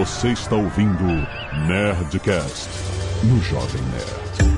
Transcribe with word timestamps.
Você 0.00 0.28
está 0.28 0.56
ouvindo 0.56 1.04
Nerdcast 1.68 2.70
no 3.22 3.38
Jovem 3.42 3.82
Nerd. 3.92 4.56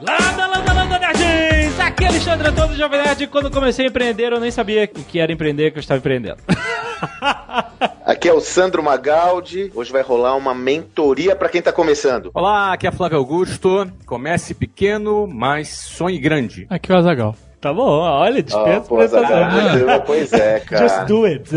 Landa, 0.00 0.46
landa, 0.46 0.72
landa, 0.72 0.98
nerds! 0.98 1.78
Aqui 1.78 2.04
é 2.04 2.08
Alexandre 2.08 2.48
Antônio 2.48 2.70
do 2.70 2.76
Jovem 2.76 3.02
Nerd. 3.02 3.26
Quando 3.26 3.50
comecei 3.50 3.84
a 3.84 3.88
empreender, 3.90 4.32
eu 4.32 4.40
nem 4.40 4.50
sabia 4.50 4.84
o 4.84 5.04
que 5.04 5.20
era 5.20 5.30
empreender, 5.30 5.72
que 5.72 5.76
eu 5.76 5.82
estava 5.82 5.98
empreendendo. 5.98 6.38
Aqui 8.06 8.26
é 8.26 8.32
o 8.32 8.40
Sandro 8.40 8.82
Magaldi. 8.82 9.70
Hoje 9.74 9.92
vai 9.92 10.00
rolar 10.00 10.36
uma 10.36 10.54
mentoria 10.54 11.36
para 11.36 11.50
quem 11.50 11.60
tá 11.60 11.70
começando. 11.70 12.30
Olá, 12.32 12.72
aqui 12.72 12.86
é 12.86 12.92
Flávio 12.92 13.18
Augusto. 13.18 13.86
Comece 14.06 14.54
pequeno, 14.54 15.26
mas 15.26 15.68
sonhe 15.68 16.18
grande. 16.18 16.66
Aqui 16.70 16.90
é 16.90 16.94
o 16.94 16.98
Azagal. 16.98 17.36
Tá 17.66 17.74
bom, 17.74 17.98
olha, 18.00 18.38
Ah, 18.38 18.42
dispensa 18.42 18.80
pô, 18.82 18.94
por 18.94 19.02
essa 19.02 19.20
Zagal, 19.22 20.02
pois 20.06 20.32
é, 20.32 20.60
cara. 20.66 20.88
Just 20.88 21.04
do 21.08 21.24
it. 21.24 21.50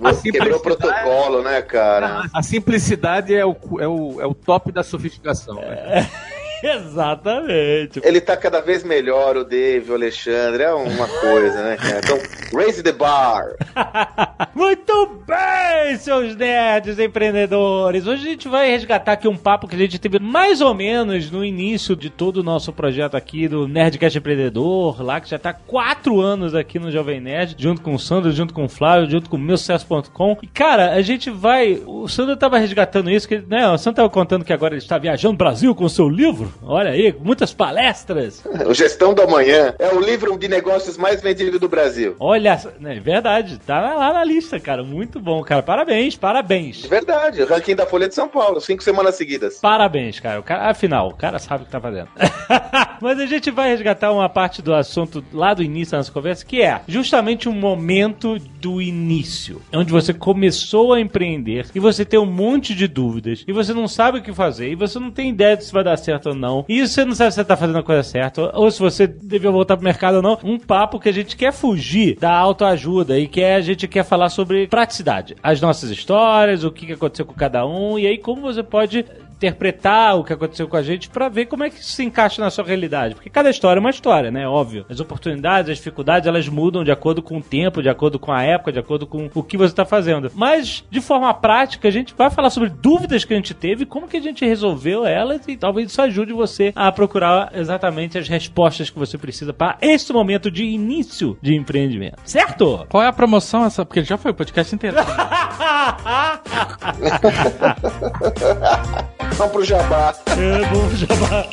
Você 0.00 0.32
quebrou 0.32 0.58
o 0.58 0.60
protocolo, 0.60 1.42
né, 1.42 1.62
cara? 1.62 2.24
A 2.34 2.42
simplicidade 2.42 3.32
é 3.32 3.46
o, 3.46 3.54
é 3.78 3.86
o, 3.86 4.20
é 4.20 4.26
o 4.26 4.34
top 4.34 4.72
da 4.72 4.82
sofisticação. 4.82 5.54
né? 5.54 6.10
Exatamente. 6.76 8.00
Ele 8.02 8.20
tá 8.20 8.36
cada 8.36 8.60
vez 8.60 8.84
melhor, 8.84 9.36
o 9.36 9.44
Dave, 9.44 9.90
o 9.90 9.94
Alexandre. 9.94 10.62
É 10.64 10.72
uma 10.72 11.08
coisa, 11.08 11.62
né, 11.62 11.76
cara? 11.76 11.98
Então, 11.98 12.18
raise 12.58 12.82
the 12.82 12.92
bar. 12.92 13.54
Muito 14.54 15.22
bem, 15.26 15.96
seus 15.96 16.36
nerds 16.36 16.98
empreendedores. 16.98 18.06
Hoje 18.06 18.26
a 18.26 18.30
gente 18.30 18.48
vai 18.48 18.70
resgatar 18.70 19.12
aqui 19.12 19.26
um 19.26 19.36
papo 19.36 19.66
que 19.66 19.74
a 19.74 19.78
gente 19.78 19.98
teve 19.98 20.18
mais 20.18 20.60
ou 20.60 20.74
menos 20.74 21.30
no 21.30 21.44
início 21.44 21.96
de 21.96 22.10
todo 22.10 22.38
o 22.38 22.42
nosso 22.42 22.72
projeto 22.72 23.16
aqui 23.16 23.48
do 23.48 23.66
Nerdcast 23.66 24.18
Empreendedor, 24.18 25.02
lá 25.02 25.20
que 25.20 25.30
já 25.30 25.38
tá 25.38 25.52
quatro 25.52 26.20
anos 26.20 26.54
aqui 26.54 26.78
no 26.78 26.90
Jovem 26.90 27.20
Nerd, 27.20 27.56
junto 27.58 27.80
com 27.80 27.94
o 27.94 27.98
Sandro, 27.98 28.32
junto 28.32 28.52
com 28.52 28.64
o 28.64 28.68
Flávio, 28.68 29.10
junto 29.10 29.30
com 29.30 29.36
o 29.36 29.40
meusucesso.com. 29.40 30.36
E 30.42 30.46
cara, 30.46 30.92
a 30.92 31.02
gente 31.02 31.30
vai. 31.30 31.82
O 31.86 32.08
Sandro 32.08 32.36
tava 32.36 32.58
resgatando 32.58 33.10
isso, 33.10 33.26
que, 33.26 33.38
né? 33.38 33.68
O 33.68 33.78
Sandro 33.78 33.96
tava 33.96 34.10
contando 34.10 34.44
que 34.44 34.52
agora 34.52 34.74
ele 34.74 34.82
está 34.82 34.98
viajando 34.98 35.32
no 35.32 35.38
Brasil 35.38 35.74
com 35.74 35.84
o 35.84 35.90
seu 35.90 36.08
livro. 36.08 36.49
Olha 36.62 36.90
aí, 36.90 37.14
muitas 37.18 37.52
palestras. 37.52 38.42
O 38.66 38.74
Gestão 38.74 39.14
do 39.14 39.22
Amanhã 39.22 39.74
é 39.78 39.88
o 39.94 40.00
livro 40.00 40.36
de 40.38 40.48
negócios 40.48 40.96
mais 40.96 41.20
vendido 41.20 41.58
do 41.58 41.68
Brasil. 41.68 42.16
Olha, 42.18 42.58
é 42.84 43.00
verdade, 43.00 43.58
tá 43.58 43.80
lá 43.80 44.12
na 44.12 44.24
lista, 44.24 44.58
cara. 44.58 44.82
Muito 44.82 45.20
bom, 45.20 45.42
cara. 45.42 45.62
Parabéns, 45.62 46.16
parabéns. 46.16 46.76
De 46.78 46.88
verdade, 46.88 47.42
o 47.42 47.46
ranking 47.46 47.74
da 47.74 47.86
Folha 47.86 48.08
de 48.08 48.14
São 48.14 48.28
Paulo, 48.28 48.60
cinco 48.60 48.82
semanas 48.82 49.16
seguidas. 49.16 49.58
Parabéns, 49.58 50.20
cara. 50.20 50.40
O 50.40 50.42
cara. 50.42 50.70
Afinal, 50.70 51.08
o 51.08 51.14
cara 51.14 51.38
sabe 51.38 51.62
o 51.62 51.66
que 51.66 51.72
tá 51.72 51.80
fazendo. 51.80 52.08
Mas 53.00 53.18
a 53.18 53.26
gente 53.26 53.50
vai 53.50 53.70
resgatar 53.70 54.12
uma 54.12 54.28
parte 54.28 54.60
do 54.60 54.74
assunto 54.74 55.24
lá 55.32 55.54
do 55.54 55.62
início 55.62 55.92
da 55.92 55.98
nossa 55.98 56.12
conversa, 56.12 56.44
que 56.44 56.60
é 56.60 56.82
justamente 56.86 57.48
um 57.48 57.52
momento 57.52 58.38
do 58.38 58.82
início. 58.82 59.62
Onde 59.72 59.90
você 59.90 60.12
começou 60.12 60.92
a 60.92 61.00
empreender 61.00 61.66
e 61.74 61.80
você 61.80 62.04
tem 62.04 62.20
um 62.20 62.26
monte 62.26 62.74
de 62.74 62.86
dúvidas 62.86 63.44
e 63.46 63.52
você 63.52 63.72
não 63.72 63.88
sabe 63.88 64.18
o 64.18 64.22
que 64.22 64.32
fazer 64.32 64.70
e 64.70 64.74
você 64.74 64.98
não 64.98 65.10
tem 65.10 65.30
ideia 65.30 65.56
de 65.56 65.64
se 65.64 65.72
vai 65.72 65.82
dar 65.82 65.96
certo 65.96 66.30
ou 66.30 66.34
não. 66.34 66.39
E 66.68 66.86
você 66.86 67.04
não 67.04 67.14
sabe 67.14 67.30
se 67.30 67.36
você 67.36 67.44
tá 67.44 67.56
fazendo 67.56 67.78
a 67.78 67.82
coisa 67.82 68.02
certa 68.02 68.50
ou 68.58 68.70
se 68.70 68.80
você 68.80 69.06
devia 69.06 69.50
voltar 69.50 69.76
pro 69.76 69.84
mercado 69.84 70.16
ou 70.16 70.22
não. 70.22 70.38
Um 70.42 70.58
papo 70.58 70.98
que 70.98 71.08
a 71.08 71.12
gente 71.12 71.36
quer 71.36 71.52
fugir 71.52 72.16
da 72.18 72.32
autoajuda 72.32 73.18
e 73.18 73.28
que 73.28 73.42
a 73.44 73.60
gente 73.60 73.86
quer 73.86 74.04
falar 74.04 74.28
sobre 74.28 74.66
praticidade. 74.66 75.36
As 75.42 75.60
nossas 75.60 75.90
histórias, 75.90 76.64
o 76.64 76.70
que 76.70 76.92
aconteceu 76.92 77.26
com 77.26 77.34
cada 77.34 77.66
um 77.66 77.98
e 77.98 78.06
aí 78.06 78.18
como 78.18 78.42
você 78.42 78.62
pode 78.62 79.04
interpretar 79.40 80.18
o 80.18 80.22
que 80.22 80.34
aconteceu 80.34 80.68
com 80.68 80.76
a 80.76 80.82
gente 80.82 81.08
pra 81.08 81.30
ver 81.30 81.46
como 81.46 81.64
é 81.64 81.70
que 81.70 81.80
isso 81.80 81.92
se 81.92 82.04
encaixa 82.04 82.42
na 82.42 82.50
sua 82.50 82.62
realidade. 82.62 83.14
Porque 83.14 83.30
cada 83.30 83.48
história 83.48 83.78
é 83.78 83.80
uma 83.80 83.88
história, 83.88 84.30
né? 84.30 84.46
Óbvio. 84.46 84.84
As 84.88 85.00
oportunidades, 85.00 85.70
as 85.70 85.78
dificuldades, 85.78 86.26
elas 86.26 86.46
mudam 86.46 86.84
de 86.84 86.90
acordo 86.90 87.22
com 87.22 87.38
o 87.38 87.42
tempo, 87.42 87.82
de 87.82 87.88
acordo 87.88 88.18
com 88.18 88.30
a 88.30 88.42
época, 88.42 88.70
de 88.70 88.78
acordo 88.78 89.06
com 89.06 89.30
o 89.34 89.42
que 89.42 89.56
você 89.56 89.74
tá 89.74 89.86
fazendo. 89.86 90.30
Mas, 90.34 90.84
de 90.90 91.00
forma 91.00 91.32
prática, 91.32 91.88
a 91.88 91.90
gente 91.90 92.14
vai 92.14 92.28
falar 92.30 92.50
sobre 92.50 92.68
dúvidas 92.68 93.24
que 93.24 93.32
a 93.32 93.36
gente 93.36 93.54
teve, 93.54 93.86
como 93.86 94.06
que 94.06 94.18
a 94.18 94.20
gente 94.20 94.44
resolveu 94.44 95.06
elas 95.06 95.48
e 95.48 95.56
talvez 95.56 95.90
isso 95.90 96.02
ajude 96.02 96.34
você 96.34 96.70
a 96.76 96.92
procurar 96.92 97.50
exatamente 97.54 98.18
as 98.18 98.28
respostas 98.28 98.90
que 98.90 98.98
você 98.98 99.16
precisa 99.16 99.54
para 99.54 99.78
esse 99.80 100.12
momento 100.12 100.50
de 100.50 100.64
início 100.64 101.38
de 101.40 101.54
empreendimento. 101.54 102.18
Certo? 102.24 102.86
Qual 102.90 103.02
é 103.02 103.06
a 103.06 103.12
promoção 103.12 103.64
essa? 103.64 103.86
Porque 103.86 104.04
já 104.04 104.18
foi 104.18 104.32
o 104.32 104.34
podcast 104.34 104.74
inteiro. 104.74 104.98
Vamos 109.36 109.52
pro 109.52 109.64
Jabá. 109.64 110.14
É 110.26 110.66
bom, 110.68 110.90
jabá. 110.94 111.46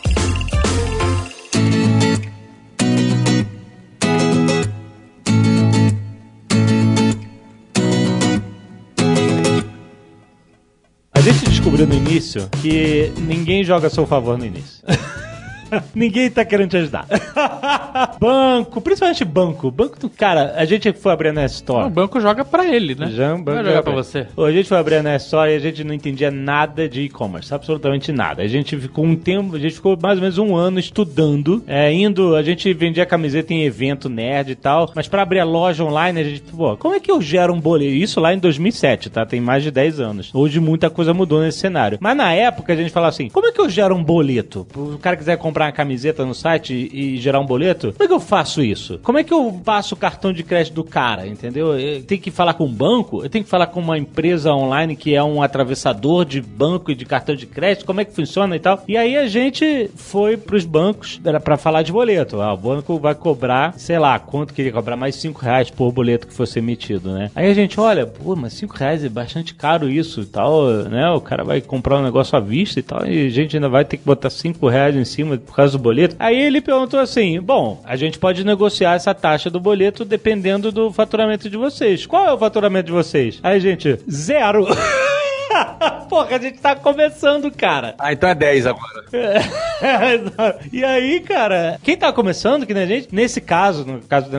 A 11.13 11.21
gente 11.21 11.49
descobriu 11.49 11.87
no 11.87 11.93
início 11.93 12.49
que 12.61 13.11
ninguém 13.17 13.63
joga 13.63 13.87
a 13.87 13.89
seu 13.89 14.05
favor 14.05 14.37
no 14.37 14.45
início. 14.45 14.83
Ninguém 15.93 16.29
tá 16.29 16.43
querendo 16.45 16.71
te 16.71 16.77
ajudar. 16.77 17.05
banco, 18.19 18.81
principalmente 18.81 19.25
banco. 19.25 19.71
Banco 19.71 19.99
do 19.99 20.09
cara, 20.09 20.53
a 20.55 20.65
gente 20.65 20.91
foi 20.93 21.11
abrir 21.11 21.33
na 21.33 21.43
o 21.43 21.45
Store. 21.45 21.89
banco 21.89 22.19
joga 22.19 22.43
pra 22.43 22.65
ele, 22.67 22.95
né? 22.95 23.09
Já, 23.11 23.29
Não 23.29 23.43
banco 23.43 23.55
vai 23.55 23.63
jogar 23.63 23.75
já 23.75 23.83
pra 23.83 23.93
você. 23.93 24.27
A 24.37 24.51
gente 24.51 24.69
foi 24.69 24.77
abrir 24.77 24.95
a 25.05 25.15
Store 25.15 25.51
e 25.51 25.55
a 25.55 25.59
gente 25.59 25.83
não 25.83 25.93
entendia 25.93 26.31
nada 26.31 26.87
de 26.87 27.01
e-commerce, 27.01 27.53
absolutamente 27.53 28.11
nada. 28.11 28.41
A 28.41 28.47
gente 28.47 28.77
ficou 28.77 29.05
um 29.05 29.15
tempo, 29.15 29.55
a 29.55 29.59
gente 29.59 29.75
ficou 29.75 29.97
mais 30.01 30.17
ou 30.17 30.21
menos 30.21 30.37
um 30.37 30.55
ano 30.55 30.79
estudando, 30.79 31.63
é, 31.67 31.91
indo, 31.91 32.35
a 32.35 32.43
gente 32.43 32.71
vendia 32.73 33.05
camiseta 33.05 33.53
em 33.53 33.63
evento 33.63 34.09
nerd 34.09 34.51
e 34.51 34.55
tal, 34.55 34.91
mas 34.95 35.07
pra 35.07 35.21
abrir 35.21 35.39
a 35.39 35.45
loja 35.45 35.83
online, 35.83 36.19
a 36.19 36.23
gente, 36.23 36.41
pô, 36.41 36.75
como 36.77 36.95
é 36.95 36.99
que 36.99 37.11
eu 37.11 37.21
gero 37.21 37.53
um 37.53 37.59
boleto? 37.59 37.91
Isso 37.91 38.19
lá 38.19 38.33
em 38.33 38.39
2007, 38.39 39.09
tá? 39.09 39.25
Tem 39.25 39.41
mais 39.41 39.63
de 39.63 39.71
10 39.71 39.99
anos. 39.99 40.31
Hoje 40.33 40.59
muita 40.59 40.89
coisa 40.89 41.13
mudou 41.13 41.41
nesse 41.41 41.59
cenário. 41.59 41.97
Mas 42.01 42.15
na 42.15 42.33
época 42.33 42.73
a 42.73 42.75
gente 42.75 42.91
falava 42.91 43.09
assim, 43.09 43.29
como 43.29 43.47
é 43.47 43.51
que 43.51 43.59
eu 43.59 43.69
gero 43.69 43.95
um 43.95 44.03
boleto? 44.03 44.67
O 44.75 44.97
cara 44.97 45.15
quiser 45.17 45.37
comprar 45.37 45.56
uma 45.65 45.71
camiseta 45.71 46.25
no 46.25 46.33
site 46.33 46.73
e, 46.73 47.15
e 47.15 47.17
gerar 47.17 47.39
um 47.39 47.45
boleto, 47.45 47.93
como 47.93 48.03
é 48.03 48.07
que 48.07 48.13
eu 48.13 48.19
faço 48.19 48.61
isso? 48.61 48.99
Como 49.03 49.17
é 49.17 49.23
que 49.23 49.33
eu 49.33 49.61
passo 49.63 49.95
o 49.95 49.97
cartão 49.97 50.31
de 50.31 50.43
crédito 50.43 50.75
do 50.75 50.83
cara, 50.83 51.27
entendeu? 51.27 51.77
Eu 51.77 52.03
tenho 52.03 52.21
que 52.21 52.31
falar 52.31 52.53
com 52.53 52.65
um 52.65 52.73
banco? 52.73 53.23
Eu 53.23 53.29
tenho 53.29 53.43
que 53.43 53.49
falar 53.49 53.67
com 53.67 53.79
uma 53.79 53.97
empresa 53.97 54.53
online 54.53 54.95
que 54.95 55.15
é 55.15 55.23
um 55.23 55.41
atravessador 55.41 56.25
de 56.25 56.41
banco 56.41 56.91
e 56.91 56.95
de 56.95 57.05
cartão 57.05 57.35
de 57.35 57.45
crédito? 57.45 57.85
Como 57.85 58.01
é 58.01 58.05
que 58.05 58.13
funciona 58.13 58.55
e 58.55 58.59
tal? 58.59 58.83
E 58.87 58.97
aí 58.97 59.17
a 59.17 59.27
gente 59.27 59.89
foi 59.95 60.37
pros 60.37 60.65
bancos 60.65 61.19
era 61.23 61.39
pra 61.39 61.57
falar 61.57 61.81
de 61.81 61.91
boleto. 61.91 62.41
Ah, 62.41 62.53
o 62.53 62.57
banco 62.57 62.97
vai 62.99 63.15
cobrar, 63.15 63.73
sei 63.77 63.99
lá, 63.99 64.19
quanto 64.19 64.53
que 64.53 64.61
ele 64.61 64.69
ia 64.69 64.73
cobrar? 64.73 64.95
Mais 64.95 65.15
5 65.15 65.41
reais 65.41 65.69
por 65.69 65.91
boleto 65.91 66.27
que 66.27 66.33
fosse 66.33 66.59
emitido, 66.59 67.11
né? 67.11 67.31
Aí 67.35 67.49
a 67.49 67.53
gente, 67.53 67.79
olha, 67.79 68.05
pô, 68.05 68.35
mas 68.35 68.53
5 68.53 68.75
reais 68.75 69.03
é 69.03 69.09
bastante 69.09 69.53
caro 69.53 69.89
isso 69.89 70.21
e 70.21 70.25
tal, 70.25 70.67
né? 70.89 71.09
O 71.11 71.21
cara 71.21 71.43
vai 71.43 71.61
comprar 71.61 71.97
um 71.97 72.03
negócio 72.03 72.37
à 72.37 72.39
vista 72.39 72.79
e 72.79 72.83
tal, 72.83 73.05
e 73.05 73.27
a 73.27 73.29
gente 73.29 73.55
ainda 73.55 73.69
vai 73.69 73.85
ter 73.85 73.97
que 73.97 74.05
botar 74.05 74.29
5 74.29 74.67
reais 74.67 74.95
em 74.95 75.05
cima 75.05 75.37
por 75.47 75.55
causa 75.55 75.71
do 75.77 75.81
boleto. 75.81 76.15
Aí 76.19 76.39
ele 76.39 76.61
perguntou 76.61 76.99
assim: 76.99 77.41
bom, 77.41 77.81
a 77.83 77.95
gente 77.95 78.19
pode 78.19 78.43
negociar 78.43 78.93
essa 78.93 79.13
taxa 79.15 79.49
do 79.49 79.59
boleto 79.59 80.05
dependendo 80.05 80.71
do 80.71 80.91
faturamento 80.91 81.49
de 81.49 81.57
vocês. 81.57 82.05
Qual 82.05 82.25
é 82.25 82.31
o 82.31 82.37
faturamento 82.37 82.87
de 82.87 82.91
vocês? 82.91 83.39
Aí, 83.41 83.59
gente, 83.59 83.97
zero. 84.09 84.67
Porra, 86.09 86.35
a 86.35 86.39
gente 86.39 86.59
tá 86.59 86.75
começando, 86.75 87.49
cara. 87.51 87.95
Ah, 87.99 88.13
então 88.13 88.29
é 88.29 88.35
10 88.35 88.67
agora. 88.67 89.05
e 90.71 90.83
aí, 90.83 91.19
cara, 91.19 91.79
quem 91.83 91.95
tá 91.97 92.11
começando, 92.11 92.65
que 92.65 92.73
nem 92.73 92.83
a 92.83 92.87
gente, 92.87 93.09
nesse 93.11 93.39
caso, 93.41 93.85
no 93.85 93.99
caso 94.01 94.29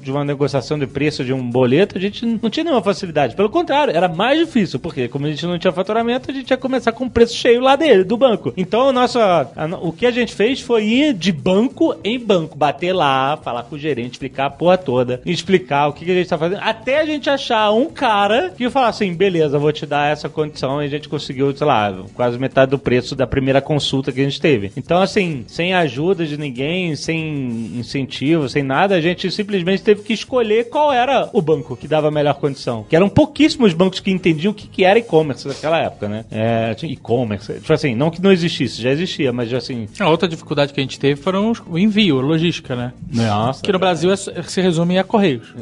de 0.00 0.10
uma 0.10 0.24
negociação 0.24 0.78
de 0.78 0.86
preço 0.86 1.24
de 1.24 1.32
um 1.32 1.50
boleto, 1.50 1.96
a 1.98 2.00
gente 2.00 2.24
não 2.24 2.50
tinha 2.50 2.64
nenhuma 2.64 2.82
facilidade. 2.82 3.34
Pelo 3.36 3.50
contrário, 3.50 3.94
era 3.96 4.08
mais 4.08 4.38
difícil, 4.38 4.78
porque 4.78 5.08
como 5.08 5.26
a 5.26 5.30
gente 5.30 5.46
não 5.46 5.58
tinha 5.58 5.72
faturamento, 5.72 6.30
a 6.30 6.34
gente 6.34 6.50
ia 6.50 6.56
começar 6.56 6.92
com 6.92 7.04
o 7.04 7.10
preço 7.10 7.34
cheio 7.34 7.60
lá 7.60 7.76
dele, 7.76 8.04
do 8.04 8.16
banco. 8.16 8.52
Então, 8.56 8.88
o 8.88 8.92
nosso, 8.92 9.18
a- 9.18 9.48
o 9.80 9.92
que 9.92 10.06
a 10.06 10.10
gente 10.10 10.34
fez 10.34 10.60
foi 10.60 10.84
ir 10.84 11.12
de 11.14 11.32
banco 11.32 11.94
em 12.02 12.18
banco, 12.18 12.56
bater 12.56 12.92
lá, 12.92 13.36
falar 13.36 13.62
com 13.64 13.76
o 13.76 13.78
gerente, 13.78 14.12
explicar 14.12 14.46
a 14.46 14.50
porra 14.50 14.78
toda, 14.78 15.20
explicar 15.24 15.88
o 15.88 15.92
que, 15.92 16.04
que 16.04 16.10
a 16.10 16.14
gente 16.14 16.28
tá 16.28 16.38
fazendo, 16.38 16.60
até 16.62 17.00
a 17.00 17.04
gente 17.06 17.28
achar 17.28 17.70
um 17.72 17.86
cara 17.86 18.50
que 18.56 18.68
falar 18.70 18.88
assim, 18.88 19.12
beleza, 19.14 19.58
vou 19.58 19.72
te 19.72 19.84
dar 19.86 20.10
essa 20.10 20.28
condição, 20.28 20.82
e 20.82 20.86
a 20.86 20.88
gente 20.88 20.97
conseguiu, 21.06 21.54
sei 21.54 21.66
lá, 21.66 21.94
quase 22.14 22.38
metade 22.38 22.70
do 22.70 22.78
preço 22.78 23.14
da 23.14 23.26
primeira 23.26 23.60
consulta 23.60 24.10
que 24.10 24.20
a 24.20 24.24
gente 24.24 24.40
teve. 24.40 24.72
Então, 24.76 25.02
assim, 25.02 25.44
sem 25.46 25.74
ajuda 25.74 26.24
de 26.24 26.38
ninguém, 26.38 26.96
sem 26.96 27.72
incentivo, 27.78 28.48
sem 28.48 28.62
nada, 28.62 28.94
a 28.94 29.00
gente 29.00 29.30
simplesmente 29.30 29.82
teve 29.82 30.02
que 30.02 30.12
escolher 30.12 30.68
qual 30.70 30.92
era 30.92 31.28
o 31.32 31.42
banco 31.42 31.76
que 31.76 31.86
dava 31.86 32.08
a 32.08 32.10
melhor 32.10 32.34
condição. 32.34 32.84
Que 32.88 32.96
eram 32.96 33.08
pouquíssimos 33.08 33.72
bancos 33.74 34.00
que 34.00 34.10
entendiam 34.10 34.52
o 34.52 34.54
que, 34.54 34.66
que 34.66 34.84
era 34.84 34.98
e-commerce 34.98 35.46
naquela 35.46 35.78
época, 35.78 36.08
né? 36.08 36.24
É, 36.30 36.74
tinha 36.74 36.90
e-commerce. 36.92 37.52
Tipo 37.54 37.72
assim, 37.72 37.94
não 37.94 38.10
que 38.10 38.22
não 38.22 38.32
existisse, 38.32 38.80
já 38.80 38.90
existia, 38.90 39.32
mas 39.32 39.52
assim. 39.52 39.86
A 40.00 40.08
outra 40.08 40.28
dificuldade 40.28 40.72
que 40.72 40.80
a 40.80 40.82
gente 40.82 40.98
teve 40.98 41.20
foram 41.20 41.52
o 41.68 41.78
envio, 41.78 42.18
a 42.18 42.22
logística, 42.22 42.74
né? 42.74 42.92
Nossa. 43.12 43.62
Que 43.62 43.72
no 43.72 43.78
Brasil 43.78 44.10
é- 44.12 44.16
se 44.16 44.60
resume 44.60 44.98
a 44.98 45.04
Correios. 45.04 45.52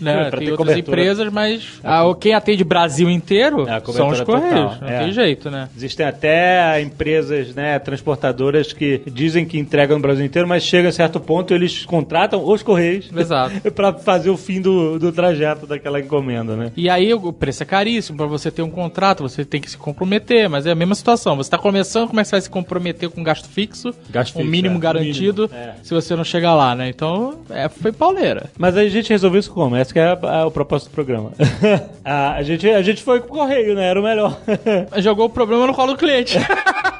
né? 0.00 0.28
Pra 0.30 0.38
Tem 0.38 0.50
outras 0.50 0.56
cobertura. 0.68 0.78
empresas, 1.00 1.32
mas 1.32 1.80
o- 2.06 2.14
quem 2.14 2.34
atende 2.34 2.62
Brasil 2.64 3.10
inteiro 3.10 3.68
É, 3.68 3.74
a 3.74 3.80
são 3.80 4.08
os 4.08 4.20
Correios. 4.20 4.61
Correios. 4.64 4.80
Não 4.80 4.88
é. 4.88 4.98
tem 5.04 5.12
jeito, 5.12 5.50
né? 5.50 5.68
Existem 5.76 6.06
até 6.06 6.80
empresas, 6.80 7.54
né, 7.54 7.78
transportadoras 7.78 8.72
que 8.72 9.02
dizem 9.06 9.44
que 9.44 9.58
entregam 9.58 9.96
no 9.96 10.02
Brasil 10.02 10.24
inteiro, 10.24 10.46
mas 10.48 10.62
chega 10.62 10.88
a 10.88 10.92
certo 10.92 11.18
ponto 11.20 11.52
eles 11.54 11.84
contratam 11.84 12.44
os 12.46 12.62
Correios 12.62 13.10
pra 13.74 13.92
fazer 13.92 14.30
o 14.30 14.36
fim 14.36 14.60
do, 14.60 14.98
do 14.98 15.12
trajeto 15.12 15.66
daquela 15.66 16.00
encomenda, 16.00 16.56
né? 16.56 16.72
E 16.76 16.88
aí 16.88 17.12
o 17.14 17.32
preço 17.32 17.62
é 17.62 17.66
caríssimo, 17.66 18.16
pra 18.18 18.26
você 18.26 18.50
ter 18.50 18.62
um 18.62 18.70
contrato, 18.70 19.22
você 19.22 19.44
tem 19.44 19.60
que 19.60 19.70
se 19.70 19.76
comprometer, 19.76 20.48
mas 20.48 20.66
é 20.66 20.70
a 20.70 20.74
mesma 20.74 20.94
situação. 20.94 21.36
Você 21.36 21.50
tá 21.50 21.58
começando, 21.58 22.08
como 22.08 22.20
é 22.20 22.22
que 22.22 22.28
você 22.28 22.34
vai 22.34 22.40
se 22.40 22.50
comprometer 22.50 23.08
com 23.08 23.22
gasto 23.22 23.48
fixo? 23.48 23.94
Gasto 24.10 24.34
um 24.36 24.38
fixo, 24.38 24.50
mínimo 24.50 24.76
é. 24.76 24.80
garantido, 24.80 25.48
Mínimo, 25.52 25.68
é. 25.70 25.74
se 25.82 25.94
você 25.94 26.14
não 26.16 26.24
chegar 26.24 26.54
lá, 26.54 26.74
né? 26.74 26.88
Então, 26.88 27.40
é, 27.50 27.68
foi 27.68 27.92
pauleira. 27.92 28.50
Mas 28.58 28.76
aí 28.76 28.86
a 28.86 28.90
gente 28.90 29.10
resolveu 29.10 29.40
isso 29.40 29.50
como? 29.52 29.76
Esse 29.76 29.92
que 29.92 29.98
é 29.98 30.06
a- 30.06 30.18
a- 30.42 30.46
o 30.46 30.50
propósito 30.50 30.90
do 30.90 30.94
programa. 30.94 31.32
a, 32.04 32.32
a 32.34 32.42
gente, 32.42 32.68
a 32.68 32.82
gente 32.82 33.02
foi 33.02 33.20
pro 33.20 33.28
correio, 33.30 33.74
né? 33.74 33.86
Era 33.88 34.00
o 34.00 34.02
melhor. 34.02 34.38
Jogou 34.98 35.26
o 35.26 35.30
problema 35.30 35.66
no 35.66 35.74
colo 35.74 35.92
do 35.92 35.98
cliente. 35.98 36.38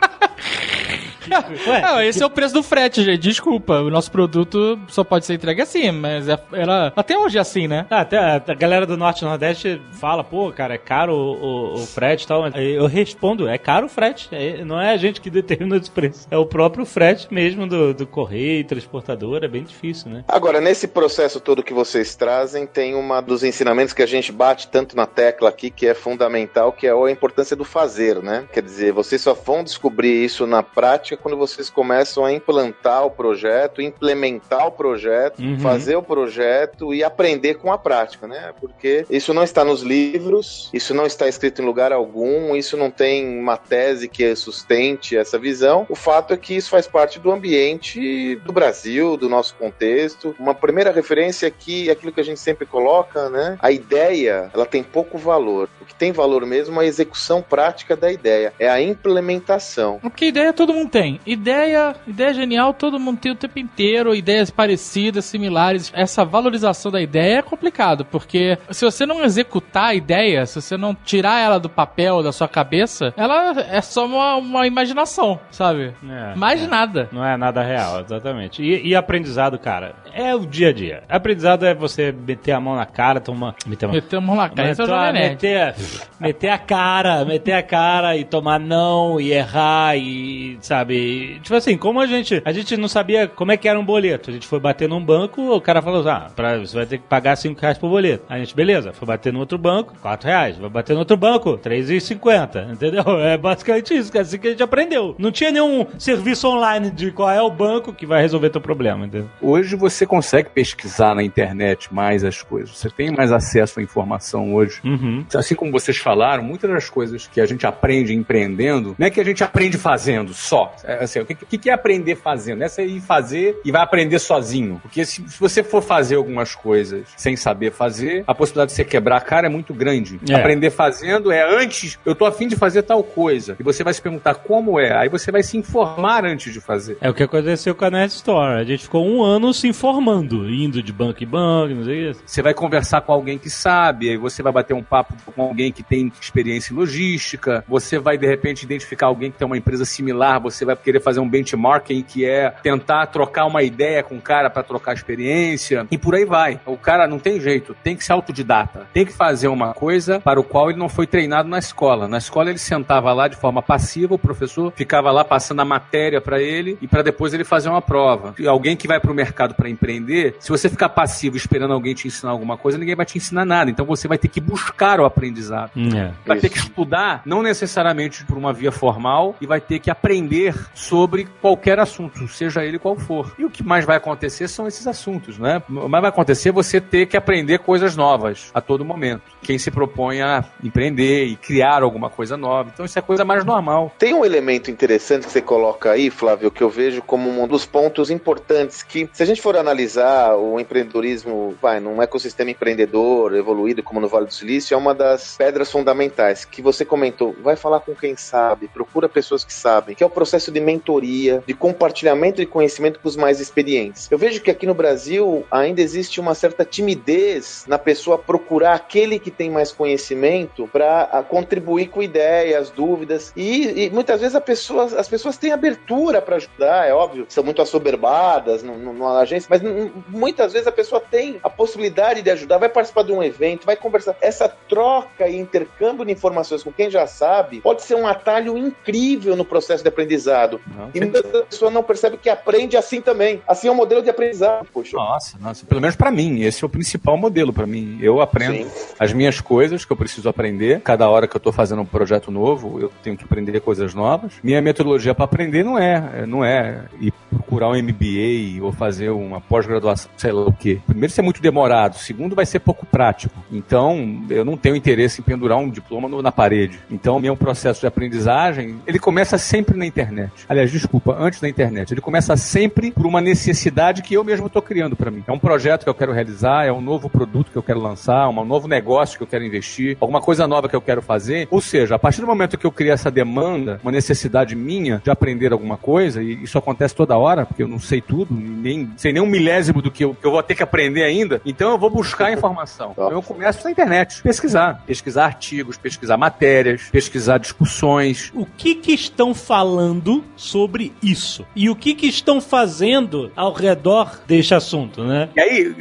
Ué, 1.66 1.80
Não, 1.80 2.00
esse 2.02 2.22
é 2.22 2.26
o 2.26 2.30
preço 2.30 2.54
do 2.54 2.62
frete, 2.62 3.02
gente. 3.02 3.18
Desculpa, 3.20 3.80
o 3.80 3.90
nosso 3.90 4.10
produto 4.10 4.78
só 4.88 5.02
pode 5.04 5.26
ser 5.26 5.34
entregue 5.34 5.62
assim, 5.62 5.90
mas 5.90 6.28
é- 6.28 6.38
era 6.52 6.92
até 6.96 7.16
hoje 7.16 7.38
é 7.38 7.40
assim, 7.40 7.66
né? 7.68 7.86
Ah, 7.90 8.00
até 8.00 8.18
a, 8.18 8.42
a 8.46 8.54
galera 8.54 8.86
do 8.86 8.96
Norte 8.96 9.22
e 9.22 9.24
Nordeste 9.24 9.80
fala, 9.92 10.22
pô, 10.24 10.50
cara, 10.52 10.74
é 10.74 10.78
caro 10.78 11.14
o, 11.14 11.44
o- 11.44 11.74
o 11.74 11.86
frete 11.86 12.24
e 12.24 12.28
tal. 12.28 12.46
Eu 12.48 12.86
respondo, 12.86 13.48
é 13.48 13.58
caro 13.58 13.86
o 13.86 13.88
frete. 13.88 14.28
É- 14.32 14.64
não 14.64 14.80
é 14.80 14.90
a 14.92 14.96
gente 14.96 15.20
que 15.20 15.30
determina 15.30 15.76
esse 15.76 15.90
preço. 15.90 16.26
É 16.30 16.36
o 16.36 16.46
próprio 16.46 16.84
frete 16.84 17.28
mesmo 17.32 17.66
do, 17.66 17.94
do 17.94 18.06
correio, 18.06 18.64
transportador. 18.64 19.42
É 19.44 19.48
bem 19.48 19.62
difícil, 19.64 20.10
né? 20.10 20.24
Agora, 20.28 20.60
nesse 20.60 20.88
processo 20.88 21.40
todo 21.40 21.62
que 21.62 21.72
vocês 21.72 22.14
trazem, 22.14 22.66
tem 22.66 22.94
uma 22.94 23.20
dos 23.20 23.42
ensinamentos 23.42 23.92
que 23.92 24.02
a 24.02 24.06
gente 24.06 24.30
bate 24.32 24.68
tanto 24.68 24.96
na 24.96 25.06
tecla 25.06 25.48
aqui, 25.48 25.70
que 25.70 25.86
é 25.86 25.94
fundamental, 25.94 26.72
que 26.72 26.86
é 26.86 26.90
a 26.92 27.10
importância 27.10 27.56
do 27.56 27.64
fazer, 27.64 28.22
né? 28.22 28.44
Quer 28.52 28.62
dizer, 28.62 28.92
vocês 28.92 29.20
só 29.20 29.34
vão 29.34 29.62
descobrir 29.64 30.24
isso 30.24 30.46
na 30.46 30.62
prática 30.62 31.16
quando 31.22 31.36
vocês 31.36 31.70
começam 31.70 32.24
a 32.24 32.32
implantar 32.32 33.06
o 33.06 33.10
projeto, 33.10 33.80
implementar 33.80 34.66
o 34.66 34.72
projeto, 34.72 35.40
Uhum. 35.40 35.58
fazer 35.58 35.96
o 35.96 36.02
projeto 36.02 36.92
e 36.92 37.02
aprender 37.04 37.54
com 37.54 37.72
a 37.72 37.78
prática, 37.78 38.26
né? 38.26 38.52
Porque 38.60 39.06
isso 39.08 39.32
não 39.32 39.42
está 39.42 39.64
nos 39.64 39.82
livros, 39.82 40.68
isso 40.72 40.94
não 40.94 41.06
está 41.06 41.28
escrito 41.28 41.62
em 41.62 41.64
lugar 41.64 41.92
algum, 41.92 42.54
isso 42.56 42.76
não 42.76 42.90
tem 42.90 43.38
uma 43.38 43.56
tese 43.56 44.08
que 44.08 44.34
sustente 44.36 45.16
essa 45.16 45.38
visão. 45.38 45.86
O 45.88 45.94
fato 45.94 46.34
é 46.34 46.36
que 46.36 46.54
isso 46.54 46.70
faz 46.70 46.86
parte 46.86 47.18
do 47.18 47.30
ambiente 47.30 48.36
do 48.44 48.52
Brasil, 48.52 49.16
do 49.16 49.28
nosso 49.28 49.54
contexto. 49.54 50.34
Uma 50.38 50.54
primeira 50.54 50.90
referência 50.90 51.48
aqui 51.48 51.88
é 51.88 51.92
aquilo 51.92 52.12
que 52.12 52.20
a 52.20 52.24
gente 52.24 52.40
sempre 52.40 52.66
coloca, 52.66 53.28
né? 53.28 53.56
A 53.60 53.70
ideia, 53.70 54.50
ela 54.54 54.66
tem 54.66 54.82
pouco 54.82 55.18
valor. 55.18 55.68
O 55.80 55.84
que 55.84 55.94
tem 55.94 56.12
valor 56.12 56.44
mesmo 56.46 56.80
é 56.80 56.84
a 56.84 56.88
execução 56.88 57.42
prática 57.42 57.96
da 57.96 58.10
ideia, 58.12 58.52
é 58.58 58.68
a 58.68 58.80
implementação. 58.80 59.98
Porque 60.00 60.26
ideia 60.26 60.52
todo 60.52 60.72
mundo 60.72 60.90
tem. 60.90 61.11
Ideia, 61.26 61.94
ideia 62.06 62.34
genial 62.34 62.72
todo 62.74 62.98
mundo 62.98 63.18
tem 63.18 63.32
o 63.32 63.36
tempo 63.36 63.58
inteiro, 63.58 64.14
ideias 64.14 64.50
parecidas, 64.50 65.24
similares. 65.24 65.92
Essa 65.94 66.24
valorização 66.24 66.90
da 66.90 67.00
ideia 67.00 67.38
é 67.38 67.42
complicado, 67.42 68.04
porque 68.04 68.58
se 68.70 68.84
você 68.84 69.06
não 69.06 69.24
executar 69.24 69.86
a 69.86 69.94
ideia, 69.94 70.46
se 70.46 70.60
você 70.60 70.76
não 70.76 70.94
tirar 70.94 71.40
ela 71.40 71.58
do 71.58 71.68
papel, 71.68 72.22
da 72.22 72.32
sua 72.32 72.48
cabeça, 72.48 73.12
ela 73.16 73.60
é 73.60 73.80
só 73.80 74.06
uma, 74.06 74.36
uma 74.36 74.66
imaginação, 74.66 75.38
sabe? 75.50 75.94
É, 76.08 76.34
Mais 76.34 76.62
é. 76.62 76.66
nada. 76.66 77.08
Não 77.12 77.24
é 77.24 77.36
nada 77.36 77.62
real, 77.62 78.00
exatamente. 78.00 78.62
E, 78.62 78.88
e 78.88 78.94
aprendizado, 78.94 79.58
cara, 79.58 79.94
é 80.12 80.34
o 80.34 80.46
dia 80.46 80.68
a 80.68 80.72
dia. 80.72 81.02
Aprendizado 81.08 81.64
é 81.64 81.74
você 81.74 82.12
meter 82.12 82.52
a 82.52 82.60
mão 82.60 82.76
na 82.76 82.86
cara, 82.86 83.20
tomar. 83.20 83.54
Meter 83.66 83.86
a 83.86 83.88
mão. 83.88 83.94
Metemos 83.94 84.36
lá, 84.36 84.48
cara. 84.48 84.70
Esse 84.70 84.80
é 84.80 84.84
o 84.84 84.86
Meter, 84.86 84.98
Jovem 84.98 85.12
Nerd. 85.12 85.30
meter, 85.32 85.74
meter 86.20 86.48
a 86.50 86.58
cara, 86.58 87.24
meter 87.24 87.52
a 87.52 87.62
cara 87.62 88.16
e 88.16 88.24
tomar 88.24 88.58
não 88.58 89.20
e 89.20 89.32
errar 89.32 89.96
e, 89.96 90.58
sabe, 90.60 90.94
tipo 91.42 91.54
assim, 91.54 91.76
como 91.76 92.00
a 92.00 92.06
gente, 92.06 92.42
a 92.44 92.52
gente 92.52 92.76
não 92.76 92.88
sabia 92.88 93.26
como 93.28 93.52
é 93.52 93.56
que 93.56 93.68
era 93.68 93.78
um 93.78 93.84
boleto. 93.84 94.30
A 94.30 94.32
gente 94.32 94.46
foi 94.46 94.60
bater 94.60 94.88
num 94.88 95.04
banco, 95.04 95.54
o 95.54 95.60
cara 95.60 95.82
falou, 95.82 96.06
ah, 96.08 96.30
pra, 96.34 96.58
você 96.58 96.76
vai 96.76 96.86
ter 96.86 96.98
que 96.98 97.04
pagar 97.04 97.36
5 97.36 97.60
reais 97.60 97.78
por 97.78 97.88
boleto. 97.88 98.24
A 98.28 98.38
gente, 98.38 98.54
beleza, 98.54 98.92
foi 98.92 99.06
bater 99.06 99.32
no 99.32 99.40
outro 99.40 99.58
banco, 99.58 99.94
4 100.00 100.28
reais. 100.28 100.58
Vai 100.58 100.70
bater 100.70 100.92
no 100.92 101.00
outro 101.00 101.16
banco, 101.16 101.58
3,50, 101.58 102.72
entendeu? 102.72 103.02
É 103.22 103.36
basicamente 103.36 103.94
isso, 103.94 104.10
que 104.10 104.18
é 104.18 104.20
assim 104.22 104.38
que 104.38 104.48
a 104.48 104.50
gente 104.50 104.62
aprendeu. 104.62 105.14
Não 105.18 105.30
tinha 105.30 105.50
nenhum 105.50 105.86
serviço 105.98 106.48
online 106.48 106.90
de 106.90 107.10
qual 107.12 107.30
é 107.30 107.40
o 107.40 107.50
banco 107.50 107.92
que 107.92 108.04
vai 108.04 108.20
resolver 108.20 108.50
teu 108.50 108.60
problema, 108.60 109.06
entendeu? 109.06 109.28
Hoje 109.40 109.76
você 109.76 110.04
consegue 110.04 110.50
pesquisar 110.50 111.14
na 111.14 111.22
internet 111.22 111.92
mais 111.92 112.24
as 112.24 112.42
coisas. 112.42 112.76
Você 112.76 112.90
tem 112.90 113.10
mais 113.10 113.32
acesso 113.32 113.80
à 113.80 113.82
informação 113.82 114.54
hoje. 114.54 114.80
Uhum. 114.84 115.24
Assim 115.34 115.54
como 115.54 115.70
vocês 115.70 115.96
falaram, 115.96 116.42
muitas 116.42 116.70
das 116.70 116.90
coisas 116.90 117.26
que 117.26 117.40
a 117.40 117.46
gente 117.46 117.66
aprende 117.66 118.14
empreendendo, 118.14 118.96
não 118.98 119.06
é 119.06 119.10
que 119.10 119.20
a 119.20 119.24
gente 119.24 119.44
aprende 119.44 119.78
fazendo 119.78 120.34
só. 120.34 120.74
É, 121.00 121.04
assim, 121.04 121.20
o 121.20 121.26
que, 121.26 121.58
que 121.58 121.70
é 121.70 121.72
aprender 121.72 122.16
fazendo? 122.16 122.62
É 122.62 122.68
você 122.68 122.84
ir 122.84 123.00
fazer 123.00 123.60
e 123.64 123.70
vai 123.70 123.82
aprender 123.82 124.18
sozinho. 124.18 124.78
Porque 124.82 125.04
se, 125.04 125.28
se 125.28 125.40
você 125.40 125.62
for 125.62 125.82
fazer 125.82 126.16
algumas 126.16 126.54
coisas 126.54 127.06
sem 127.16 127.36
saber 127.36 127.72
fazer, 127.72 128.24
a 128.26 128.34
possibilidade 128.34 128.70
de 128.70 128.76
você 128.76 128.84
quebrar 128.84 129.16
a 129.16 129.20
cara 129.20 129.46
é 129.46 129.50
muito 129.50 129.74
grande. 129.74 130.20
É. 130.28 130.34
Aprender 130.34 130.70
fazendo 130.70 131.30
é 131.30 131.42
antes, 131.42 131.98
eu 132.04 132.14
tô 132.14 132.24
afim 132.24 132.48
de 132.48 132.56
fazer 132.56 132.82
tal 132.82 133.02
coisa. 133.02 133.56
E 133.58 133.62
você 133.62 133.82
vai 133.84 133.94
se 133.94 134.02
perguntar 134.02 134.34
como 134.34 134.78
é. 134.78 134.96
Aí 134.96 135.08
você 135.08 135.30
vai 135.30 135.42
se 135.42 135.56
informar 135.56 136.24
antes 136.24 136.52
de 136.52 136.60
fazer. 136.60 136.96
É 137.00 137.08
o 137.08 137.14
que 137.14 137.22
aconteceu 137.22 137.74
com 137.74 137.84
a 137.84 137.90
Net 137.90 138.14
Store. 138.14 138.60
A 138.60 138.64
gente 138.64 138.84
ficou 138.84 139.06
um 139.06 139.22
ano 139.22 139.52
se 139.52 139.68
informando, 139.68 140.48
indo 140.48 140.82
de 140.82 140.92
banco 140.92 141.22
em 141.22 141.26
banco, 141.26 141.74
não 141.74 141.84
sei 141.84 142.10
o 142.10 142.14
que. 142.14 142.20
Você 142.26 142.42
vai 142.42 142.54
conversar 142.54 143.00
com 143.02 143.12
alguém 143.12 143.38
que 143.38 143.50
sabe, 143.50 144.10
aí 144.10 144.16
você 144.16 144.42
vai 144.42 144.52
bater 144.52 144.74
um 144.74 144.82
papo 144.82 145.14
com 145.32 145.42
alguém 145.42 145.72
que 145.72 145.82
tem 145.82 146.12
experiência 146.20 146.72
em 146.72 146.76
logística, 146.76 147.64
você 147.68 147.98
vai 147.98 148.16
de 148.16 148.26
repente 148.26 148.62
identificar 148.64 149.06
alguém 149.06 149.30
que 149.30 149.38
tem 149.38 149.46
uma 149.46 149.56
empresa 149.56 149.84
similar, 149.84 150.40
você 150.40 150.64
vai 150.64 150.76
querer 150.82 151.00
fazer 151.00 151.20
um 151.20 151.28
benchmarking 151.28 152.02
que 152.02 152.24
é 152.24 152.50
tentar 152.62 153.06
trocar 153.06 153.46
uma 153.46 153.62
ideia 153.62 154.02
com 154.02 154.16
o 154.16 154.20
cara 154.20 154.50
para 154.50 154.62
trocar 154.62 154.94
experiência 154.94 155.86
e 155.90 155.98
por 155.98 156.14
aí 156.14 156.24
vai. 156.24 156.60
O 156.66 156.76
cara 156.76 157.06
não 157.06 157.18
tem 157.18 157.40
jeito, 157.40 157.74
tem 157.82 157.96
que 157.96 158.04
ser 158.04 158.12
autodidata, 158.12 158.86
tem 158.92 159.04
que 159.04 159.12
fazer 159.12 159.48
uma 159.48 159.74
coisa 159.74 160.20
para 160.20 160.40
o 160.40 160.44
qual 160.44 160.70
ele 160.70 160.78
não 160.78 160.88
foi 160.88 161.06
treinado 161.06 161.48
na 161.48 161.58
escola. 161.58 162.08
Na 162.08 162.18
escola 162.18 162.50
ele 162.50 162.58
sentava 162.58 163.12
lá 163.12 163.28
de 163.28 163.36
forma 163.36 163.62
passiva, 163.62 164.14
o 164.14 164.18
professor 164.18 164.72
ficava 164.74 165.10
lá 165.10 165.24
passando 165.24 165.60
a 165.60 165.64
matéria 165.64 166.20
para 166.20 166.40
ele 166.40 166.78
e 166.80 166.86
para 166.86 167.02
depois 167.02 167.32
ele 167.34 167.44
fazer 167.44 167.68
uma 167.68 167.82
prova. 167.82 168.34
E 168.38 168.46
alguém 168.46 168.76
que 168.76 168.88
vai 168.88 169.00
para 169.00 169.10
o 169.10 169.14
mercado 169.14 169.54
para 169.54 169.68
empreender, 169.68 170.36
se 170.38 170.50
você 170.50 170.68
ficar 170.68 170.88
passivo 170.88 171.36
esperando 171.36 171.72
alguém 171.72 171.94
te 171.94 172.08
ensinar 172.08 172.32
alguma 172.32 172.56
coisa, 172.56 172.78
ninguém 172.78 172.94
vai 172.94 173.06
te 173.06 173.18
ensinar 173.18 173.44
nada. 173.44 173.70
Então 173.70 173.84
você 173.84 174.08
vai 174.08 174.18
ter 174.18 174.28
que 174.28 174.40
buscar 174.40 175.00
o 175.00 175.04
aprendizado. 175.04 175.70
É. 175.94 176.12
Vai 176.26 176.38
ter 176.38 176.46
Isso. 176.46 176.54
que 176.54 176.58
estudar, 176.58 177.22
não 177.24 177.42
necessariamente 177.42 178.24
por 178.24 178.36
uma 178.36 178.52
via 178.52 178.72
formal, 178.72 179.36
e 179.40 179.46
vai 179.46 179.60
ter 179.60 179.78
que 179.78 179.90
aprender 179.90 180.54
sobre 180.74 181.26
qualquer 181.40 181.78
assunto, 181.78 182.26
seja 182.28 182.64
ele 182.64 182.78
qual 182.78 182.96
for. 182.96 183.34
E 183.38 183.44
o 183.44 183.50
que 183.50 183.62
mais 183.62 183.84
vai 183.84 183.96
acontecer 183.96 184.48
são 184.48 184.66
esses 184.66 184.86
assuntos, 184.86 185.38
né? 185.38 185.62
O 185.68 185.88
mais 185.88 186.02
vai 186.02 186.08
acontecer 186.10 186.50
é 186.50 186.52
você 186.52 186.80
ter 186.80 187.06
que 187.06 187.16
aprender 187.16 187.58
coisas 187.58 187.96
novas 187.96 188.50
a 188.54 188.60
todo 188.60 188.84
momento. 188.84 189.22
Quem 189.42 189.58
se 189.58 189.70
propõe 189.70 190.22
a 190.22 190.44
empreender 190.62 191.24
e 191.24 191.36
criar 191.36 191.82
alguma 191.82 192.10
coisa 192.10 192.36
nova. 192.36 192.70
Então 192.72 192.84
isso 192.84 192.98
é 192.98 193.02
coisa 193.02 193.24
mais 193.24 193.44
normal. 193.44 193.92
Tem 193.98 194.14
um 194.14 194.24
elemento 194.24 194.70
interessante 194.70 195.26
que 195.26 195.32
você 195.32 195.42
coloca 195.42 195.90
aí, 195.90 196.10
Flávio, 196.10 196.50
que 196.50 196.62
eu 196.62 196.70
vejo 196.70 197.02
como 197.02 197.30
um 197.42 197.48
dos 197.48 197.66
pontos 197.66 198.10
importantes 198.10 198.82
que, 198.82 199.08
se 199.12 199.22
a 199.22 199.26
gente 199.26 199.40
for 199.40 199.56
analisar 199.56 200.36
o 200.36 200.60
empreendedorismo, 200.60 201.56
vai, 201.60 201.80
num 201.80 202.02
ecossistema 202.02 202.50
empreendedor 202.50 203.34
evoluído 203.34 203.82
como 203.82 204.00
no 204.00 204.08
Vale 204.08 204.26
do 204.26 204.34
Silício, 204.34 204.74
é 204.74 204.76
uma 204.76 204.94
das 204.94 205.36
pedras 205.36 205.70
fundamentais 205.70 206.44
que 206.44 206.62
você 206.62 206.84
comentou. 206.84 207.34
Vai 207.42 207.56
falar 207.56 207.80
com 207.80 207.94
quem 207.94 208.16
sabe, 208.16 208.68
procura 208.68 209.08
pessoas 209.08 209.44
que 209.44 209.52
sabem, 209.52 209.94
que 209.94 210.02
é 210.02 210.06
o 210.06 210.10
processo 210.10 210.51
de 210.52 210.60
mentoria, 210.60 211.42
de 211.46 211.54
compartilhamento 211.54 212.36
de 212.36 212.46
conhecimento 212.46 213.00
com 213.00 213.08
os 213.08 213.16
mais 213.16 213.40
experientes. 213.40 214.08
Eu 214.10 214.18
vejo 214.18 214.42
que 214.42 214.50
aqui 214.50 214.66
no 214.66 214.74
Brasil 214.74 215.44
ainda 215.50 215.80
existe 215.80 216.20
uma 216.20 216.34
certa 216.34 216.64
timidez 216.64 217.64
na 217.66 217.78
pessoa 217.78 218.18
procurar 218.18 218.74
aquele 218.74 219.18
que 219.18 219.30
tem 219.30 219.50
mais 219.50 219.72
conhecimento 219.72 220.68
para 220.72 221.24
contribuir 221.28 221.88
com 221.88 222.02
ideias, 222.02 222.70
dúvidas. 222.70 223.32
E, 223.36 223.86
e 223.86 223.90
muitas 223.90 224.20
vezes 224.20 224.34
pessoa, 224.42 224.84
as 224.84 225.08
pessoas 225.08 225.38
têm 225.38 225.52
abertura 225.52 226.20
para 226.20 226.36
ajudar, 226.36 226.86
é 226.86 226.92
óbvio, 226.92 227.26
são 227.28 227.42
muito 227.42 227.62
assoberbadas 227.62 228.62
numa 228.62 229.20
agência, 229.20 229.48
mas 229.48 229.62
muitas 230.08 230.52
vezes 230.52 230.68
a 230.68 230.72
pessoa 230.72 231.00
tem 231.00 231.40
a 231.42 231.48
possibilidade 231.48 232.22
de 232.22 232.30
ajudar, 232.30 232.58
vai 232.58 232.68
participar 232.68 233.04
de 233.04 233.12
um 233.12 233.22
evento, 233.22 233.64
vai 233.64 233.76
conversar. 233.76 234.16
Essa 234.20 234.48
troca 234.48 235.28
e 235.28 235.36
intercâmbio 235.36 236.04
de 236.04 236.12
informações 236.12 236.62
com 236.62 236.72
quem 236.72 236.90
já 236.90 237.06
sabe 237.06 237.60
pode 237.60 237.82
ser 237.82 237.94
um 237.94 238.06
atalho 238.06 238.58
incrível 238.58 239.36
no 239.36 239.44
processo 239.44 239.82
de 239.82 239.88
aprendizagem. 239.88 240.41
Aprendizado. 240.42 240.60
Não, 240.76 240.90
E 240.94 241.00
muitas 241.00 241.22
pessoa 241.46 241.70
não 241.70 241.82
percebe 241.82 242.16
que 242.16 242.28
aprende 242.28 242.76
assim 242.76 243.00
também. 243.00 243.40
Assim 243.46 243.68
é 243.68 243.72
um 243.72 243.74
modelo 243.74 244.02
de 244.02 244.10
aprendizado, 244.10 244.66
poxa. 244.72 244.96
Nossa, 244.96 245.38
nossa, 245.40 245.64
pelo 245.66 245.80
menos 245.80 245.96
pra 245.96 246.10
mim, 246.10 246.42
esse 246.42 246.62
é 246.62 246.66
o 246.66 246.70
principal 246.70 247.16
modelo 247.16 247.52
pra 247.52 247.66
mim. 247.66 247.98
Eu 248.00 248.20
aprendo 248.20 248.56
Sim. 248.56 248.66
as 248.98 249.12
minhas 249.12 249.40
coisas 249.40 249.84
que 249.84 249.92
eu 249.92 249.96
preciso 249.96 250.28
aprender. 250.28 250.80
Cada 250.80 251.08
hora 251.08 251.26
que 251.26 251.36
eu 251.36 251.40
tô 251.40 251.52
fazendo 251.52 251.82
um 251.82 251.86
projeto 251.86 252.30
novo, 252.30 252.80
eu 252.80 252.90
tenho 253.02 253.16
que 253.16 253.24
aprender 253.24 253.60
coisas 253.60 253.94
novas. 253.94 254.32
Minha 254.42 254.60
metodologia 254.62 255.14
pra 255.14 255.24
aprender 255.24 255.62
não 255.64 255.78
é, 255.78 256.26
não 256.26 256.44
é 256.44 256.82
ir 257.00 257.12
procurar 257.30 257.68
um 257.68 257.74
MBA 257.76 258.62
ou 258.64 258.72
fazer 258.72 259.10
uma 259.10 259.40
pós-graduação, 259.40 260.10
sei 260.16 260.32
lá 260.32 260.42
o 260.46 260.52
quê. 260.52 260.80
Primeiro, 260.86 261.10
isso 261.10 261.20
é 261.20 261.24
muito 261.24 261.40
demorado. 261.42 261.96
Segundo, 261.96 262.34
vai 262.34 262.46
ser 262.46 262.60
pouco 262.60 262.86
prático. 262.86 263.34
Então, 263.50 264.24
eu 264.30 264.44
não 264.44 264.56
tenho 264.56 264.76
interesse 264.76 265.20
em 265.20 265.24
pendurar 265.24 265.58
um 265.58 265.68
diploma 265.68 266.08
no- 266.08 266.22
na 266.22 266.32
parede. 266.32 266.78
Então, 266.90 267.18
meu 267.20 267.36
processo 267.36 267.80
de 267.80 267.86
aprendizagem, 267.86 268.80
ele 268.86 268.98
começa 268.98 269.36
sempre 269.38 269.76
na 269.76 269.84
internet. 269.86 270.31
Aliás, 270.48 270.70
desculpa, 270.70 271.16
antes 271.18 271.40
da 271.40 271.48
internet. 271.48 271.92
Ele 271.92 272.00
começa 272.00 272.36
sempre 272.36 272.90
por 272.90 273.06
uma 273.06 273.20
necessidade 273.20 274.02
que 274.02 274.14
eu 274.14 274.24
mesmo 274.24 274.46
estou 274.46 274.62
criando 274.62 274.96
para 274.96 275.10
mim. 275.10 275.24
É 275.26 275.32
um 275.32 275.38
projeto 275.38 275.84
que 275.84 275.88
eu 275.88 275.94
quero 275.94 276.12
realizar, 276.12 276.66
é 276.66 276.72
um 276.72 276.80
novo 276.80 277.08
produto 277.08 277.50
que 277.50 277.56
eu 277.56 277.62
quero 277.62 277.80
lançar, 277.80 278.28
um 278.28 278.44
novo 278.44 278.68
negócio 278.68 279.16
que 279.16 279.22
eu 279.22 279.26
quero 279.26 279.44
investir, 279.44 279.96
alguma 280.00 280.20
coisa 280.20 280.46
nova 280.46 280.68
que 280.68 280.76
eu 280.76 280.80
quero 280.80 281.02
fazer. 281.02 281.48
Ou 281.50 281.60
seja, 281.60 281.94
a 281.94 281.98
partir 281.98 282.20
do 282.20 282.26
momento 282.26 282.58
que 282.58 282.66
eu 282.66 282.72
criei 282.72 282.92
essa 282.92 283.10
demanda, 283.10 283.80
uma 283.82 283.92
necessidade 283.92 284.54
minha 284.54 285.00
de 285.02 285.10
aprender 285.10 285.52
alguma 285.52 285.76
coisa, 285.76 286.22
e 286.22 286.42
isso 286.42 286.58
acontece 286.58 286.94
toda 286.94 287.16
hora, 287.16 287.46
porque 287.46 287.62
eu 287.62 287.68
não 287.68 287.78
sei 287.78 288.00
tudo, 288.00 288.34
nem 288.34 288.90
sei 288.96 289.12
nem 289.12 289.22
um 289.22 289.26
milésimo 289.26 289.80
do 289.80 289.90
que 289.90 290.04
eu, 290.04 290.14
que 290.14 290.26
eu 290.26 290.30
vou 290.30 290.42
ter 290.42 290.54
que 290.54 290.62
aprender 290.62 291.02
ainda, 291.02 291.40
então 291.44 291.70
eu 291.70 291.78
vou 291.78 291.90
buscar 291.90 292.32
informação. 292.32 292.92
Então 292.92 293.10
eu 293.10 293.22
começo 293.22 293.64
na 293.64 293.70
internet, 293.70 294.22
pesquisar. 294.22 294.82
Pesquisar 294.86 295.24
artigos, 295.24 295.76
pesquisar 295.76 296.16
matérias, 296.16 296.82
pesquisar 296.90 297.38
discussões, 297.38 298.32
O 298.34 298.46
que 298.46 298.74
que 298.74 298.92
estão 298.92 299.34
falando 299.34 300.21
sobre 300.36 300.92
isso? 301.02 301.44
E 301.54 301.68
o 301.70 301.76
que 301.76 301.94
que 301.94 302.06
estão 302.06 302.40
fazendo 302.40 303.30
ao 303.36 303.52
redor 303.52 304.20
deste 304.26 304.54
assunto, 304.54 305.02
né? 305.04 305.28
E 305.36 305.40
aí, 305.40 305.74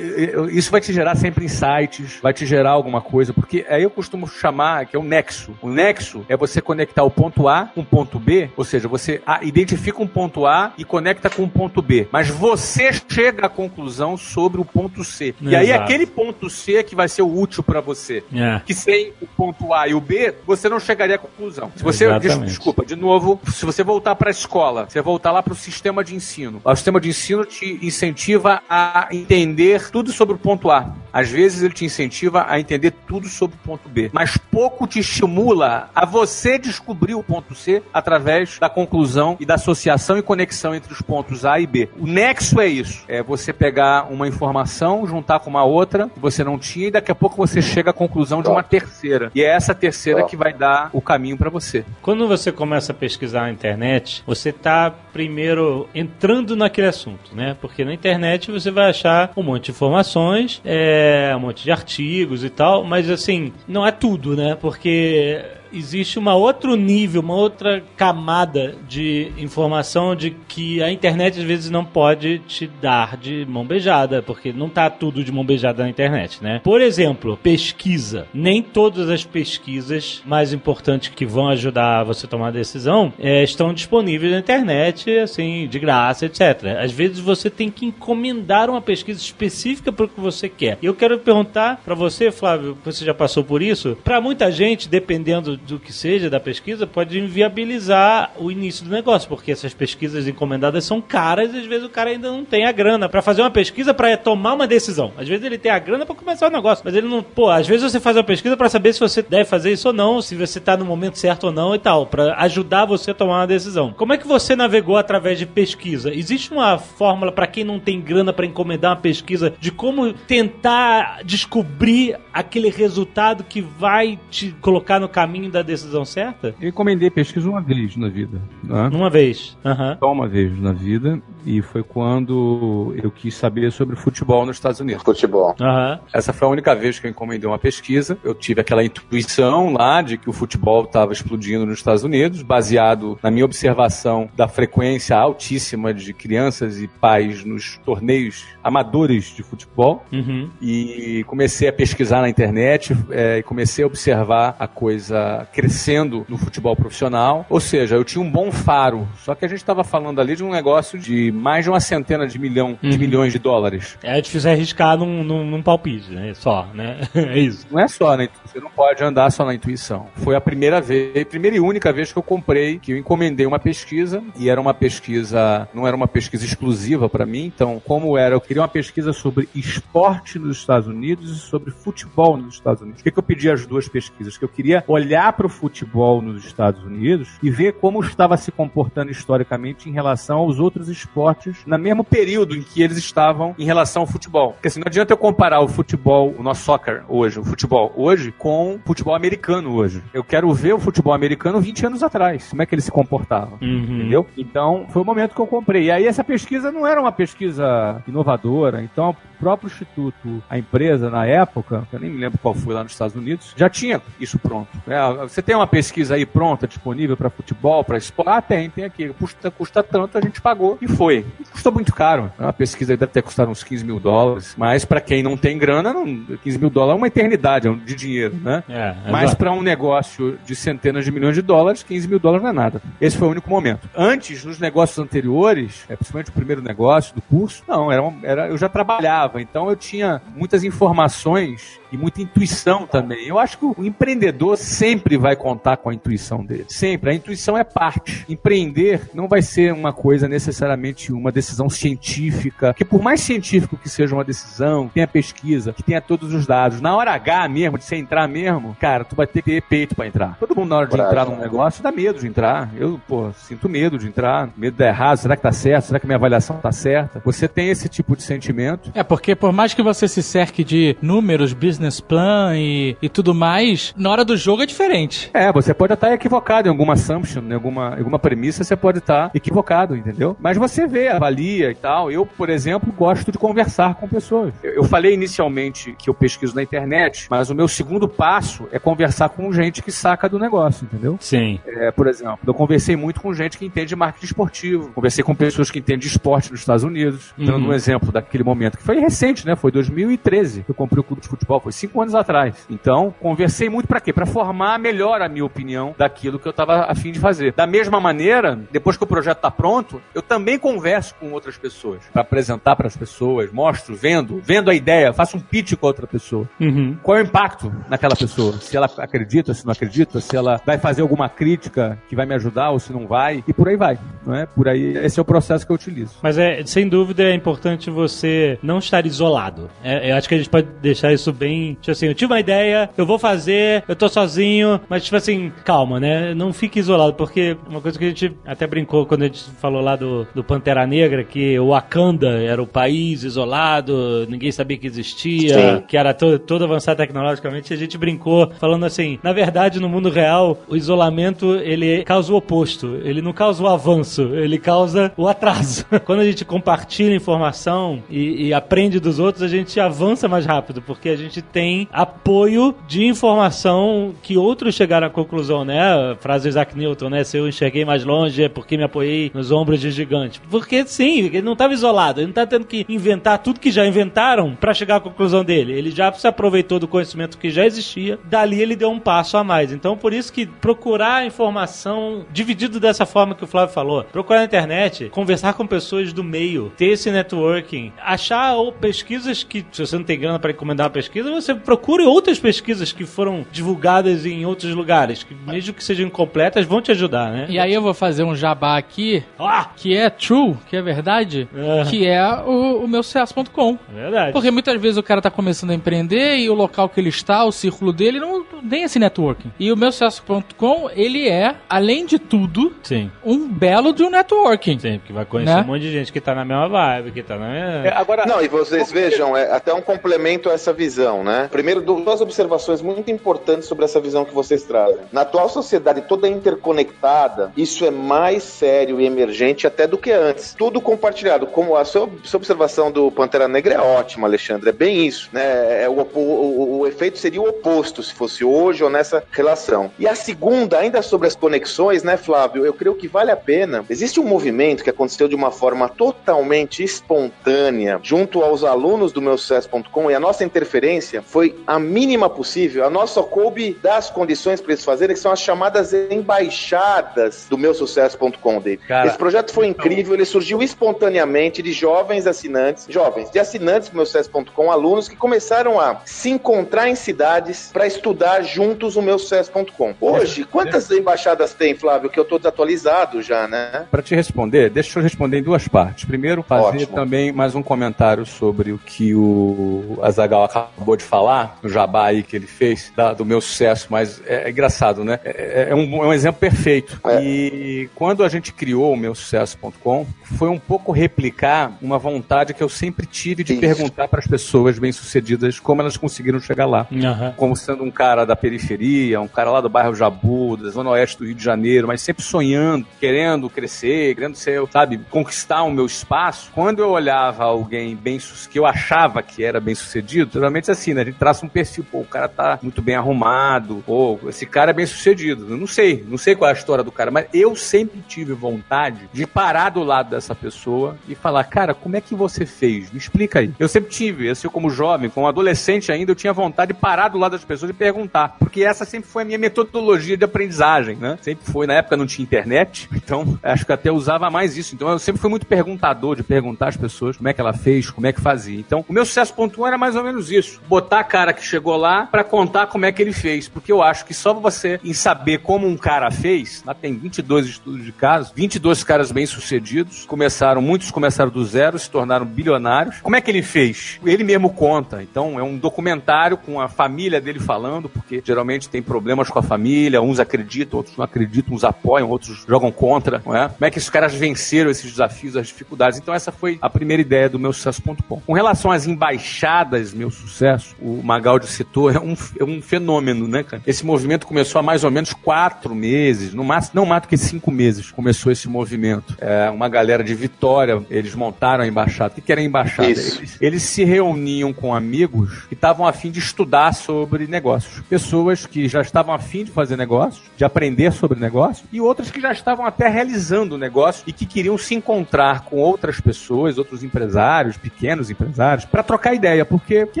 isso 0.52 0.70
vai 0.70 0.80
te 0.80 0.92
gerar 0.92 1.14
sempre 1.16 1.44
insights, 1.44 2.18
vai 2.22 2.32
te 2.32 2.46
gerar 2.46 2.70
alguma 2.70 3.00
coisa, 3.00 3.32
porque 3.32 3.64
aí 3.68 3.82
eu 3.82 3.90
costumo 3.90 4.26
chamar 4.26 4.86
que 4.86 4.96
é 4.96 4.98
o 4.98 5.02
nexo. 5.02 5.52
O 5.60 5.68
nexo 5.68 6.24
é 6.28 6.36
você 6.36 6.60
conectar 6.60 7.02
o 7.04 7.10
ponto 7.10 7.48
A 7.48 7.66
com 7.66 7.80
o 7.82 7.84
ponto 7.84 8.18
B, 8.18 8.50
ou 8.56 8.64
seja, 8.64 8.88
você 8.88 9.20
ah, 9.26 9.40
identifica 9.42 10.02
um 10.02 10.06
ponto 10.06 10.46
A 10.46 10.72
e 10.78 10.84
conecta 10.84 11.28
com 11.28 11.42
o 11.44 11.48
ponto 11.48 11.82
B, 11.82 12.08
mas 12.10 12.28
você 12.28 12.90
chega 13.08 13.46
à 13.46 13.48
conclusão 13.48 14.16
sobre 14.16 14.60
o 14.60 14.64
ponto 14.64 15.04
C. 15.04 15.34
E 15.40 15.54
aí 15.54 15.66
Exato. 15.70 15.84
aquele 15.84 16.06
ponto 16.06 16.48
C 16.50 16.76
é 16.76 16.82
que 16.82 16.94
vai 16.94 17.08
ser 17.08 17.22
o 17.22 17.38
útil 17.38 17.62
para 17.62 17.80
você. 17.80 18.22
É. 18.34 18.60
Que 18.64 18.74
sem 18.74 19.12
o 19.20 19.26
ponto 19.26 19.72
A 19.74 19.88
e 19.88 19.94
o 19.94 20.00
B, 20.00 20.34
você 20.46 20.68
não 20.68 20.80
chegaria 20.80 21.16
à 21.16 21.18
conclusão. 21.18 21.70
Se 21.76 21.82
você, 21.82 22.04
Exatamente. 22.04 22.38
des- 22.40 22.48
desculpa, 22.50 22.84
de 22.84 22.96
novo, 22.96 23.40
se 23.52 23.64
você 23.66 23.82
voltar 23.82 24.14
para 24.14 24.29
a 24.30 24.32
escola, 24.32 24.86
você 24.88 25.00
voltar 25.02 25.32
lá 25.32 25.42
para 25.42 25.52
o 25.52 25.56
sistema 25.56 26.02
de 26.02 26.14
ensino. 26.14 26.60
O 26.64 26.74
sistema 26.74 27.00
de 27.00 27.08
ensino 27.08 27.44
te 27.44 27.78
incentiva 27.82 28.62
a 28.68 29.08
entender 29.10 29.90
tudo 29.90 30.12
sobre 30.12 30.34
o 30.34 30.38
ponto 30.38 30.70
A. 30.70 30.94
Às 31.12 31.30
vezes 31.30 31.62
ele 31.62 31.74
te 31.74 31.84
incentiva 31.84 32.46
a 32.48 32.58
entender 32.60 32.92
tudo 33.06 33.28
sobre 33.28 33.56
o 33.56 33.66
ponto 33.66 33.88
B, 33.88 34.10
mas 34.12 34.36
pouco 34.36 34.86
te 34.86 35.00
estimula 35.00 35.88
a 35.94 36.04
você 36.04 36.58
descobrir 36.58 37.14
o 37.14 37.22
ponto 37.22 37.54
C 37.54 37.82
através 37.92 38.58
da 38.58 38.68
conclusão 38.68 39.36
e 39.40 39.46
da 39.46 39.54
associação 39.54 40.18
e 40.18 40.22
conexão 40.22 40.74
entre 40.74 40.92
os 40.92 41.00
pontos 41.00 41.44
A 41.44 41.58
e 41.60 41.66
B. 41.66 41.88
O 41.98 42.06
nexo 42.06 42.60
é 42.60 42.66
isso, 42.66 43.04
é 43.08 43.22
você 43.22 43.52
pegar 43.52 44.10
uma 44.10 44.26
informação, 44.26 45.06
juntar 45.06 45.40
com 45.40 45.50
uma 45.50 45.64
outra 45.64 46.08
que 46.08 46.20
você 46.20 46.42
não 46.44 46.58
tinha 46.58 46.88
e 46.88 46.90
daqui 46.90 47.10
a 47.10 47.14
pouco 47.14 47.36
você 47.36 47.60
chega 47.60 47.90
à 47.90 47.94
conclusão 47.94 48.42
de 48.42 48.48
uma 48.48 48.62
terceira. 48.62 49.30
E 49.34 49.42
é 49.42 49.54
essa 49.54 49.74
terceira 49.74 50.24
que 50.24 50.36
vai 50.36 50.52
dar 50.52 50.90
o 50.92 51.00
caminho 51.00 51.36
para 51.36 51.50
você. 51.50 51.84
Quando 52.02 52.26
você 52.26 52.52
começa 52.52 52.92
a 52.92 52.94
pesquisar 52.94 53.42
na 53.42 53.50
internet, 53.50 54.22
você 54.26 54.52
tá 54.52 54.92
primeiro 55.12 55.88
entrando 55.94 56.56
naquele 56.56 56.86
assunto, 56.88 57.34
né? 57.34 57.56
Porque 57.60 57.84
na 57.84 57.92
internet 57.92 58.50
você 58.50 58.70
vai 58.70 58.90
achar 58.90 59.32
um 59.36 59.42
monte 59.42 59.66
de 59.66 59.70
informações, 59.72 60.60
é, 60.64 60.99
um 61.36 61.40
monte 61.40 61.64
de 61.64 61.70
artigos 61.70 62.44
e 62.44 62.50
tal, 62.50 62.84
mas 62.84 63.10
assim, 63.10 63.52
não 63.66 63.86
é 63.86 63.90
tudo, 63.90 64.36
né? 64.36 64.56
Porque 64.60 65.42
existe 65.72 66.18
uma 66.18 66.34
outro 66.34 66.74
nível, 66.76 67.20
uma 67.20 67.34
outra 67.34 67.82
camada 67.96 68.74
de 68.88 69.32
informação 69.38 70.14
de 70.14 70.30
que 70.48 70.82
a 70.82 70.90
internet 70.90 71.38
às 71.38 71.44
vezes 71.44 71.70
não 71.70 71.84
pode 71.84 72.40
te 72.40 72.66
dar 72.66 73.16
de 73.16 73.46
mão 73.48 73.64
beijada, 73.64 74.22
porque 74.22 74.52
não 74.52 74.68
tá 74.68 74.88
tudo 74.90 75.22
de 75.24 75.32
mão 75.32 75.44
beijada 75.44 75.82
na 75.82 75.88
internet, 75.88 76.42
né? 76.42 76.60
Por 76.62 76.80
exemplo, 76.80 77.38
pesquisa. 77.42 78.26
Nem 78.32 78.62
todas 78.62 79.08
as 79.08 79.24
pesquisas 79.24 80.22
mais 80.24 80.52
importantes 80.52 81.08
que 81.08 81.26
vão 81.26 81.48
ajudar 81.48 82.04
você 82.04 82.26
a 82.26 82.28
tomar 82.28 82.48
a 82.48 82.52
decisão 82.52 83.12
é, 83.18 83.42
estão 83.42 83.72
disponíveis 83.72 84.32
na 84.32 84.38
internet, 84.38 85.10
assim, 85.18 85.68
de 85.68 85.78
graça, 85.78 86.26
etc. 86.26 86.78
Às 86.82 86.92
vezes 86.92 87.18
você 87.18 87.48
tem 87.50 87.70
que 87.70 87.86
encomendar 87.86 88.70
uma 88.70 88.80
pesquisa 88.80 89.20
específica 89.20 89.92
para 89.92 90.06
o 90.06 90.08
que 90.08 90.20
você 90.20 90.48
quer. 90.48 90.78
E 90.82 90.86
eu 90.86 90.94
quero 90.94 91.18
perguntar 91.18 91.80
para 91.84 91.94
você, 91.94 92.30
Flávio, 92.30 92.76
você 92.84 93.04
já 93.04 93.14
passou 93.14 93.44
por 93.44 93.62
isso? 93.62 93.96
Para 94.02 94.20
muita 94.20 94.50
gente, 94.50 94.88
dependendo 94.88 95.59
do 95.66 95.78
que 95.78 95.92
seja 95.92 96.30
da 96.30 96.40
pesquisa, 96.40 96.86
pode 96.86 97.18
inviabilizar 97.18 98.32
o 98.38 98.50
início 98.50 98.84
do 98.84 98.90
negócio, 98.90 99.28
porque 99.28 99.52
essas 99.52 99.74
pesquisas 99.74 100.26
encomendadas 100.26 100.84
são 100.84 101.00
caras 101.00 101.52
e 101.54 101.58
às 101.58 101.66
vezes 101.66 101.86
o 101.86 101.90
cara 101.90 102.10
ainda 102.10 102.30
não 102.30 102.44
tem 102.44 102.66
a 102.66 102.72
grana 102.72 103.08
para 103.08 103.22
fazer 103.22 103.42
uma 103.42 103.50
pesquisa 103.50 103.92
para 103.92 104.16
tomar 104.16 104.54
uma 104.54 104.66
decisão. 104.66 105.12
Às 105.16 105.28
vezes 105.28 105.44
ele 105.44 105.58
tem 105.58 105.70
a 105.70 105.78
grana 105.78 106.06
para 106.06 106.14
começar 106.14 106.48
o 106.48 106.50
negócio, 106.50 106.82
mas 106.84 106.94
ele 106.94 107.06
não, 107.06 107.22
pô, 107.22 107.48
às 107.48 107.66
vezes 107.66 107.90
você 107.90 108.00
faz 108.00 108.16
uma 108.16 108.24
pesquisa 108.24 108.56
para 108.56 108.68
saber 108.68 108.92
se 108.92 109.00
você 109.00 109.22
deve 109.22 109.44
fazer 109.44 109.72
isso 109.72 109.88
ou 109.88 109.94
não, 109.94 110.22
se 110.22 110.34
você 110.34 110.60
tá 110.60 110.76
no 110.76 110.84
momento 110.84 111.18
certo 111.18 111.44
ou 111.44 111.52
não 111.52 111.74
e 111.74 111.78
tal, 111.78 112.06
para 112.06 112.34
ajudar 112.42 112.84
você 112.84 113.10
a 113.10 113.14
tomar 113.14 113.40
uma 113.40 113.46
decisão. 113.46 113.92
Como 113.92 114.12
é 114.12 114.18
que 114.18 114.26
você 114.26 114.56
navegou 114.56 114.96
através 114.96 115.38
de 115.38 115.46
pesquisa? 115.46 116.12
Existe 116.14 116.52
uma 116.52 116.78
fórmula 116.78 117.32
para 117.32 117.46
quem 117.46 117.64
não 117.64 117.78
tem 117.78 118.00
grana 118.00 118.32
para 118.32 118.46
encomendar 118.46 118.92
uma 118.92 119.00
pesquisa 119.00 119.52
de 119.58 119.70
como 119.70 120.12
tentar 120.12 121.22
descobrir 121.24 122.18
aquele 122.32 122.70
resultado 122.70 123.44
que 123.44 123.60
vai 123.60 124.18
te 124.30 124.54
colocar 124.60 125.00
no 125.00 125.08
caminho 125.08 125.49
da 125.50 125.62
decisão 125.62 126.04
certa? 126.04 126.54
Eu 126.60 126.68
encomendei 126.68 127.10
pesquisa 127.10 127.48
uma 127.48 127.60
vez 127.60 127.96
na 127.96 128.08
vida. 128.08 128.40
Né? 128.62 128.90
Uma 128.92 129.10
vez. 129.10 129.56
Aham. 129.64 129.96
Só 129.98 130.12
uma 130.12 130.28
vez 130.28 130.58
na 130.60 130.72
vida, 130.72 131.20
e 131.44 131.60
foi 131.62 131.82
quando 131.82 132.94
eu 133.02 133.10
quis 133.10 133.34
saber 133.34 133.72
sobre 133.72 133.96
futebol 133.96 134.46
nos 134.46 134.56
Estados 134.56 134.80
Unidos. 134.80 135.02
Futebol. 135.02 135.54
Aham. 135.60 136.00
Essa 136.12 136.32
foi 136.32 136.48
a 136.48 136.50
única 136.50 136.74
vez 136.74 136.98
que 136.98 137.06
eu 137.06 137.10
encomendei 137.10 137.48
uma 137.48 137.58
pesquisa. 137.58 138.18
Eu 138.22 138.34
tive 138.34 138.60
aquela 138.60 138.84
intuição 138.84 139.72
lá 139.72 140.02
de 140.02 140.16
que 140.16 140.28
o 140.28 140.32
futebol 140.32 140.84
estava 140.84 141.12
explodindo 141.12 141.66
nos 141.66 141.78
Estados 141.78 142.04
Unidos, 142.04 142.42
baseado 142.42 143.18
na 143.22 143.30
minha 143.30 143.44
observação 143.44 144.28
da 144.36 144.48
frequência 144.48 145.16
altíssima 145.16 145.92
de 145.92 146.12
crianças 146.12 146.80
e 146.80 146.88
pais 146.88 147.44
nos 147.44 147.78
torneios 147.78 148.44
amadores 148.62 149.34
de 149.34 149.42
futebol. 149.42 150.04
Uhum. 150.12 150.50
E 150.60 151.24
comecei 151.26 151.68
a 151.68 151.72
pesquisar 151.72 152.20
na 152.20 152.28
internet 152.28 152.96
é, 153.10 153.38
e 153.38 153.42
comecei 153.42 153.84
a 153.84 153.86
observar 153.86 154.56
a 154.58 154.66
coisa 154.66 155.39
crescendo 155.44 156.24
no 156.28 156.36
futebol 156.36 156.74
profissional. 156.76 157.46
Ou 157.48 157.60
seja, 157.60 157.96
eu 157.96 158.04
tinha 158.04 158.22
um 158.22 158.30
bom 158.30 158.50
faro. 158.50 159.08
Só 159.18 159.34
que 159.34 159.44
a 159.44 159.48
gente 159.48 159.58
estava 159.58 159.84
falando 159.84 160.20
ali 160.20 160.36
de 160.36 160.44
um 160.44 160.50
negócio 160.50 160.98
de 160.98 161.32
mais 161.32 161.64
de 161.64 161.70
uma 161.70 161.80
centena 161.80 162.26
de, 162.26 162.38
milhão, 162.38 162.78
de 162.82 162.98
milhões 162.98 163.32
de 163.32 163.38
dólares. 163.38 163.98
É 164.02 164.20
difícil 164.20 164.50
arriscar 164.50 164.96
num, 164.96 165.22
num, 165.22 165.44
num 165.44 165.62
palpite, 165.62 166.10
né? 166.10 166.32
Só, 166.34 166.66
né? 166.74 167.00
é 167.14 167.38
isso. 167.38 167.66
Não 167.70 167.80
é 167.80 167.88
só, 167.88 168.16
né? 168.16 168.28
Você 168.44 168.60
não 168.60 168.70
pode 168.70 169.02
andar 169.02 169.30
só 169.30 169.44
na 169.44 169.54
intuição. 169.54 170.08
Foi 170.16 170.34
a 170.34 170.40
primeira 170.40 170.80
vez, 170.80 171.24
primeira 171.24 171.56
e 171.56 171.60
única 171.60 171.92
vez 171.92 172.12
que 172.12 172.18
eu 172.18 172.22
comprei, 172.22 172.78
que 172.78 172.92
eu 172.92 172.96
encomendei 172.96 173.46
uma 173.46 173.58
pesquisa, 173.58 174.22
e 174.36 174.48
era 174.48 174.60
uma 174.60 174.74
pesquisa, 174.74 175.68
não 175.72 175.86
era 175.86 175.94
uma 175.94 176.08
pesquisa 176.08 176.44
exclusiva 176.44 177.08
para 177.08 177.26
mim, 177.26 177.46
então, 177.46 177.80
como 177.84 178.16
era, 178.16 178.34
eu 178.34 178.40
queria 178.40 178.62
uma 178.62 178.68
pesquisa 178.68 179.12
sobre 179.12 179.48
esporte 179.54 180.38
nos 180.38 180.58
Estados 180.58 180.88
Unidos 180.88 181.30
e 181.30 181.40
sobre 181.40 181.70
futebol 181.70 182.36
nos 182.36 182.54
Estados 182.54 182.82
Unidos. 182.82 183.00
Por 183.00 183.04
que, 183.04 183.10
que 183.12 183.18
eu 183.18 183.22
pedi 183.22 183.50
as 183.50 183.66
duas 183.66 183.88
pesquisas? 183.88 184.36
Que 184.36 184.44
eu 184.44 184.48
queria 184.48 184.84
olhar 184.86 185.29
para 185.32 185.46
o 185.46 185.48
futebol 185.48 186.22
nos 186.22 186.44
Estados 186.44 186.82
Unidos 186.82 187.38
e 187.42 187.50
ver 187.50 187.74
como 187.74 188.00
estava 188.00 188.36
se 188.36 188.50
comportando 188.50 189.10
historicamente 189.10 189.88
em 189.88 189.92
relação 189.92 190.38
aos 190.38 190.58
outros 190.58 190.88
esportes 190.88 191.64
no 191.66 191.78
mesmo 191.78 192.04
período 192.04 192.56
em 192.56 192.62
que 192.62 192.82
eles 192.82 192.96
estavam 192.96 193.54
em 193.58 193.64
relação 193.64 194.02
ao 194.02 194.06
futebol. 194.06 194.52
Porque 194.52 194.68
assim, 194.68 194.80
não 194.80 194.86
adianta 194.86 195.12
eu 195.12 195.16
comparar 195.16 195.60
o 195.60 195.68
futebol, 195.68 196.34
o 196.38 196.42
nosso 196.42 196.64
soccer 196.64 197.04
hoje, 197.08 197.38
o 197.38 197.44
futebol 197.44 197.92
hoje, 197.96 198.32
com 198.32 198.74
o 198.74 198.80
futebol 198.84 199.14
americano 199.14 199.74
hoje. 199.74 200.02
Eu 200.12 200.24
quero 200.24 200.52
ver 200.52 200.74
o 200.74 200.78
futebol 200.78 201.12
americano 201.12 201.60
20 201.60 201.86
anos 201.86 202.02
atrás, 202.02 202.48
como 202.50 202.62
é 202.62 202.66
que 202.66 202.74
ele 202.74 202.82
se 202.82 202.90
comportava. 202.90 203.58
Uhum. 203.60 203.82
Entendeu? 203.82 204.26
Então, 204.36 204.86
foi 204.90 205.02
o 205.02 205.04
momento 205.04 205.34
que 205.34 205.40
eu 205.40 205.46
comprei. 205.46 205.84
E 205.84 205.90
aí, 205.90 206.06
essa 206.06 206.24
pesquisa 206.24 206.70
não 206.70 206.86
era 206.86 207.00
uma 207.00 207.12
pesquisa 207.12 208.02
inovadora. 208.06 208.82
Então, 208.82 209.16
próprio 209.40 209.68
instituto, 209.68 210.42
a 210.48 210.58
empresa 210.58 211.08
na 211.08 211.26
época, 211.26 211.88
eu 211.92 211.98
nem 211.98 212.10
me 212.10 212.18
lembro 212.18 212.38
qual 212.38 212.54
foi 212.54 212.74
lá 212.74 212.82
nos 212.82 212.92
Estados 212.92 213.16
Unidos, 213.16 213.54
já 213.56 213.68
tinha 213.68 214.00
isso 214.20 214.38
pronto. 214.38 214.68
É, 214.86 215.00
você 215.22 215.40
tem 215.40 215.56
uma 215.56 215.66
pesquisa 215.66 216.14
aí 216.14 216.26
pronta, 216.26 216.68
disponível 216.68 217.16
para 217.16 217.30
futebol, 217.30 217.82
para 217.82 217.96
esporte? 217.96 218.30
Ah, 218.30 218.42
tem, 218.42 218.68
tem 218.68 218.84
aqui. 218.84 219.08
Custa, 219.10 219.50
custa 219.50 219.82
tanto, 219.82 220.18
a 220.18 220.20
gente 220.20 220.40
pagou 220.40 220.78
e 220.80 220.86
foi. 220.86 221.24
Custou 221.50 221.72
muito 221.72 221.94
caro. 221.94 222.30
Uma 222.38 222.52
pesquisa 222.52 222.96
deve 222.96 223.12
ter 223.12 223.22
custado 223.22 223.50
uns 223.50 223.64
15 223.64 223.84
mil 223.84 223.98
dólares, 223.98 224.54
mas 224.56 224.84
para 224.84 225.00
quem 225.00 225.22
não 225.22 225.36
tem 225.36 225.58
grana, 225.58 225.92
não, 225.92 226.04
15 226.04 226.58
mil 226.58 226.70
dólares 226.70 226.94
é 226.94 226.98
uma 226.98 227.06
eternidade 227.06 227.68
é 227.68 227.72
de 227.72 227.94
dinheiro, 227.94 228.36
né? 228.36 228.62
É, 228.68 228.94
mas 229.10 229.34
para 229.34 229.52
um 229.52 229.62
negócio 229.62 230.38
de 230.44 230.54
centenas 230.54 231.04
de 231.04 231.10
milhões 231.10 231.34
de 231.34 231.42
dólares, 231.42 231.82
15 231.82 232.08
mil 232.08 232.18
dólares 232.18 232.42
não 232.42 232.50
é 232.50 232.52
nada. 232.52 232.82
Esse 233.00 233.16
foi 233.16 233.28
o 233.28 233.30
único 233.30 233.48
momento. 233.48 233.88
Antes, 233.96 234.44
nos 234.44 234.58
negócios 234.58 234.98
anteriores, 234.98 235.84
é, 235.88 235.96
principalmente 235.96 236.30
o 236.30 236.32
primeiro 236.32 236.62
negócio 236.62 237.14
do 237.14 237.22
curso, 237.22 237.62
não, 237.66 237.90
era, 237.90 238.02
era 238.22 238.48
eu 238.48 238.58
já 238.58 238.68
trabalhava, 238.68 239.29
então 239.38 239.68
eu 239.68 239.76
tinha 239.76 240.20
muitas 240.34 240.64
informações 240.64 241.79
e 241.92 241.96
muita 241.96 242.22
intuição 242.22 242.86
também. 242.86 243.26
Eu 243.26 243.38
acho 243.38 243.58
que 243.58 243.64
o 243.64 243.74
empreendedor 243.84 244.56
sempre 244.56 245.16
vai 245.16 245.36
contar 245.36 245.76
com 245.76 245.90
a 245.90 245.94
intuição 245.94 246.44
dele. 246.44 246.66
Sempre. 246.68 247.10
A 247.10 247.14
intuição 247.14 247.56
é 247.56 247.64
parte. 247.64 248.24
Empreender 248.28 249.10
não 249.14 249.28
vai 249.28 249.42
ser 249.42 249.72
uma 249.72 249.92
coisa 249.92 250.28
necessariamente 250.28 251.12
uma 251.12 251.32
decisão 251.32 251.68
científica, 251.68 252.74
que 252.74 252.84
por 252.84 253.02
mais 253.02 253.20
científico 253.20 253.76
que 253.76 253.88
seja 253.88 254.14
uma 254.14 254.24
decisão, 254.24 254.88
que 254.88 254.94
tenha 254.94 255.08
pesquisa, 255.08 255.72
que 255.72 255.82
tenha 255.82 256.00
todos 256.00 256.32
os 256.32 256.46
dados, 256.46 256.80
na 256.80 256.94
hora 256.96 257.12
H 257.12 257.48
mesmo, 257.48 257.78
de 257.78 257.84
você 257.84 257.96
entrar 257.96 258.28
mesmo, 258.28 258.76
cara, 258.80 259.04
tu 259.04 259.16
vai 259.16 259.26
ter 259.26 259.42
que 259.42 259.50
ter 259.50 259.62
peito 259.62 259.94
para 259.94 260.06
entrar. 260.06 260.36
Todo 260.38 260.54
mundo 260.54 260.68
na 260.68 260.76
hora 260.76 260.86
de 260.86 260.90
Coragem. 260.90 261.10
entrar 261.10 261.24
num 261.26 261.40
negócio 261.40 261.82
dá 261.82 261.90
medo 261.90 262.20
de 262.20 262.26
entrar. 262.26 262.70
Eu, 262.76 263.00
pô, 263.06 263.32
sinto 263.32 263.68
medo 263.68 263.98
de 263.98 264.06
entrar, 264.06 264.48
medo 264.56 264.74
de 264.74 264.78
dar 264.78 264.88
errado, 264.88 265.16
será 265.16 265.36
que 265.36 265.42
tá 265.42 265.52
certo? 265.52 265.86
Será 265.86 265.98
que 265.98 266.06
minha 266.06 266.16
avaliação 266.16 266.56
tá 266.56 266.72
certa? 266.72 267.20
Você 267.24 267.48
tem 267.48 267.70
esse 267.70 267.88
tipo 267.88 268.16
de 268.16 268.22
sentimento. 268.22 268.90
É, 268.94 269.02
porque 269.02 269.34
por 269.34 269.52
mais 269.52 269.74
que 269.74 269.82
você 269.82 270.06
se 270.06 270.22
cerque 270.22 270.62
de 270.62 270.96
números, 271.02 271.52
business 271.52 271.79
business 271.80 272.00
plan 272.00 272.52
e, 272.56 272.96
e 273.00 273.08
tudo 273.08 273.34
mais, 273.34 273.94
na 273.96 274.10
hora 274.10 274.24
do 274.24 274.36
jogo 274.36 274.62
é 274.62 274.66
diferente. 274.66 275.30
É, 275.32 275.50
você 275.50 275.72
pode 275.72 275.94
estar 275.94 276.12
equivocado 276.12 276.68
em 276.68 276.70
alguma 276.70 276.92
assumption, 276.92 277.42
em 277.42 277.54
alguma, 277.54 277.96
alguma 277.96 278.18
premissa, 278.18 278.62
você 278.62 278.76
pode 278.76 278.98
estar 278.98 279.30
equivocado, 279.34 279.96
entendeu? 279.96 280.36
Mas 280.38 280.58
você 280.58 280.86
vê, 280.86 281.08
avalia 281.08 281.70
e 281.70 281.74
tal. 281.74 282.12
Eu, 282.12 282.26
por 282.26 282.50
exemplo, 282.50 282.92
gosto 282.92 283.32
de 283.32 283.38
conversar 283.38 283.94
com 283.94 284.06
pessoas. 284.06 284.52
Eu, 284.62 284.74
eu 284.74 284.84
falei 284.84 285.14
inicialmente 285.14 285.94
que 285.98 286.10
eu 286.10 286.14
pesquiso 286.14 286.54
na 286.54 286.62
internet, 286.62 287.26
mas 287.30 287.48
o 287.48 287.54
meu 287.54 287.66
segundo 287.66 288.06
passo 288.06 288.68
é 288.70 288.78
conversar 288.78 289.30
com 289.30 289.50
gente 289.52 289.82
que 289.82 289.90
saca 289.90 290.28
do 290.28 290.38
negócio, 290.38 290.84
entendeu? 290.84 291.16
Sim. 291.20 291.58
É, 291.66 291.90
por 291.90 292.06
exemplo, 292.06 292.38
eu 292.46 292.54
conversei 292.54 292.96
muito 292.96 293.20
com 293.20 293.32
gente 293.32 293.56
que 293.56 293.64
entende 293.64 293.96
marketing 293.96 294.26
esportivo, 294.26 294.92
conversei 294.92 295.24
com 295.24 295.34
pessoas 295.34 295.70
que 295.70 295.78
entendem 295.78 296.00
de 296.00 296.08
esporte 296.08 296.50
nos 296.50 296.60
Estados 296.60 296.84
Unidos, 296.84 297.32
dando 297.38 297.64
uhum. 297.64 297.68
um 297.68 297.72
exemplo 297.72 298.12
daquele 298.12 298.44
momento, 298.44 298.76
que 298.76 298.82
foi 298.82 298.98
recente, 298.98 299.46
né? 299.46 299.56
Foi 299.56 299.70
2013 299.70 300.62
que 300.62 300.70
eu 300.70 300.74
comprei 300.74 301.00
o 301.00 301.04
clube 301.04 301.22
de 301.22 301.28
futebol, 301.28 301.60
foi 301.60 301.69
foi 301.70 301.72
cinco 301.72 302.00
anos 302.00 302.14
atrás. 302.14 302.66
Então, 302.68 303.14
conversei 303.20 303.68
muito 303.68 303.86
para 303.86 304.00
quê? 304.00 304.12
Para 304.12 304.26
formar 304.26 304.78
melhor 304.78 305.22
a 305.22 305.28
minha 305.28 305.44
opinião 305.44 305.94
daquilo 305.96 306.38
que 306.38 306.46
eu 306.46 306.50
estava 306.50 306.84
afim 306.86 307.12
de 307.12 307.18
fazer. 307.18 307.52
Da 307.52 307.66
mesma 307.66 308.00
maneira, 308.00 308.58
depois 308.70 308.96
que 308.96 309.04
o 309.04 309.06
projeto 309.06 309.38
está 309.38 309.50
pronto, 309.50 310.02
eu 310.14 310.22
também 310.22 310.58
converso 310.58 311.14
com 311.14 311.32
outras 311.32 311.56
pessoas 311.56 312.00
para 312.12 312.22
apresentar 312.22 312.76
para 312.76 312.86
as 312.86 312.96
pessoas, 312.96 313.52
mostro, 313.52 313.94
vendo, 313.94 314.40
vendo 314.44 314.70
a 314.70 314.74
ideia, 314.74 315.12
faço 315.12 315.36
um 315.36 315.40
pitch 315.40 315.74
com 315.76 315.86
outra 315.86 316.06
pessoa. 316.06 316.48
Uhum. 316.58 316.96
Qual 317.02 317.16
é 317.16 317.22
o 317.22 317.24
impacto 317.24 317.72
naquela 317.88 318.16
pessoa? 318.16 318.52
Se 318.60 318.76
ela 318.76 318.90
acredita, 318.98 319.54
se 319.54 319.64
não 319.64 319.72
acredita, 319.72 320.20
se 320.20 320.36
ela 320.36 320.60
vai 320.66 320.78
fazer 320.78 321.02
alguma 321.02 321.28
crítica 321.28 321.98
que 322.08 322.16
vai 322.16 322.26
me 322.26 322.34
ajudar 322.34 322.70
ou 322.70 322.78
se 322.78 322.92
não 322.92 323.06
vai, 323.06 323.44
e 323.46 323.52
por 323.52 323.68
aí 323.68 323.76
vai. 323.76 323.98
Não 324.26 324.34
é? 324.34 324.46
Por 324.46 324.68
aí, 324.68 324.96
esse 324.98 325.18
é 325.18 325.22
o 325.22 325.24
processo 325.24 325.64
que 325.64 325.72
eu 325.72 325.76
utilizo. 325.76 326.16
Mas 326.22 326.36
é, 326.38 326.64
sem 326.64 326.88
dúvida 326.88 327.22
é 327.22 327.34
importante 327.34 327.90
você 327.90 328.58
não 328.62 328.78
estar 328.78 329.06
isolado. 329.06 329.70
É, 329.82 330.10
eu 330.10 330.16
acho 330.16 330.28
que 330.28 330.34
a 330.34 330.38
gente 330.38 330.50
pode 330.50 330.68
deixar 330.80 331.12
isso 331.12 331.32
bem 331.32 331.59
tipo 331.80 331.90
assim, 331.90 332.06
eu 332.06 332.14
tive 332.14 332.32
uma 332.32 332.40
ideia, 332.40 332.90
eu 332.96 333.06
vou 333.06 333.18
fazer, 333.18 333.84
eu 333.88 333.96
tô 333.96 334.08
sozinho, 334.08 334.80
mas 334.88 335.04
tipo 335.04 335.16
assim, 335.16 335.52
calma, 335.64 336.00
né? 336.00 336.34
Não 336.34 336.52
fique 336.52 336.78
isolado, 336.78 337.14
porque 337.14 337.56
uma 337.68 337.80
coisa 337.80 337.98
que 337.98 338.04
a 338.04 338.08
gente 338.08 338.36
até 338.46 338.66
brincou 338.66 339.06
quando 339.06 339.22
a 339.22 339.26
gente 339.26 339.42
falou 339.60 339.80
lá 339.80 339.96
do, 339.96 340.26
do 340.34 340.44
Pantera 340.44 340.86
Negra, 340.86 341.24
que 341.24 341.58
o 341.58 341.68
Wakanda 341.68 342.42
era 342.42 342.62
o 342.62 342.66
país 342.66 343.22
isolado, 343.24 344.26
ninguém 344.28 344.52
sabia 344.52 344.76
que 344.76 344.86
existia, 344.86 345.78
Sim. 345.78 345.84
que 345.86 345.96
era 345.96 346.14
todo, 346.14 346.38
todo 346.38 346.64
avançado 346.64 346.96
tecnologicamente, 346.98 347.72
a 347.72 347.76
gente 347.76 347.96
brincou 347.96 348.50
falando 348.58 348.84
assim, 348.84 349.18
na 349.22 349.32
verdade, 349.32 349.80
no 349.80 349.88
mundo 349.88 350.10
real, 350.10 350.58
o 350.68 350.76
isolamento, 350.76 351.56
ele 351.56 352.04
causa 352.04 352.32
o 352.32 352.36
oposto, 352.36 352.98
ele 353.02 353.22
não 353.22 353.32
causa 353.32 353.62
o 353.62 353.68
avanço, 353.68 354.22
ele 354.34 354.58
causa 354.58 355.12
o 355.16 355.28
atraso. 355.28 355.84
quando 356.04 356.20
a 356.20 356.24
gente 356.24 356.44
compartilha 356.44 357.14
informação 357.14 358.02
e, 358.08 358.48
e 358.48 358.54
aprende 358.54 359.00
dos 359.00 359.18
outros, 359.18 359.42
a 359.42 359.48
gente 359.48 359.78
avança 359.78 360.28
mais 360.28 360.46
rápido, 360.46 360.82
porque 360.82 361.08
a 361.08 361.16
gente 361.16 361.42
tem 361.52 361.88
apoio 361.92 362.74
de 362.86 363.04
informação 363.04 364.14
que 364.22 364.36
outros 364.36 364.74
chegaram 364.74 365.06
à 365.06 365.10
conclusão, 365.10 365.64
né? 365.64 365.80
A 365.80 366.16
frase 366.16 366.44
do 366.44 366.48
Isaac 366.48 366.76
Newton, 366.76 367.10
né? 367.10 367.24
Se 367.24 367.36
eu 367.36 367.48
enxerguei 367.48 367.84
mais 367.84 368.04
longe 368.04 368.42
é 368.42 368.48
porque 368.48 368.76
me 368.76 368.84
apoiei 368.84 369.30
nos 369.34 369.50
ombros 369.50 369.80
de 369.80 369.90
gigante. 369.90 370.40
Porque 370.50 370.84
sim, 370.86 371.20
ele 371.26 371.42
não 371.42 371.52
estava 371.52 371.72
isolado, 371.72 372.20
ele 372.20 372.26
não 372.26 372.30
está 372.30 372.46
tendo 372.46 372.66
que 372.66 372.84
inventar 372.88 373.38
tudo 373.38 373.60
que 373.60 373.70
já 373.70 373.86
inventaram 373.86 374.54
para 374.54 374.74
chegar 374.74 374.96
à 374.96 375.00
conclusão 375.00 375.44
dele. 375.44 375.72
Ele 375.72 375.90
já 375.90 376.12
se 376.12 376.26
aproveitou 376.26 376.78
do 376.78 376.88
conhecimento 376.88 377.38
que 377.38 377.50
já 377.50 377.64
existia, 377.64 378.18
dali 378.24 378.60
ele 378.60 378.76
deu 378.76 378.90
um 378.90 378.98
passo 378.98 379.36
a 379.36 379.44
mais. 379.44 379.72
Então, 379.72 379.96
por 379.96 380.12
isso 380.12 380.32
que 380.32 380.46
procurar 380.46 381.26
informação 381.26 382.24
dividido 382.30 382.80
dessa 382.80 383.06
forma 383.06 383.34
que 383.34 383.44
o 383.44 383.46
Flávio 383.46 383.74
falou, 383.74 384.04
procurar 384.04 384.40
na 384.40 384.44
internet, 384.44 385.08
conversar 385.10 385.54
com 385.54 385.66
pessoas 385.66 386.12
do 386.12 386.24
meio, 386.24 386.72
ter 386.76 386.86
esse 386.86 387.10
networking, 387.10 387.92
achar 388.02 388.54
ou 388.54 388.72
pesquisas 388.72 389.42
que, 389.42 389.64
se 389.72 389.86
você 389.86 389.96
não 389.96 390.04
tem 390.04 390.18
grana 390.18 390.38
para 390.38 390.50
encomendar 390.50 390.86
uma 390.86 390.92
pesquisa, 390.92 391.30
você 391.40 391.54
procure 391.54 392.04
outras 392.04 392.38
pesquisas 392.38 392.92
que 392.92 393.04
foram 393.04 393.46
divulgadas 393.50 394.26
em 394.26 394.44
outros 394.44 394.74
lugares, 394.74 395.22
que 395.22 395.34
mesmo 395.34 395.74
que 395.74 395.82
sejam 395.82 396.06
incompletas, 396.06 396.66
vão 396.66 396.80
te 396.80 396.90
ajudar, 396.92 397.30
né? 397.30 397.46
E 397.48 397.58
aí 397.58 397.72
eu 397.72 397.82
vou 397.82 397.94
fazer 397.94 398.24
um 398.24 398.34
jabá 398.34 398.76
aqui, 398.76 399.24
ah! 399.38 399.68
que 399.76 399.96
é 399.96 400.10
true, 400.10 400.56
que 400.68 400.76
é 400.76 400.82
verdade, 400.82 401.48
é. 401.54 401.84
que 401.84 402.06
é 402.06 402.22
o, 402.46 402.84
o 402.84 402.88
meu 402.88 403.02
CS.com. 403.02 403.78
É 403.94 404.00
verdade. 404.00 404.32
Porque 404.32 404.50
muitas 404.50 404.80
vezes 404.80 404.96
o 404.96 405.02
cara 405.02 405.20
tá 405.20 405.30
começando 405.30 405.70
a 405.70 405.74
empreender 405.74 406.38
e 406.38 406.50
o 406.50 406.54
local 406.54 406.88
que 406.88 407.00
ele 407.00 407.08
está, 407.08 407.44
o 407.44 407.52
círculo 407.52 407.92
dele, 407.92 408.20
não 408.20 408.44
tem 408.68 408.82
esse 408.82 408.98
networking. 408.98 409.52
E 409.58 409.72
o 409.72 409.76
meu 409.76 409.92
CS.com, 409.92 410.90
ele 410.94 411.28
é, 411.28 411.54
além 411.68 412.06
de 412.06 412.18
tudo, 412.18 412.74
Sim. 412.82 413.10
um 413.24 413.48
belo 413.48 413.92
de 413.92 414.02
um 414.02 414.10
networking. 414.10 414.78
Sim, 414.78 414.98
porque 414.98 415.12
vai 415.12 415.24
conhecer 415.24 415.54
né? 415.54 415.62
um 415.62 415.66
monte 415.66 415.82
de 415.82 415.92
gente 415.92 416.12
que 416.12 416.20
tá 416.20 416.34
na 416.34 416.44
mesma 416.44 416.68
vibe, 416.68 417.12
que 417.12 417.22
tá 417.22 417.36
na 417.36 417.48
mesma... 417.48 417.86
É, 417.86 417.94
agora, 417.94 418.26
não, 418.26 418.42
e 418.42 418.48
vocês 418.48 418.90
vejam, 418.90 419.36
é 419.36 419.50
até 419.52 419.72
um 419.72 419.80
complemento 419.80 420.50
a 420.50 420.52
essa 420.52 420.72
visão, 420.72 421.22
né? 421.24 421.29
Primeiro, 421.50 421.80
duas 421.80 422.20
observações 422.20 422.82
muito 422.82 423.10
importantes 423.10 423.68
sobre 423.68 423.84
essa 423.84 424.00
visão 424.00 424.24
que 424.24 424.34
vocês 424.34 424.62
trazem. 424.62 425.00
Na 425.12 425.22
atual 425.22 425.48
sociedade 425.48 426.02
toda 426.02 426.28
interconectada, 426.28 427.52
isso 427.56 427.84
é 427.84 427.90
mais 427.90 428.42
sério 428.42 429.00
e 429.00 429.06
emergente 429.06 429.66
até 429.66 429.86
do 429.86 429.98
que 429.98 430.12
antes. 430.12 430.54
Tudo 430.54 430.80
compartilhado. 430.80 431.46
Como 431.46 431.76
a 431.76 431.84
sua, 431.84 432.08
sua 432.24 432.38
observação 432.38 432.90
do 432.90 433.10
Pantera 433.10 433.48
Negra 433.48 433.74
é 433.74 433.78
ótima, 433.78 434.26
Alexandre. 434.26 434.70
É 434.70 434.72
bem 434.72 435.06
isso. 435.06 435.28
Né? 435.32 435.84
É, 435.84 435.88
o, 435.88 436.06
o, 436.14 436.20
o, 436.20 436.78
o 436.80 436.86
efeito 436.86 437.18
seria 437.18 437.40
o 437.40 437.48
oposto 437.48 438.02
se 438.02 438.12
fosse 438.12 438.44
hoje 438.44 438.82
ou 438.82 438.90
nessa 438.90 439.22
relação. 439.30 439.90
E 439.98 440.06
a 440.06 440.14
segunda, 440.14 440.78
ainda 440.78 441.02
sobre 441.02 441.28
as 441.28 441.34
conexões, 441.34 442.02
né, 442.02 442.16
Flávio? 442.16 442.64
Eu 442.64 442.74
creio 442.74 442.94
que 442.94 443.08
vale 443.08 443.30
a 443.30 443.36
pena. 443.36 443.84
Existe 443.88 444.20
um 444.20 444.24
movimento 444.24 444.84
que 444.84 444.90
aconteceu 444.90 445.28
de 445.28 445.34
uma 445.34 445.50
forma 445.50 445.88
totalmente 445.88 446.82
espontânea 446.82 447.98
junto 448.02 448.42
aos 448.42 448.64
alunos 448.64 449.12
do 449.12 449.22
meu 449.22 449.36
sucesso.com 449.36 450.10
e 450.10 450.14
a 450.14 450.20
nossa 450.20 450.44
interferência 450.44 451.09
foi 451.22 451.56
a 451.66 451.78
mínima 451.78 452.28
possível. 452.28 452.84
A 452.84 452.90
nossa 452.90 453.22
coube 453.22 453.76
dá 453.82 453.96
as 453.96 454.10
condições 454.10 454.60
para 454.60 454.72
eles 454.72 454.84
fazerem, 454.84 455.14
que 455.14 455.20
são 455.20 455.32
as 455.32 455.40
chamadas 455.40 455.92
embaixadas 455.92 457.46
do 457.48 457.58
meu 457.58 457.74
sucesso.com, 457.74 458.60
David. 458.60 458.82
Esse 459.06 459.18
projeto 459.18 459.52
foi 459.52 459.66
incrível, 459.66 460.14
ele 460.14 460.24
surgiu 460.24 460.62
espontaneamente 460.62 461.62
de 461.62 461.72
jovens 461.72 462.26
assinantes, 462.26 462.86
jovens, 462.88 463.30
de 463.30 463.38
assinantes 463.38 463.88
do 463.88 463.96
meu 463.96 464.06
sucesso.com, 464.06 464.70
alunos 464.70 465.08
que 465.08 465.16
começaram 465.16 465.80
a 465.80 466.00
se 466.04 466.30
encontrar 466.30 466.88
em 466.88 466.94
cidades 466.94 467.70
para 467.72 467.86
estudar 467.86 468.42
juntos 468.42 468.96
o 468.96 469.02
meu 469.02 469.18
sucesso.com. 469.18 469.94
Hoje, 470.00 470.44
quantas 470.44 470.90
embaixadas 470.90 471.54
tem, 471.54 471.74
Flávio, 471.74 472.10
que 472.10 472.18
eu 472.18 472.24
estou 472.24 472.38
desatualizado 472.38 473.22
já, 473.22 473.48
né? 473.48 473.86
Para 473.90 474.02
te 474.02 474.14
responder, 474.14 474.70
deixa 474.70 474.98
eu 474.98 475.02
responder 475.02 475.38
em 475.38 475.42
duas 475.42 475.66
partes. 475.66 476.04
Primeiro, 476.04 476.42
fazer 476.42 476.84
Ótimo. 476.84 476.94
também 476.94 477.32
mais 477.32 477.54
um 477.54 477.62
comentário 477.62 478.26
sobre 478.26 478.72
o 478.72 478.78
que 478.78 479.14
o 479.14 479.98
Azagal 480.02 480.44
acabou 480.44 480.96
de 480.96 480.99
falar, 481.02 481.58
no 481.62 481.68
jabá 481.68 482.06
aí 482.06 482.22
que 482.22 482.36
ele 482.36 482.46
fez, 482.46 482.92
da, 482.96 483.12
do 483.12 483.24
meu 483.24 483.40
sucesso, 483.40 483.88
mas 483.90 484.20
é, 484.26 484.48
é 484.48 484.50
engraçado, 484.50 485.04
né? 485.04 485.18
É, 485.24 485.68
é, 485.70 485.74
um, 485.74 486.04
é, 486.04 486.06
um, 486.08 486.12
exemplo 486.12 486.40
perfeito. 486.40 487.00
É. 487.04 487.22
E 487.22 487.90
quando 487.94 488.24
a 488.24 488.28
gente 488.28 488.52
criou 488.52 488.92
o 488.92 488.96
meu 488.96 489.14
sucesso.com, 489.14 490.06
foi 490.36 490.48
um 490.48 490.58
pouco 490.58 490.92
replicar 490.92 491.72
uma 491.82 491.98
vontade 491.98 492.54
que 492.54 492.62
eu 492.62 492.68
sempre 492.68 493.06
tive 493.06 493.42
de 493.42 493.52
Isso. 493.52 493.60
perguntar 493.60 494.08
para 494.08 494.20
as 494.20 494.26
pessoas 494.26 494.78
bem-sucedidas 494.78 495.58
como 495.58 495.82
elas 495.82 495.96
conseguiram 495.96 496.40
chegar 496.40 496.66
lá. 496.66 496.86
Uhum. 496.90 497.32
Como 497.36 497.56
sendo 497.56 497.84
um 497.84 497.90
cara 497.90 498.24
da 498.24 498.36
periferia, 498.36 499.20
um 499.20 499.28
cara 499.28 499.50
lá 499.50 499.60
do 499.60 499.68
bairro 499.68 499.94
Jabu, 499.94 500.56
da 500.56 500.70
zona 500.70 500.90
oeste 500.90 501.18
do 501.18 501.24
Rio 501.24 501.34
de 501.34 501.44
Janeiro, 501.44 501.86
mas 501.88 502.00
sempre 502.00 502.22
sonhando, 502.22 502.86
querendo 502.98 503.50
crescer, 503.50 504.14
querendo 504.14 504.36
ser, 504.36 504.62
sabe, 504.70 505.00
conquistar 505.10 505.62
o 505.62 505.70
meu 505.70 505.86
espaço. 505.86 506.50
Quando 506.54 506.80
eu 506.80 506.90
olhava 506.90 507.44
alguém 507.44 507.96
bem 507.96 508.18
que 508.50 508.58
eu 508.58 508.66
achava 508.66 509.22
que 509.22 509.44
era 509.44 509.60
bem 509.60 509.74
sucedido, 509.74 510.32
geralmente 510.32 510.70
é 510.70 510.74
assim, 510.90 510.94
né? 510.94 511.02
A 511.02 511.04
gente 511.04 511.18
traça 511.18 511.46
um 511.46 511.48
perfil, 511.48 511.84
pô, 511.90 512.00
o 512.00 512.04
cara 512.04 512.28
tá 512.28 512.58
muito 512.62 512.82
bem 512.82 512.94
arrumado, 512.94 513.82
ou 513.86 514.20
esse 514.28 514.44
cara 514.44 514.70
é 514.70 514.74
bem 514.74 514.86
sucedido. 514.86 515.46
Eu 515.48 515.56
não 515.56 515.66
sei, 515.66 516.04
não 516.06 516.18
sei 516.18 516.34
qual 516.34 516.48
é 516.48 516.52
a 516.52 516.56
história 516.56 516.84
do 516.84 516.92
cara, 516.92 517.10
mas 517.10 517.26
eu 517.32 517.54
sempre 517.56 518.02
tive 518.06 518.32
vontade 518.32 519.08
de 519.12 519.26
parar 519.26 519.70
do 519.70 519.82
lado 519.82 520.10
dessa 520.10 520.34
pessoa 520.34 520.96
e 521.08 521.14
falar, 521.14 521.44
cara, 521.44 521.74
como 521.74 521.96
é 521.96 522.00
que 522.00 522.14
você 522.14 522.44
fez? 522.44 522.90
Me 522.90 522.98
explica 522.98 523.40
aí. 523.40 523.52
Eu 523.58 523.68
sempre 523.68 523.90
tive, 523.90 524.28
assim, 524.28 524.48
como 524.48 524.70
jovem, 524.70 525.10
como 525.10 525.26
adolescente 525.26 525.92
ainda, 525.92 526.10
eu 526.10 526.16
tinha 526.16 526.32
vontade 526.32 526.72
de 526.72 526.78
parar 526.78 527.08
do 527.08 527.18
lado 527.18 527.32
das 527.32 527.44
pessoas 527.44 527.70
e 527.70 527.74
perguntar, 527.74 528.36
porque 528.38 528.62
essa 528.62 528.84
sempre 528.84 529.08
foi 529.08 529.22
a 529.22 529.26
minha 529.26 529.38
metodologia 529.38 530.16
de 530.16 530.24
aprendizagem, 530.24 530.96
né? 530.96 531.18
Sempre 531.22 531.50
foi, 531.50 531.66
na 531.66 531.74
época 531.74 531.96
não 531.96 532.06
tinha 532.06 532.24
internet, 532.24 532.88
então 532.94 533.38
acho 533.42 533.64
que 533.64 533.72
até 533.72 533.90
usava 533.90 534.30
mais 534.30 534.56
isso. 534.56 534.74
Então 534.74 534.88
eu 534.88 534.98
sempre 534.98 535.20
fui 535.20 535.30
muito 535.30 535.46
perguntador 535.46 536.16
de 536.16 536.22
perguntar 536.22 536.68
às 536.68 536.76
pessoas 536.76 537.16
como 537.16 537.28
é 537.28 537.32
que 537.32 537.40
ela 537.40 537.52
fez, 537.52 537.90
como 537.90 538.06
é 538.06 538.12
que 538.12 538.20
fazia. 538.20 538.58
Então, 538.58 538.84
o 538.88 538.92
meu 538.92 539.04
sucesso 539.04 539.34
pontual 539.34 539.68
era 539.68 539.78
mais 539.78 539.96
ou 539.96 540.02
menos 540.02 540.30
isso. 540.30 540.60
A 540.80 541.04
cara 541.04 541.32
que 541.32 541.44
chegou 541.44 541.76
lá 541.76 542.06
para 542.06 542.24
contar 542.24 542.66
como 542.66 542.84
é 542.84 542.92
que 542.92 543.02
ele 543.02 543.12
fez. 543.12 543.48
Porque 543.48 543.72
eu 543.72 543.82
acho 543.82 544.04
que 544.04 544.14
só 544.14 544.32
você 544.32 544.80
em 544.84 544.92
saber 544.92 545.38
como 545.38 545.66
um 545.66 545.76
cara 545.76 546.10
fez, 546.10 546.62
lá 546.66 546.74
tem 546.74 546.94
22 546.96 547.46
estudos 547.46 547.84
de 547.84 547.92
casos, 547.92 548.32
22 548.34 548.82
caras 548.84 549.12
bem-sucedidos, 549.12 550.04
começaram, 550.04 550.62
muitos 550.62 550.90
começaram 550.90 551.30
do 551.30 551.44
zero, 551.44 551.78
se 551.78 551.90
tornaram 551.90 552.26
bilionários. 552.26 553.00
Como 553.00 553.16
é 553.16 553.20
que 553.20 553.30
ele 553.30 553.42
fez? 553.42 554.00
Ele 554.04 554.24
mesmo 554.24 554.50
conta. 554.50 555.02
Então, 555.02 555.38
é 555.38 555.42
um 555.42 555.56
documentário 555.56 556.36
com 556.36 556.60
a 556.60 556.68
família 556.68 557.20
dele 557.20 557.40
falando, 557.40 557.88
porque 557.88 558.22
geralmente 558.24 558.68
tem 558.68 558.82
problemas 558.82 559.28
com 559.28 559.38
a 559.38 559.42
família, 559.42 560.00
uns 560.00 560.20
acreditam, 560.20 560.78
outros 560.78 560.96
não 560.96 561.04
acreditam, 561.04 561.54
uns 561.54 561.64
apoiam, 561.64 562.08
outros 562.08 562.44
jogam 562.46 562.70
contra, 562.72 563.22
não 563.24 563.36
é? 563.36 563.48
Como 563.48 563.64
é 563.64 563.70
que 563.70 563.78
esses 563.78 563.90
caras 563.90 564.14
venceram 564.14 564.70
esses 564.70 564.90
desafios, 564.90 565.36
as 565.36 565.48
dificuldades? 565.48 565.98
Então, 565.98 566.14
essa 566.14 566.32
foi 566.32 566.58
a 566.60 566.70
primeira 566.70 567.00
ideia 567.00 567.28
do 567.28 567.38
meu 567.38 567.52
sucesso.com. 567.52 568.20
Com 568.20 568.32
relação 568.32 568.70
às 568.70 568.86
embaixadas, 568.86 569.92
meu 569.92 570.10
sucesso, 570.10 570.69
o 570.80 571.02
Magaldi 571.02 571.46
citou, 571.46 571.90
é 571.90 571.98
um, 571.98 572.16
é 572.38 572.44
um 572.44 572.60
fenômeno, 572.60 573.26
né, 573.26 573.42
cara? 573.42 573.62
Esse 573.66 573.84
movimento 573.84 574.26
começou 574.26 574.58
há 574.58 574.62
mais 574.62 574.84
ou 574.84 574.90
menos 574.90 575.12
quatro 575.12 575.74
meses, 575.74 576.34
no 576.34 576.44
máximo, 576.44 576.72
não 576.74 576.86
mais 576.86 577.02
do 577.02 577.08
que 577.08 577.16
cinco 577.16 577.50
meses 577.50 577.90
começou 577.90 578.30
esse 578.30 578.48
movimento. 578.48 579.16
É, 579.20 579.50
uma 579.50 579.68
galera 579.68 580.02
de 580.02 580.14
Vitória, 580.14 580.82
eles 580.90 581.14
montaram 581.14 581.64
a 581.64 581.66
embaixada. 581.66 582.14
O 582.16 582.22
que, 582.22 582.30
era 582.30 582.40
a 582.40 582.44
embaixada? 582.44 582.88
Eles, 582.88 583.36
eles, 583.40 583.62
se 583.62 583.84
reuniam 583.84 584.52
com 584.52 584.74
amigos 584.74 585.44
que 585.44 585.54
estavam 585.54 585.86
afim 585.86 586.10
de 586.10 586.18
estudar 586.18 586.72
sobre 586.72 587.26
negócios. 587.26 587.82
Pessoas 587.88 588.46
que 588.46 588.68
já 588.68 588.80
estavam 588.80 589.14
afim 589.14 589.44
de 589.44 589.50
fazer 589.50 589.76
negócios, 589.76 590.22
de 590.36 590.44
aprender 590.44 590.92
sobre 590.92 591.18
negócios, 591.18 591.66
e 591.72 591.80
outras 591.80 592.10
que 592.10 592.20
já 592.20 592.32
estavam 592.32 592.66
até 592.66 592.88
realizando 592.88 593.56
negócio 593.58 594.04
e 594.06 594.12
que 594.12 594.26
queriam 594.26 594.56
se 594.58 594.74
encontrar 594.74 595.42
com 595.42 595.56
outras 595.56 596.00
pessoas, 596.00 596.58
outros 596.58 596.82
empresários, 596.82 597.56
pequenos 597.56 598.10
empresários 598.10 598.64
para 598.64 598.82
trocar 598.82 599.14
ideia, 599.14 599.44
porque 599.44 599.84
o 599.84 599.86
que 599.86 600.00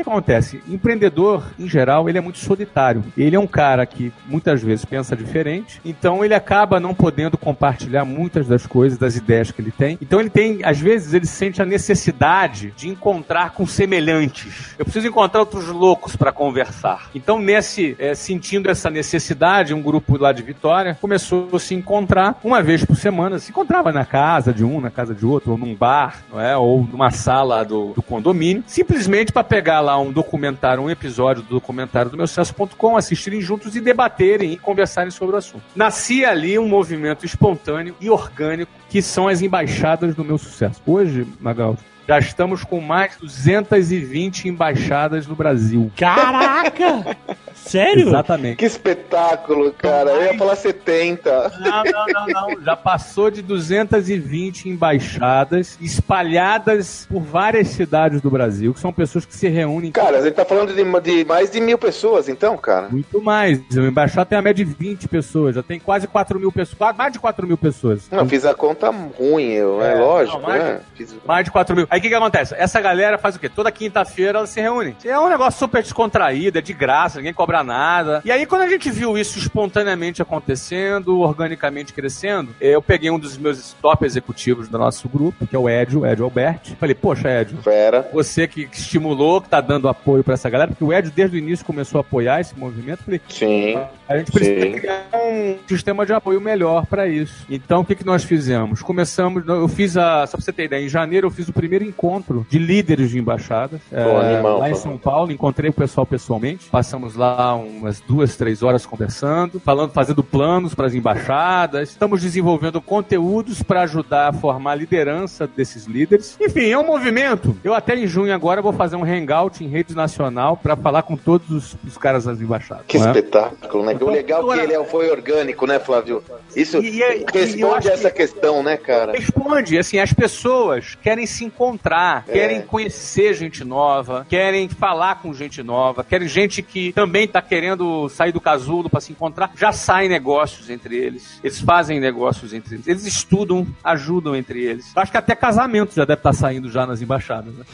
acontece? 0.00 0.59
Empreendedor, 0.68 1.44
em 1.58 1.68
geral, 1.68 2.08
ele 2.08 2.18
é 2.18 2.20
muito 2.20 2.38
solitário. 2.38 3.04
Ele 3.16 3.36
é 3.36 3.40
um 3.40 3.46
cara 3.46 3.84
que 3.86 4.12
muitas 4.26 4.62
vezes 4.62 4.84
pensa 4.84 5.16
diferente, 5.16 5.80
então 5.84 6.24
ele 6.24 6.34
acaba 6.34 6.80
não 6.80 6.94
podendo 6.94 7.36
compartilhar 7.36 8.04
muitas 8.04 8.46
das 8.46 8.66
coisas, 8.66 8.98
das 8.98 9.16
ideias 9.16 9.50
que 9.50 9.60
ele 9.60 9.70
tem. 9.70 9.98
Então 10.00 10.20
ele 10.20 10.30
tem, 10.30 10.60
às 10.64 10.78
vezes, 10.78 11.14
ele 11.14 11.26
sente 11.26 11.60
a 11.62 11.64
necessidade 11.64 12.72
de 12.76 12.88
encontrar 12.88 13.50
com 13.50 13.66
semelhantes. 13.66 14.74
Eu 14.78 14.84
preciso 14.84 15.08
encontrar 15.08 15.40
outros 15.40 15.68
loucos 15.68 16.16
para 16.16 16.32
conversar. 16.32 17.10
Então, 17.14 17.38
nesse, 17.38 17.96
é, 17.98 18.14
sentindo 18.14 18.70
essa 18.70 18.90
necessidade, 18.90 19.74
um 19.74 19.82
grupo 19.82 20.16
lá 20.16 20.32
de 20.32 20.42
Vitória 20.42 20.96
começou 21.00 21.48
a 21.52 21.58
se 21.58 21.74
encontrar 21.74 22.38
uma 22.42 22.62
vez 22.62 22.84
por 22.84 22.96
semana. 22.96 23.38
Se 23.38 23.50
encontrava 23.50 23.92
na 23.92 24.04
casa 24.04 24.52
de 24.52 24.64
um, 24.64 24.80
na 24.80 24.90
casa 24.90 25.14
de 25.14 25.24
outro, 25.24 25.52
ou 25.52 25.58
num 25.58 25.74
bar, 25.74 26.22
não 26.32 26.40
é? 26.40 26.56
ou 26.56 26.82
numa 26.82 27.10
sala 27.10 27.64
do, 27.64 27.92
do 27.92 28.02
condomínio, 28.02 28.62
simplesmente 28.66 29.32
para 29.32 29.44
pegar 29.44 29.80
lá 29.80 29.98
um 29.98 30.12
documentário, 30.50 30.82
um 30.82 30.90
episódio 30.90 31.42
do 31.42 31.48
documentário 31.48 32.10
do 32.10 32.16
meu 32.16 32.26
sucesso.com, 32.26 32.96
assistirem 32.96 33.40
juntos 33.40 33.76
e 33.76 33.80
debaterem 33.80 34.52
e 34.52 34.58
conversarem 34.58 35.10
sobre 35.10 35.36
o 35.36 35.38
assunto. 35.38 35.62
Nascia 35.74 36.30
ali 36.30 36.58
um 36.58 36.68
movimento 36.68 37.24
espontâneo 37.24 37.94
e 38.00 38.10
orgânico 38.10 38.72
que 38.88 39.00
são 39.00 39.28
as 39.28 39.40
embaixadas 39.40 40.14
do 40.14 40.24
meu 40.24 40.38
sucesso. 40.38 40.80
Hoje, 40.84 41.26
Magal, 41.40 41.76
já 42.08 42.18
estamos 42.18 42.64
com 42.64 42.80
mais 42.80 43.12
de 43.12 43.20
220 43.20 44.48
embaixadas 44.48 45.26
no 45.26 45.36
Brasil. 45.36 45.90
Caraca! 45.96 47.16
Sério? 47.64 48.08
Exatamente. 48.08 48.56
Que 48.56 48.64
espetáculo, 48.64 49.72
cara. 49.72 50.10
Eu 50.10 50.24
ia 50.24 50.38
falar 50.38 50.56
70. 50.56 51.52
Não, 51.60 51.84
não, 51.84 52.06
não, 52.06 52.26
não. 52.26 52.62
Já 52.62 52.76
passou 52.76 53.30
de 53.30 53.42
220 53.42 54.68
embaixadas 54.68 55.78
espalhadas 55.80 57.06
por 57.08 57.20
várias 57.20 57.68
cidades 57.68 58.20
do 58.20 58.30
Brasil, 58.30 58.72
que 58.74 58.80
são 58.80 58.92
pessoas 58.92 59.24
que 59.24 59.34
se 59.34 59.48
reúnem. 59.48 59.92
Cara, 59.92 60.18
a 60.18 60.22
gente 60.22 60.34
tá 60.34 60.44
falando 60.44 60.74
de, 60.74 60.84
de 61.00 61.24
mais 61.24 61.50
de 61.50 61.60
mil 61.60 61.78
pessoas, 61.78 62.28
então, 62.28 62.56
cara. 62.56 62.88
Muito 62.88 63.22
mais. 63.22 63.60
O 63.74 63.80
embaixado 63.80 64.28
tem 64.28 64.38
a 64.38 64.42
média 64.42 64.64
de 64.64 64.72
20 64.72 65.08
pessoas, 65.08 65.54
já 65.54 65.62
tem 65.62 65.78
quase 65.78 66.06
4 66.06 66.38
mil 66.38 66.52
pessoas, 66.52 66.96
mais 66.96 67.12
de 67.12 67.18
4 67.18 67.46
mil 67.46 67.58
pessoas. 67.58 68.08
Não, 68.10 68.28
fiz 68.28 68.44
a 68.44 68.54
conta 68.54 68.90
ruim, 68.90 69.52
eu, 69.52 69.82
é, 69.82 69.92
é 69.92 70.00
lógico, 70.00 70.38
não, 70.38 70.48
mais, 70.48 70.62
né? 70.62 70.80
Fiz... 70.94 71.14
mais 71.26 71.44
de 71.44 71.50
4 71.50 71.76
mil. 71.76 71.86
Aí 71.90 71.98
o 71.98 72.02
que, 72.02 72.08
que 72.08 72.14
acontece? 72.14 72.54
Essa 72.56 72.80
galera 72.80 73.18
faz 73.18 73.36
o 73.36 73.38
quê? 73.38 73.48
Toda 73.48 73.70
quinta-feira 73.70 74.38
ela 74.38 74.46
se 74.46 74.60
reúne. 74.60 74.96
É 75.04 75.18
um 75.18 75.28
negócio 75.28 75.58
super 75.58 75.82
descontraído, 75.82 76.58
é 76.58 76.62
de 76.62 76.72
graça, 76.72 77.18
ninguém 77.18 77.34
cobra 77.34 77.49
cobra 77.50 77.64
nada. 77.64 78.22
E 78.24 78.30
aí, 78.30 78.46
quando 78.46 78.62
a 78.62 78.68
gente 78.68 78.90
viu 78.90 79.18
isso 79.18 79.36
espontaneamente 79.38 80.22
acontecendo, 80.22 81.18
organicamente 81.20 81.92
crescendo, 81.92 82.54
eu 82.60 82.80
peguei 82.80 83.10
um 83.10 83.18
dos 83.18 83.36
meus 83.36 83.72
top 83.74 84.06
executivos 84.06 84.68
do 84.68 84.78
nosso 84.78 85.08
grupo, 85.08 85.46
que 85.46 85.56
é 85.56 85.58
o 85.58 85.68
Edio, 85.68 86.06
Edio 86.06 86.24
Alberti. 86.24 86.76
Falei, 86.78 86.94
poxa, 86.94 87.28
Edio, 87.28 87.60
Fera. 87.60 88.08
você 88.12 88.46
que 88.46 88.68
estimulou, 88.72 89.40
que 89.40 89.48
tá 89.48 89.60
dando 89.60 89.88
apoio 89.88 90.22
para 90.22 90.34
essa 90.34 90.48
galera, 90.48 90.70
porque 90.70 90.84
o 90.84 90.92
Edio 90.92 91.10
desde 91.10 91.36
o 91.36 91.38
início 91.38 91.66
começou 91.66 91.98
a 91.98 92.02
apoiar 92.02 92.40
esse 92.40 92.56
movimento. 92.56 93.02
Falei, 93.02 93.20
sim. 93.28 93.76
A 94.08 94.16
gente 94.16 94.30
precisa 94.30 94.60
sim. 94.60 94.72
criar 94.72 95.06
um 95.14 95.56
sistema 95.68 96.06
de 96.06 96.12
apoio 96.12 96.40
melhor 96.40 96.86
para 96.86 97.08
isso. 97.08 97.46
Então, 97.50 97.80
o 97.80 97.84
que, 97.84 97.94
que 97.94 98.06
nós 98.06 98.22
fizemos? 98.22 98.82
Começamos, 98.82 99.46
eu 99.46 99.68
fiz 99.68 99.96
a, 99.96 100.26
só 100.26 100.36
pra 100.36 100.44
você 100.44 100.52
ter 100.52 100.64
ideia, 100.64 100.84
em 100.84 100.88
janeiro 100.88 101.26
eu 101.26 101.30
fiz 101.30 101.48
o 101.48 101.52
primeiro 101.52 101.84
encontro 101.84 102.46
de 102.48 102.58
líderes 102.58 103.10
de 103.10 103.18
embaixadas 103.18 103.80
é, 103.90 104.02
animal, 104.02 104.58
lá 104.58 104.70
em 104.70 104.74
São 104.74 104.96
Paulo. 104.96 105.32
Encontrei 105.32 105.70
o 105.70 105.72
pessoal 105.72 106.06
pessoalmente. 106.06 106.66
Passamos 106.70 107.16
lá 107.16 107.39
umas 107.54 108.00
duas, 108.00 108.36
três 108.36 108.62
horas 108.62 108.86
conversando, 108.86 109.60
falando, 109.60 109.92
fazendo 109.92 110.22
planos 110.22 110.74
para 110.74 110.86
as 110.86 110.94
embaixadas. 110.94 111.90
Estamos 111.90 112.22
desenvolvendo 112.22 112.80
conteúdos 112.80 113.62
para 113.62 113.82
ajudar 113.82 114.28
a 114.28 114.32
formar 114.32 114.72
a 114.72 114.74
liderança 114.76 115.46
desses 115.46 115.86
líderes. 115.86 116.36
Enfim, 116.40 116.70
é 116.70 116.78
um 116.78 116.86
movimento. 116.86 117.56
Eu 117.62 117.74
até 117.74 117.94
em 117.94 118.06
junho 118.06 118.34
agora 118.34 118.62
vou 118.62 118.72
fazer 118.72 118.96
um 118.96 119.04
hangout 119.04 119.62
em 119.62 119.68
rede 119.68 119.94
nacional 119.94 120.56
para 120.56 120.76
falar 120.76 121.02
com 121.02 121.16
todos 121.16 121.50
os, 121.50 121.76
os, 121.86 121.98
caras 121.98 122.24
das 122.24 122.40
embaixadas. 122.40 122.84
Que 122.86 122.96
é? 122.96 123.00
espetáculo, 123.00 123.84
né? 123.84 123.96
O 124.00 124.08
legal 124.08 124.52
é 124.52 124.56
que 124.56 124.64
ele 124.64 124.74
é, 124.74 124.84
foi 124.84 125.10
orgânico, 125.10 125.66
né, 125.66 125.78
Flávio? 125.78 126.22
Isso 126.54 126.78
e, 126.78 127.00
e, 127.00 127.24
responde 127.32 127.88
e 127.88 127.90
essa 127.90 128.10
que 128.10 128.20
questão, 128.20 128.62
né, 128.62 128.76
cara? 128.76 129.12
Responde. 129.12 129.78
Assim, 129.78 129.98
as 129.98 130.12
pessoas 130.12 130.96
querem 131.02 131.26
se 131.26 131.44
encontrar, 131.44 132.24
é. 132.28 132.32
querem 132.32 132.62
conhecer 132.62 133.34
gente 133.34 133.64
nova, 133.64 134.26
querem 134.28 134.68
falar 134.68 135.22
com 135.22 135.32
gente 135.32 135.62
nova, 135.62 136.04
querem 136.04 136.28
gente 136.28 136.62
que 136.62 136.92
também 136.92 137.26
tá 137.30 137.42
querendo 137.42 138.08
sair 138.08 138.32
do 138.32 138.40
casulo 138.40 138.88
para 138.88 139.00
se 139.00 139.12
encontrar, 139.12 139.52
já 139.56 139.72
saem 139.72 140.08
negócios 140.08 140.70
entre 140.70 140.96
eles. 140.96 141.40
Eles 141.42 141.60
fazem 141.60 142.00
negócios 142.00 142.52
entre 142.52 142.76
eles. 142.76 142.88
Eles 142.88 143.06
estudam, 143.06 143.66
ajudam 143.82 144.34
entre 144.34 144.62
eles. 144.62 144.92
Acho 144.96 145.12
que 145.12 145.18
até 145.18 145.34
casamento 145.34 145.94
já 145.94 146.04
deve 146.04 146.20
estar 146.20 146.30
tá 146.30 146.36
saindo 146.36 146.70
já 146.70 146.86
nas 146.86 147.02
embaixadas. 147.02 147.52
Né? 147.54 147.64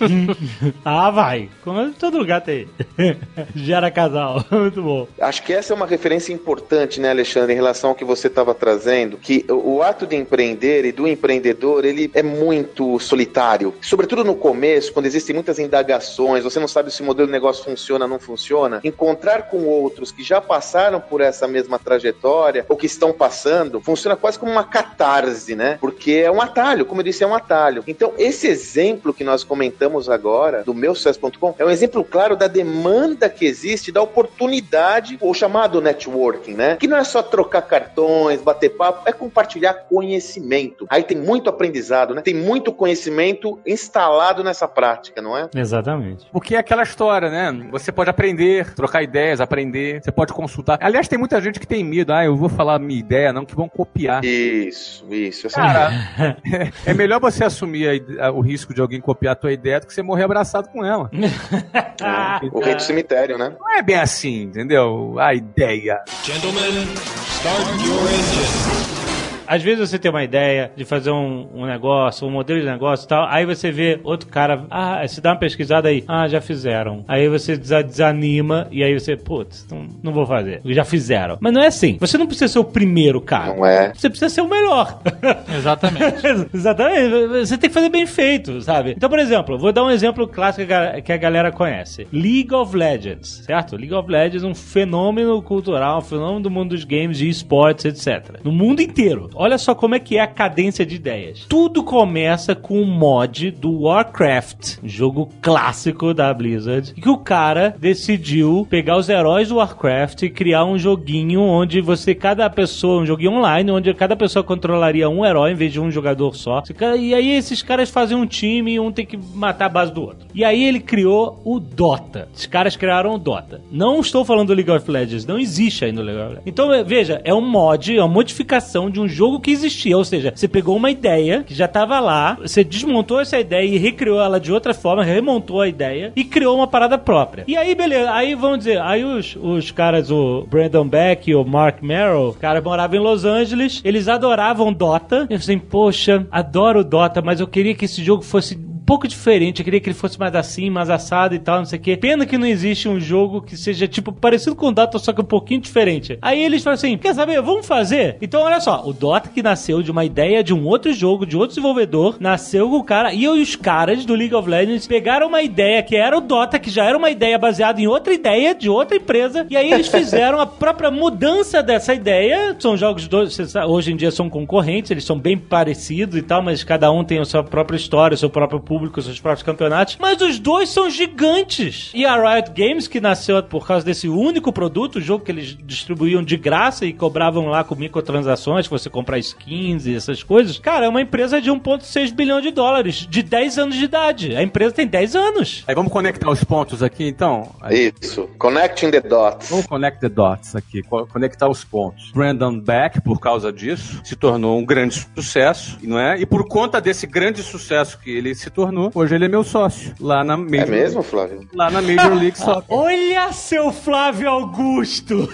ah, 0.84 1.10
vai. 1.10 1.48
Como 1.62 1.92
todo 1.92 2.18
lugar 2.18 2.40
tem. 2.40 2.68
Gera 3.54 3.90
casal. 3.90 4.44
Muito 4.50 4.82
bom. 4.82 5.08
Acho 5.20 5.42
que 5.42 5.52
essa 5.52 5.72
é 5.72 5.76
uma 5.76 5.86
referência 5.86 6.32
importante, 6.32 7.00
né, 7.00 7.10
Alexandre, 7.10 7.52
em 7.52 7.56
relação 7.56 7.90
ao 7.90 7.96
que 7.96 8.04
você 8.04 8.26
estava 8.28 8.54
trazendo, 8.54 9.16
que 9.16 9.44
o 9.48 9.82
ato 9.82 10.06
de 10.06 10.16
empreender 10.16 10.84
e 10.84 10.92
do 10.92 11.06
empreendedor, 11.06 11.84
ele 11.84 12.10
é 12.14 12.22
muito 12.22 12.98
solitário. 12.98 13.74
Sobretudo 13.80 14.24
no 14.24 14.34
começo, 14.34 14.92
quando 14.92 15.06
existem 15.06 15.34
muitas 15.34 15.58
indagações, 15.58 16.44
você 16.44 16.58
não 16.58 16.68
sabe 16.68 16.90
se 16.90 17.02
o 17.02 17.04
modelo 17.04 17.26
de 17.26 17.32
negócio 17.32 17.64
funciona 17.64 18.04
ou 18.04 18.10
não 18.10 18.18
funciona 18.18 18.80
encontrar 18.92 19.48
com 19.48 19.64
outros 19.64 20.12
que 20.12 20.22
já 20.22 20.40
passaram 20.40 21.00
por 21.00 21.20
essa 21.20 21.48
mesma 21.48 21.78
trajetória 21.78 22.64
ou 22.68 22.76
que 22.76 22.86
estão 22.86 23.12
passando, 23.12 23.80
funciona 23.80 24.16
quase 24.16 24.38
como 24.38 24.52
uma 24.52 24.64
catarse, 24.64 25.54
né? 25.56 25.78
Porque 25.80 26.12
é 26.12 26.30
um 26.30 26.40
atalho, 26.40 26.84
como 26.84 27.00
eu 27.00 27.04
disse, 27.04 27.24
é 27.24 27.26
um 27.26 27.34
atalho. 27.34 27.82
Então, 27.86 28.12
esse 28.18 28.46
exemplo 28.46 29.14
que 29.14 29.24
nós 29.24 29.42
comentamos 29.42 30.08
agora, 30.08 30.62
do 30.62 30.74
meu 30.74 30.94
sucesso.com, 30.94 31.54
é 31.58 31.64
um 31.64 31.70
exemplo 31.70 32.04
claro 32.04 32.36
da 32.36 32.46
demanda 32.46 33.28
que 33.28 33.44
existe, 33.44 33.90
da 33.90 34.02
oportunidade, 34.02 35.18
o 35.20 35.32
chamado 35.32 35.80
networking, 35.80 36.54
né? 36.54 36.76
Que 36.76 36.86
não 36.86 36.96
é 36.96 37.04
só 37.04 37.22
trocar 37.22 37.62
cartões, 37.62 38.42
bater 38.42 38.70
papo, 38.70 39.08
é 39.08 39.12
compartilhar 39.12 39.74
conhecimento. 39.88 40.86
Aí 40.90 41.02
tem 41.02 41.16
muito 41.16 41.48
aprendizado, 41.48 42.14
né? 42.14 42.20
Tem 42.20 42.34
muito 42.34 42.72
conhecimento 42.72 43.58
instalado 43.66 44.44
nessa 44.44 44.68
prática, 44.68 45.22
não 45.22 45.36
é? 45.36 45.48
Exatamente. 45.54 46.26
Porque 46.32 46.54
é 46.54 46.58
aquela 46.58 46.82
história, 46.82 47.30
né? 47.30 47.68
Você 47.70 47.90
pode 47.90 48.10
aprender, 48.10 48.74
trocar 48.82 49.02
ideias, 49.02 49.40
aprender, 49.40 50.02
você 50.02 50.10
pode 50.10 50.32
consultar. 50.32 50.78
Aliás, 50.80 51.06
tem 51.06 51.18
muita 51.18 51.40
gente 51.40 51.60
que 51.60 51.66
tem 51.66 51.84
medo, 51.84 52.12
ah, 52.12 52.24
eu 52.24 52.36
vou 52.36 52.48
falar 52.48 52.78
minha 52.78 52.98
ideia, 52.98 53.32
não, 53.32 53.44
que 53.44 53.54
vão 53.54 53.68
copiar. 53.68 54.24
Isso, 54.24 55.06
isso. 55.10 55.48
Cara, 55.48 55.90
é 56.84 56.92
melhor 56.92 57.20
você 57.20 57.44
assumir 57.44 57.88
a 58.18 58.26
a- 58.26 58.32
o 58.32 58.40
risco 58.40 58.74
de 58.74 58.80
alguém 58.80 59.00
copiar 59.00 59.32
a 59.32 59.36
tua 59.36 59.52
ideia 59.52 59.78
do 59.80 59.86
que 59.86 59.94
você 59.94 60.02
morrer 60.02 60.24
abraçado 60.24 60.68
com 60.68 60.84
ela. 60.84 61.08
o 62.52 62.60
rei 62.60 62.74
do 62.74 62.82
cemitério, 62.82 63.38
né? 63.38 63.52
Não 63.58 63.70
é 63.76 63.82
bem 63.82 63.96
assim, 63.96 64.42
entendeu? 64.42 65.16
A 65.18 65.34
ideia. 65.34 66.00
Gentlemen, 66.24 66.84
start 67.26 67.68
your 67.86 68.02
engine. 68.10 69.11
Às 69.52 69.62
vezes 69.62 69.90
você 69.90 69.98
tem 69.98 70.10
uma 70.10 70.24
ideia 70.24 70.70
de 70.74 70.84
fazer 70.84 71.10
um, 71.10 71.46
um 71.54 71.66
negócio, 71.66 72.26
um 72.26 72.30
modelo 72.30 72.58
de 72.60 72.66
negócio 72.66 73.04
e 73.04 73.08
tal, 73.08 73.26
aí 73.28 73.44
você 73.44 73.70
vê 73.70 74.00
outro 74.02 74.28
cara, 74.28 74.64
ah, 74.70 75.06
você 75.06 75.20
dá 75.20 75.30
uma 75.32 75.38
pesquisada 75.38 75.88
aí, 75.88 76.02
ah, 76.08 76.26
já 76.26 76.40
fizeram. 76.40 77.04
Aí 77.06 77.28
você 77.28 77.56
desa- 77.56 77.82
desanima 77.82 78.66
e 78.70 78.82
aí 78.82 78.98
você, 78.98 79.16
putz, 79.16 79.66
não, 79.70 79.86
não 80.02 80.12
vou 80.12 80.24
fazer. 80.26 80.60
Já 80.64 80.84
fizeram. 80.84 81.36
Mas 81.40 81.52
não 81.52 81.62
é 81.62 81.66
assim. 81.66 81.96
Você 82.00 82.16
não 82.16 82.26
precisa 82.26 82.48
ser 82.48 82.58
o 82.60 82.64
primeiro 82.64 83.20
cara. 83.20 83.54
Não 83.54 83.66
é. 83.66 83.92
Você 83.94 84.08
precisa 84.08 84.28
ser 84.30 84.40
o 84.40 84.48
melhor. 84.48 85.00
Exatamente. 85.54 86.26
Exatamente. 86.54 87.26
Você 87.46 87.58
tem 87.58 87.68
que 87.68 87.74
fazer 87.74 87.88
bem 87.88 88.06
feito, 88.06 88.60
sabe? 88.62 88.94
Então, 88.96 89.08
por 89.10 89.18
exemplo, 89.18 89.58
vou 89.58 89.72
dar 89.72 89.84
um 89.84 89.90
exemplo 89.90 90.26
clássico 90.26 90.66
que 90.66 90.72
a- 90.72 91.00
que 91.00 91.12
a 91.12 91.16
galera 91.16 91.50
conhece. 91.52 92.06
League 92.12 92.54
of 92.54 92.74
Legends, 92.76 93.42
certo? 93.44 93.76
League 93.76 93.94
of 93.94 94.10
Legends 94.10 94.44
é 94.44 94.46
um 94.46 94.54
fenômeno 94.54 95.42
cultural, 95.42 95.98
um 95.98 96.02
fenômeno 96.02 96.40
do 96.40 96.50
mundo 96.50 96.70
dos 96.70 96.84
games, 96.84 97.18
de 97.18 97.28
esportes, 97.28 97.84
etc. 97.84 98.38
No 98.44 98.52
mundo 98.52 98.80
inteiro. 98.80 99.28
Olha 99.42 99.58
só 99.58 99.74
como 99.74 99.96
é 99.96 99.98
que 99.98 100.18
é 100.18 100.20
a 100.20 100.26
cadência 100.28 100.86
de 100.86 100.94
ideias. 100.94 101.46
Tudo 101.48 101.82
começa 101.82 102.54
com 102.54 102.80
um 102.80 102.86
mod 102.86 103.50
do 103.50 103.80
Warcraft, 103.80 104.76
jogo 104.84 105.28
clássico 105.42 106.14
da 106.14 106.32
Blizzard, 106.32 106.94
que 106.94 107.08
o 107.08 107.18
cara 107.18 107.74
decidiu 107.76 108.64
pegar 108.70 108.96
os 108.96 109.08
heróis 109.08 109.48
do 109.48 109.56
Warcraft 109.56 110.22
e 110.22 110.30
criar 110.30 110.64
um 110.64 110.78
joguinho 110.78 111.40
onde 111.40 111.80
você, 111.80 112.14
cada 112.14 112.48
pessoa, 112.48 113.02
um 113.02 113.04
joguinho 113.04 113.32
online, 113.32 113.72
onde 113.72 113.92
cada 113.94 114.14
pessoa 114.14 114.44
controlaria 114.44 115.08
um 115.08 115.26
herói 115.26 115.50
em 115.50 115.56
vez 115.56 115.72
de 115.72 115.80
um 115.80 115.90
jogador 115.90 116.36
só. 116.36 116.62
E 116.96 117.12
aí 117.12 117.32
esses 117.32 117.64
caras 117.64 117.90
fazem 117.90 118.16
um 118.16 118.24
time 118.26 118.74
e 118.74 118.78
um 118.78 118.92
tem 118.92 119.04
que 119.04 119.18
matar 119.34 119.66
a 119.66 119.70
base 119.70 119.92
do 119.92 120.02
outro. 120.02 120.28
E 120.32 120.44
aí 120.44 120.62
ele 120.62 120.78
criou 120.78 121.42
o 121.44 121.58
Dota. 121.58 122.28
Os 122.32 122.46
caras 122.46 122.76
criaram 122.76 123.16
o 123.16 123.18
Dota. 123.18 123.60
Não 123.72 123.98
estou 123.98 124.24
falando 124.24 124.46
do 124.46 124.54
League 124.54 124.70
of 124.70 124.88
Legends, 124.88 125.26
não 125.26 125.36
existe 125.36 125.84
ainda 125.84 126.00
o 126.00 126.04
League 126.04 126.20
of 126.20 126.28
Legends. 126.28 126.46
Então, 126.46 126.68
veja, 126.84 127.20
é 127.24 127.34
um 127.34 127.40
mod, 127.40 127.96
é 127.96 128.00
uma 128.00 128.06
modificação 128.06 128.88
de 128.88 129.00
um 129.00 129.08
jogo 129.08 129.21
que 129.40 129.50
existia. 129.50 129.96
Ou 129.96 130.04
seja, 130.04 130.32
você 130.34 130.48
pegou 130.48 130.76
uma 130.76 130.90
ideia 130.90 131.42
que 131.42 131.54
já 131.54 131.66
estava 131.66 132.00
lá, 132.00 132.36
você 132.40 132.64
desmontou 132.64 133.20
essa 133.20 133.38
ideia 133.38 133.66
e 133.66 133.78
recriou 133.78 134.20
ela 134.20 134.40
de 134.40 134.52
outra 134.52 134.74
forma, 134.74 135.04
remontou 135.04 135.60
a 135.60 135.68
ideia 135.68 136.12
e 136.14 136.24
criou 136.24 136.56
uma 136.56 136.66
parada 136.66 136.98
própria. 136.98 137.44
E 137.46 137.56
aí, 137.56 137.74
beleza, 137.74 138.12
aí 138.12 138.34
vamos 138.34 138.58
dizer, 138.58 138.80
aí 138.80 139.04
os, 139.04 139.36
os 139.36 139.70
caras, 139.70 140.10
o 140.10 140.46
Brandon 140.48 140.86
Beck 140.86 141.30
e 141.30 141.34
o 141.34 141.44
Mark 141.44 141.82
Merrill, 141.82 142.28
os 142.28 142.36
caras 142.36 142.62
moravam 142.62 142.96
em 142.96 143.02
Los 143.02 143.24
Angeles, 143.24 143.80
eles 143.84 144.08
adoravam 144.08 144.72
Dota. 144.72 145.26
E 145.28 145.34
assim, 145.34 145.58
poxa, 145.58 146.26
adoro 146.30 146.84
Dota, 146.84 147.22
mas 147.22 147.40
eu 147.40 147.46
queria 147.46 147.74
que 147.74 147.84
esse 147.84 148.02
jogo 148.02 148.22
fosse 148.22 148.54
pouco 148.84 149.08
diferente. 149.08 149.60
Eu 149.60 149.64
queria 149.64 149.80
que 149.80 149.88
ele 149.88 149.94
fosse 149.94 150.18
mais 150.18 150.34
assim, 150.34 150.70
mais 150.70 150.90
assado 150.90 151.34
e 151.34 151.38
tal, 151.38 151.58
não 151.58 151.64
sei 151.64 151.78
o 151.78 151.82
quê. 151.82 151.96
Pena 151.96 152.26
que 152.26 152.38
não 152.38 152.46
existe 152.46 152.88
um 152.88 153.00
jogo 153.00 153.40
que 153.40 153.56
seja, 153.56 153.86
tipo, 153.88 154.12
parecido 154.12 154.56
com 154.56 154.68
o 154.68 154.72
Dota, 154.72 154.98
só 154.98 155.12
que 155.12 155.20
um 155.20 155.24
pouquinho 155.24 155.60
diferente. 155.60 156.18
Aí 156.20 156.42
eles 156.42 156.62
falam 156.62 156.74
assim: 156.74 156.98
quer 156.98 157.14
saber? 157.14 157.40
Vamos 157.40 157.66
fazer? 157.66 158.16
Então, 158.20 158.42
olha 158.42 158.60
só, 158.60 158.82
o 158.84 158.92
Dota 158.92 159.28
que 159.28 159.42
nasceu 159.42 159.82
de 159.82 159.90
uma 159.90 160.04
ideia 160.04 160.42
de 160.42 160.52
um 160.52 160.66
outro 160.66 160.92
jogo, 160.92 161.26
de 161.26 161.36
outro 161.36 161.54
desenvolvedor, 161.54 162.16
nasceu 162.20 162.68
com 162.68 162.76
o 162.76 162.84
cara. 162.84 163.12
E 163.12 163.28
os 163.28 163.56
caras 163.56 164.04
do 164.04 164.14
League 164.14 164.34
of 164.34 164.48
Legends 164.48 164.86
pegaram 164.86 165.28
uma 165.28 165.42
ideia 165.42 165.82
que 165.82 165.96
era 165.96 166.16
o 166.16 166.20
Dota, 166.20 166.58
que 166.58 166.70
já 166.70 166.84
era 166.84 166.96
uma 166.96 167.10
ideia 167.10 167.38
baseada 167.38 167.80
em 167.80 167.86
outra 167.86 168.12
ideia 168.12 168.54
de 168.54 168.68
outra 168.68 168.96
empresa. 168.96 169.46
E 169.48 169.56
aí 169.56 169.72
eles 169.72 169.88
fizeram 169.88 170.40
a 170.40 170.46
própria 170.46 170.90
mudança 170.90 171.62
dessa 171.62 171.94
ideia. 171.94 172.56
São 172.58 172.76
jogos 172.76 173.06
dois, 173.08 173.36
hoje 173.66 173.92
em 173.92 173.96
dia 173.96 174.10
são 174.10 174.28
concorrentes, 174.28 174.90
eles 174.90 175.04
são 175.04 175.18
bem 175.18 175.36
parecidos 175.36 176.16
e 176.16 176.22
tal, 176.22 176.42
mas 176.42 176.64
cada 176.64 176.90
um 176.90 177.04
tem 177.04 177.18
a 177.18 177.24
sua 177.24 177.42
própria 177.42 177.76
história, 177.76 178.14
o 178.14 178.18
seu 178.18 178.30
próprio 178.30 178.60
público, 178.72 178.98
os 179.00 179.04
seus 179.04 179.20
próprios 179.20 179.42
campeonatos. 179.42 179.98
Mas 180.00 180.20
os 180.22 180.38
dois 180.38 180.68
são 180.70 180.88
gigantes. 180.88 181.90
E 181.94 182.06
a 182.06 182.16
Riot 182.16 182.50
Games, 182.56 182.88
que 182.88 183.00
nasceu 183.00 183.42
por 183.42 183.66
causa 183.66 183.84
desse 183.84 184.08
único 184.08 184.52
produto, 184.52 184.96
o 184.96 185.00
jogo 185.00 185.24
que 185.24 185.30
eles 185.30 185.56
distribuíam 185.64 186.22
de 186.22 186.36
graça 186.36 186.86
e 186.86 186.92
cobravam 186.92 187.46
lá 187.46 187.62
com 187.64 187.74
microtransações, 187.74 188.66
você 188.66 188.88
comprar 188.88 189.18
skins 189.18 189.86
e 189.86 189.94
essas 189.94 190.22
coisas. 190.22 190.58
Cara, 190.58 190.86
é 190.86 190.88
uma 190.88 191.00
empresa 191.02 191.40
de 191.40 191.50
1,6 191.50 192.12
bilhão 192.14 192.40
de 192.40 192.50
dólares, 192.50 193.06
de 193.08 193.22
10 193.22 193.58
anos 193.58 193.76
de 193.76 193.84
idade. 193.84 194.34
A 194.36 194.42
empresa 194.42 194.74
tem 194.74 194.86
10 194.86 195.14
anos. 195.16 195.64
Aí 195.66 195.74
vamos 195.74 195.92
conectar 195.92 196.30
os 196.30 196.42
pontos 196.44 196.82
aqui, 196.82 197.04
então? 197.06 197.50
Aí, 197.60 197.92
Isso. 198.00 198.28
Connecting 198.38 198.90
the 198.90 199.00
dots. 199.00 199.50
Vamos 199.50 199.66
connect 199.66 200.00
the 200.00 200.08
dots 200.08 200.56
aqui, 200.56 200.82
co- 200.82 201.06
conectar 201.06 201.48
os 201.48 201.62
pontos. 201.64 202.10
Brandon 202.12 202.58
Beck, 202.58 203.00
por 203.02 203.20
causa 203.20 203.52
disso, 203.52 204.00
se 204.04 204.16
tornou 204.16 204.58
um 204.58 204.64
grande 204.64 205.06
sucesso, 205.14 205.78
não 205.82 205.98
é? 205.98 206.18
E 206.20 206.24
por 206.26 206.46
conta 206.48 206.80
desse 206.80 207.06
grande 207.06 207.42
sucesso 207.42 207.98
que 207.98 208.10
ele 208.10 208.34
se 208.34 208.48
tornou, 208.50 208.61
hoje 208.94 209.14
ele 209.14 209.24
é 209.24 209.28
meu 209.28 209.42
sócio 209.44 209.94
lá 210.00 210.22
na 210.24 210.36
Major 210.36 210.60
É 210.60 210.66
mesmo, 210.66 211.02
Flávio? 211.02 211.46
Lá 211.54 211.70
na 211.70 211.80
Major 211.82 212.14
League 212.14 212.36
Soccer. 212.38 212.64
Olha 212.68 213.32
seu 213.32 213.72
Flávio 213.72 214.28
Augusto! 214.28 215.28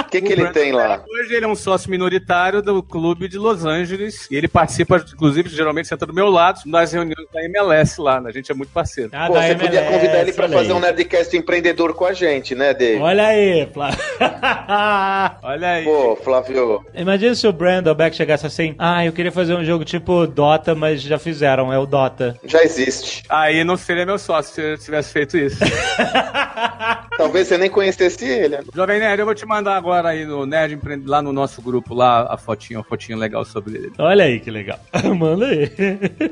O 0.00 0.04
que, 0.10 0.20
que 0.20 0.32
ele 0.32 0.48
tem 0.50 0.72
lá? 0.72 1.02
Hoje 1.08 1.34
ele 1.34 1.44
é 1.44 1.48
um 1.48 1.54
sócio 1.54 1.90
minoritário 1.90 2.62
do 2.62 2.82
clube 2.82 3.28
de 3.28 3.38
Los 3.38 3.64
Angeles 3.64 4.28
e 4.30 4.36
ele 4.36 4.48
participa, 4.48 4.96
inclusive, 5.12 5.48
geralmente 5.48 5.88
senta 5.88 6.06
do 6.06 6.12
meu 6.14 6.28
lado 6.28 6.60
nas 6.66 6.92
reuniões 6.92 7.26
da 7.32 7.44
MLS 7.44 8.00
lá. 8.00 8.20
né? 8.20 8.30
A 8.30 8.32
gente 8.32 8.50
é 8.50 8.54
muito 8.54 8.70
parceiro. 8.70 9.10
Ah, 9.12 9.26
Pô, 9.26 9.34
você 9.34 9.54
podia 9.54 9.80
MLS, 9.80 9.92
convidar 9.94 10.20
ele 10.20 10.32
pra 10.32 10.48
fazer 10.48 10.72
aí. 10.72 10.78
um 10.78 10.80
Nerdcast 10.80 11.36
empreendedor 11.36 11.94
com 11.94 12.04
a 12.04 12.12
gente, 12.12 12.54
né, 12.54 12.74
Dave? 12.74 13.00
Olha 13.00 13.26
aí, 13.26 13.68
Flávio. 13.72 13.98
Olha 15.42 15.68
aí. 15.68 15.84
Pô, 15.84 16.16
Flávio, 16.16 16.84
Imagina 16.94 17.34
se 17.34 17.46
o 17.46 17.52
Brandon 17.52 17.94
Beck 17.94 18.14
chegasse 18.16 18.46
assim: 18.46 18.74
Ah, 18.78 19.04
eu 19.04 19.12
queria 19.12 19.32
fazer 19.32 19.54
um 19.54 19.64
jogo 19.64 19.84
tipo 19.84 20.26
Dota, 20.26 20.74
mas 20.74 21.00
já 21.02 21.18
fizeram, 21.18 21.53
é 21.62 21.78
o 21.78 21.86
Dota. 21.86 22.38
já 22.44 22.62
existe. 22.62 23.22
Aí 23.28 23.64
não 23.64 23.76
seria 23.76 24.04
meu 24.06 24.18
sócio 24.18 24.54
se 24.54 24.60
eu 24.60 24.78
tivesse 24.78 25.12
feito 25.12 25.36
isso. 25.36 25.58
Talvez 27.16 27.46
você 27.46 27.56
nem 27.56 27.70
conhecesse 27.70 28.24
ele. 28.24 28.58
Jovem 28.74 28.98
Nerd, 28.98 29.20
eu 29.20 29.26
vou 29.26 29.34
te 29.34 29.46
mandar 29.46 29.76
agora 29.76 30.08
aí 30.08 30.24
no 30.24 30.44
Nerd 30.46 30.74
Empreende, 30.74 31.06
lá 31.06 31.22
no 31.22 31.32
nosso 31.32 31.62
grupo, 31.62 31.94
lá 31.94 32.26
a 32.28 32.36
fotinha, 32.36 32.78
uma 32.78 32.84
fotinha 32.84 33.16
legal 33.16 33.44
sobre 33.44 33.76
ele. 33.76 33.92
Olha 33.98 34.24
aí 34.24 34.40
que 34.40 34.50
legal. 34.50 34.78
Manda 35.16 35.46
aí. 35.46 35.70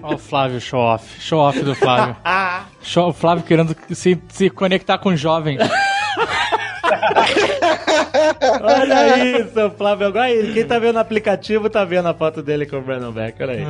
Olha 0.02 0.16
o 0.16 0.18
Flávio 0.18 0.60
show 0.60 0.80
off. 0.80 1.20
Show 1.20 1.38
off 1.38 1.60
do 1.60 1.74
Flávio. 1.74 2.16
Show, 2.82 3.10
o 3.10 3.12
Flávio 3.12 3.44
querendo 3.44 3.76
se, 3.92 4.20
se 4.28 4.50
conectar 4.50 4.98
com 4.98 5.14
jovens. 5.14 5.58
Olha 8.62 9.38
isso, 9.38 9.70
Flávio. 9.76 10.06
Agora 10.06 10.26
aí, 10.26 10.52
quem 10.52 10.64
tá 10.64 10.78
vendo 10.78 10.96
o 10.96 11.00
aplicativo 11.00 11.68
tá 11.68 11.84
vendo 11.84 12.08
a 12.08 12.14
foto 12.14 12.42
dele 12.42 12.66
com 12.66 12.76
o 12.76 12.82
Brandon 12.82 13.12
Beck. 13.12 13.42
Olha 13.42 13.52
aí. 13.54 13.64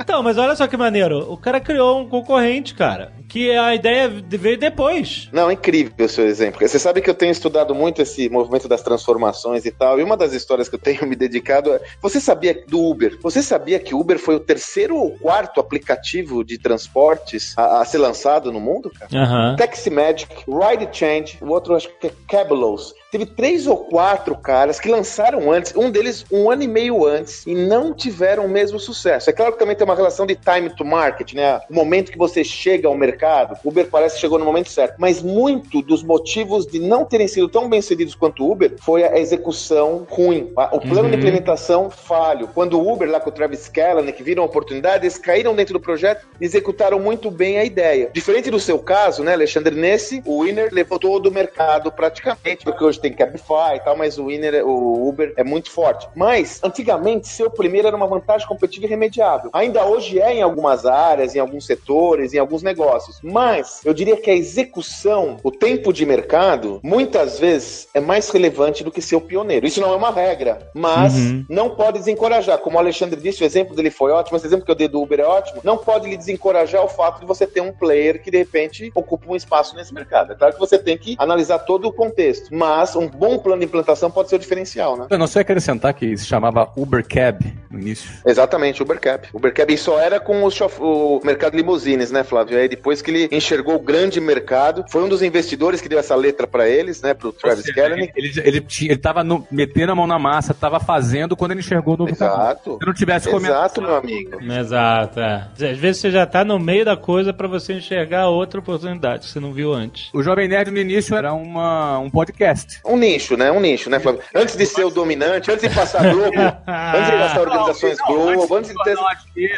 então, 0.00 0.22
mas 0.22 0.38
olha 0.38 0.56
só 0.56 0.66
que 0.66 0.76
maneiro. 0.76 1.30
O 1.30 1.36
cara 1.36 1.60
criou 1.60 2.00
um 2.00 2.08
concorrente, 2.08 2.74
cara. 2.74 3.12
Que 3.30 3.56
a 3.56 3.74
ideia 3.76 4.08
veio 4.08 4.58
depois. 4.58 5.28
Não, 5.32 5.52
incrível 5.52 6.04
o 6.04 6.08
seu 6.08 6.26
exemplo. 6.26 6.66
Você 6.66 6.80
sabe 6.80 7.00
que 7.00 7.08
eu 7.08 7.14
tenho 7.14 7.30
estudado 7.30 7.72
muito 7.74 8.02
esse 8.02 8.28
movimento 8.28 8.66
das 8.66 8.82
transformações 8.82 9.64
e 9.64 9.70
tal, 9.70 10.00
e 10.00 10.02
uma 10.02 10.16
das 10.16 10.32
histórias 10.32 10.68
que 10.68 10.74
eu 10.74 10.80
tenho 10.80 11.06
me 11.06 11.14
dedicado 11.14 11.72
é. 11.72 11.80
Você 12.02 12.20
sabia 12.20 12.64
do 12.66 12.84
Uber? 12.84 13.16
Você 13.22 13.40
sabia 13.40 13.78
que 13.78 13.94
o 13.94 14.00
Uber 14.00 14.18
foi 14.18 14.34
o 14.34 14.40
terceiro 14.40 14.96
ou 14.96 15.12
quarto 15.16 15.60
aplicativo 15.60 16.44
de 16.44 16.58
transportes 16.58 17.56
a, 17.56 17.80
a 17.80 17.84
ser 17.84 17.98
lançado 17.98 18.50
no 18.50 18.58
mundo, 18.58 18.90
cara? 18.90 19.10
Aham. 19.14 19.56
Taxi 19.56 19.90
Magic, 19.90 20.44
Ride 20.48 20.88
Change, 20.92 21.38
o 21.40 21.50
outro 21.50 21.76
acho 21.76 21.88
que 22.00 22.08
é 22.08 22.12
Cabelos. 22.26 22.92
Teve 23.10 23.26
três 23.26 23.66
ou 23.66 23.76
quatro 23.76 24.36
caras 24.36 24.78
que 24.78 24.88
lançaram 24.88 25.50
antes, 25.50 25.74
um 25.74 25.90
deles 25.90 26.24
um 26.30 26.48
ano 26.48 26.62
e 26.62 26.68
meio 26.68 27.04
antes, 27.04 27.44
e 27.44 27.54
não 27.54 27.92
tiveram 27.92 28.46
o 28.46 28.48
mesmo 28.48 28.78
sucesso. 28.78 29.28
É 29.28 29.32
claro 29.32 29.52
que 29.52 29.58
também 29.58 29.74
tem 29.74 29.84
uma 29.84 29.96
relação 29.96 30.24
de 30.24 30.36
time 30.36 30.70
to 30.70 30.84
market, 30.84 31.34
né? 31.34 31.60
O 31.68 31.74
momento 31.74 32.12
que 32.12 32.18
você 32.18 32.44
chega 32.44 32.86
ao 32.86 32.96
mercado, 32.96 33.58
o 33.64 33.68
Uber 33.68 33.88
parece 33.88 34.14
que 34.14 34.20
chegou 34.20 34.38
no 34.38 34.44
momento 34.44 34.70
certo. 34.70 34.94
Mas 34.98 35.20
muito 35.20 35.82
dos 35.82 36.04
motivos 36.04 36.66
de 36.66 36.78
não 36.78 37.04
terem 37.04 37.26
sido 37.26 37.48
tão 37.48 37.68
bem 37.68 37.82
sucedidos 37.82 38.14
quanto 38.14 38.44
o 38.44 38.52
Uber 38.52 38.74
foi 38.78 39.02
a 39.02 39.18
execução 39.18 40.06
ruim, 40.08 40.52
o 40.70 40.80
plano 40.80 41.10
de 41.10 41.16
implementação 41.16 41.90
falho. 41.90 42.48
Quando 42.54 42.78
o 42.78 42.92
Uber, 42.92 43.10
lá 43.10 43.18
com 43.18 43.30
o 43.30 43.32
Travis 43.32 43.68
Kalanick, 43.68 44.22
viram 44.22 44.44
a 44.44 44.46
oportunidade, 44.46 45.04
eles 45.04 45.18
caíram 45.18 45.54
dentro 45.54 45.72
do 45.72 45.80
projeto 45.80 46.26
e 46.40 46.44
executaram 46.44 47.00
muito 47.00 47.28
bem 47.28 47.58
a 47.58 47.64
ideia. 47.64 48.08
Diferente 48.12 48.50
do 48.50 48.60
seu 48.60 48.78
caso, 48.78 49.24
né, 49.24 49.32
Alexandre, 49.32 49.74
nesse, 49.74 50.22
o 50.24 50.44
Winner 50.44 50.68
levou 50.70 50.98
todo 50.98 51.26
o 51.26 51.32
mercado 51.32 51.90
praticamente, 51.90 52.64
porque 52.64 52.84
hoje 52.84 52.99
tem 53.00 53.12
Cabify 53.12 53.76
e 53.76 53.80
tal, 53.80 53.96
mas 53.96 54.18
o 54.18 54.26
Winner, 54.26 54.66
o 54.66 55.08
Uber 55.08 55.32
é 55.36 55.44
muito 55.44 55.70
forte. 55.70 56.08
Mas, 56.14 56.60
antigamente, 56.62 57.28
ser 57.28 57.44
o 57.44 57.50
primeiro 57.50 57.88
era 57.88 57.96
uma 57.96 58.06
vantagem 58.06 58.46
competitiva 58.46 58.86
irremediável. 58.86 59.50
Ainda 59.52 59.84
hoje 59.84 60.20
é 60.20 60.34
em 60.34 60.42
algumas 60.42 60.86
áreas, 60.86 61.34
em 61.34 61.38
alguns 61.38 61.66
setores, 61.66 62.32
em 62.32 62.38
alguns 62.38 62.62
negócios. 62.62 63.18
Mas, 63.22 63.80
eu 63.84 63.94
diria 63.94 64.16
que 64.16 64.30
a 64.30 64.34
execução, 64.34 65.36
o 65.42 65.50
tempo 65.50 65.92
de 65.92 66.04
mercado, 66.04 66.80
muitas 66.82 67.38
vezes 67.38 67.88
é 67.94 68.00
mais 68.00 68.28
relevante 68.30 68.84
do 68.84 68.90
que 68.90 69.02
ser 69.02 69.16
o 69.16 69.20
pioneiro. 69.20 69.66
Isso 69.66 69.80
não 69.80 69.92
é 69.92 69.96
uma 69.96 70.10
regra, 70.10 70.70
mas 70.74 71.14
não 71.48 71.70
pode 71.70 71.98
desencorajar. 71.98 72.58
Como 72.58 72.76
o 72.76 72.78
Alexandre 72.78 73.20
disse, 73.20 73.42
o 73.42 73.46
exemplo 73.46 73.74
dele 73.74 73.90
foi 73.90 74.12
ótimo, 74.12 74.36
esse 74.36 74.46
exemplo 74.46 74.64
que 74.64 74.70
eu 74.70 74.76
dei 74.76 74.88
do 74.88 75.00
Uber 75.00 75.20
é 75.20 75.24
ótimo. 75.24 75.60
Não 75.64 75.76
pode 75.76 76.08
lhe 76.08 76.16
desencorajar 76.16 76.84
o 76.84 76.88
fato 76.88 77.20
de 77.20 77.26
você 77.26 77.46
ter 77.46 77.60
um 77.60 77.72
player 77.72 78.22
que, 78.22 78.30
de 78.30 78.38
repente, 78.38 78.90
ocupa 78.94 79.26
um 79.28 79.36
espaço 79.36 79.74
nesse 79.74 79.92
mercado. 79.92 80.32
É 80.32 80.36
claro 80.36 80.54
que 80.54 80.60
você 80.60 80.78
tem 80.78 80.96
que 80.96 81.16
analisar 81.18 81.60
todo 81.60 81.88
o 81.88 81.92
contexto, 81.92 82.54
mas 82.54 82.89
um 82.98 83.08
bom 83.08 83.38
plano 83.38 83.60
de 83.60 83.66
implantação 83.66 84.10
pode 84.10 84.28
ser 84.28 84.36
o 84.36 84.38
diferencial, 84.38 84.96
né? 84.96 85.06
Eu 85.10 85.18
não 85.18 85.26
sei 85.26 85.42
acrescentar 85.42 85.94
que 85.94 86.16
se 86.16 86.26
chamava 86.26 86.70
Uber 86.76 87.06
Cab 87.06 87.38
no 87.70 87.78
início. 87.78 88.10
Exatamente, 88.26 88.82
Ubercap. 88.82 89.28
Ubercap 89.32 89.72
e 89.72 89.78
só 89.78 89.98
era 90.00 90.18
com 90.20 90.42
o, 90.44 90.50
chof- 90.50 90.80
o 90.80 91.20
mercado 91.24 91.52
de 91.52 91.58
limusines, 91.58 92.10
né, 92.10 92.24
Flávio? 92.24 92.58
Aí 92.58 92.68
depois 92.68 93.00
que 93.02 93.10
ele 93.10 93.28
enxergou 93.30 93.74
o 93.76 93.78
grande 93.78 94.20
mercado, 94.20 94.84
foi 94.88 95.02
um 95.02 95.08
dos 95.08 95.22
investidores 95.22 95.80
que 95.80 95.88
deu 95.88 95.98
essa 95.98 96.14
letra 96.14 96.46
pra 96.46 96.68
eles, 96.68 97.00
né, 97.02 97.14
pro 97.14 97.32
Travis 97.32 97.66
Kalanick. 97.72 98.12
Ele, 98.16 98.28
ele, 98.28 98.40
ele, 98.48 98.66
ele 98.82 98.96
tava 98.98 99.22
no- 99.24 99.46
metendo 99.50 99.92
a 99.92 99.94
mão 99.94 100.06
na 100.06 100.18
massa, 100.18 100.52
tava 100.54 100.80
fazendo 100.80 101.36
quando 101.36 101.52
ele 101.52 101.60
enxergou 101.60 101.94
o 101.94 101.98
novo 101.98 102.16
caminho. 102.16 102.36
Exato. 102.40 102.78
Se 102.80 102.86
não 102.86 102.94
tivesse 102.94 103.30
começado. 103.30 103.56
Exato, 103.60 103.82
meu 103.82 103.94
amigo. 103.96 104.42
Exato, 104.42 105.20
é. 105.20 105.48
Às 105.70 105.78
vezes 105.78 106.00
você 106.00 106.10
já 106.10 106.26
tá 106.26 106.44
no 106.44 106.58
meio 106.58 106.84
da 106.84 106.96
coisa 106.96 107.32
pra 107.32 107.46
você 107.48 107.74
enxergar 107.74 108.28
outra 108.28 108.60
oportunidade 108.60 109.26
que 109.26 109.32
você 109.32 109.40
não 109.40 109.52
viu 109.52 109.72
antes. 109.72 110.10
O 110.14 110.22
Jovem 110.22 110.48
Nerd 110.48 110.70
no 110.70 110.78
início 110.78 111.14
era 111.16 111.32
uma, 111.32 111.98
um 111.98 112.10
podcast. 112.10 112.79
Um 112.84 112.96
nicho, 112.96 113.36
né? 113.36 113.50
Um 113.50 113.60
nicho, 113.60 113.90
né, 113.90 114.00
Flávio? 114.00 114.20
Antes 114.34 114.56
de 114.56 114.66
ser 114.66 114.84
o 114.84 114.90
dominante, 114.90 115.50
antes 115.50 115.68
de 115.68 115.74
passar 115.74 116.02
Globo, 116.12 116.38
antes 116.38 117.10
de 117.10 117.18
passar 117.18 117.40
organizações 117.40 117.98
Globo, 118.06 118.56
antes 118.56 118.70
de 118.70 118.82
ter. 118.82 118.96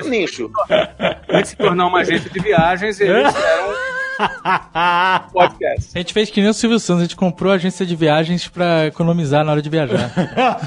Um 0.02 0.08
nicho. 0.08 0.50
Antes 1.28 1.42
de 1.42 1.48
se 1.48 1.56
tornar 1.56 1.87
uma 1.87 2.00
agência 2.00 2.30
de 2.30 2.40
viagens, 2.40 3.00
eles 3.00 3.35
eram 3.35 3.92
podcast. 5.32 5.90
A 5.94 5.98
gente 5.98 6.12
fez 6.12 6.30
que 6.30 6.40
nem 6.40 6.50
o 6.50 6.54
Silvio 6.54 6.78
Santos, 6.78 7.00
a 7.00 7.04
gente 7.04 7.16
comprou 7.16 7.52
a 7.52 7.56
agência 7.56 7.85
de 7.85 7.96
viagens 7.96 8.48
pra 8.48 8.87
economizar 8.87 9.44
na 9.44 9.52
hora 9.52 9.62
de 9.62 9.68
viajar. 9.68 10.11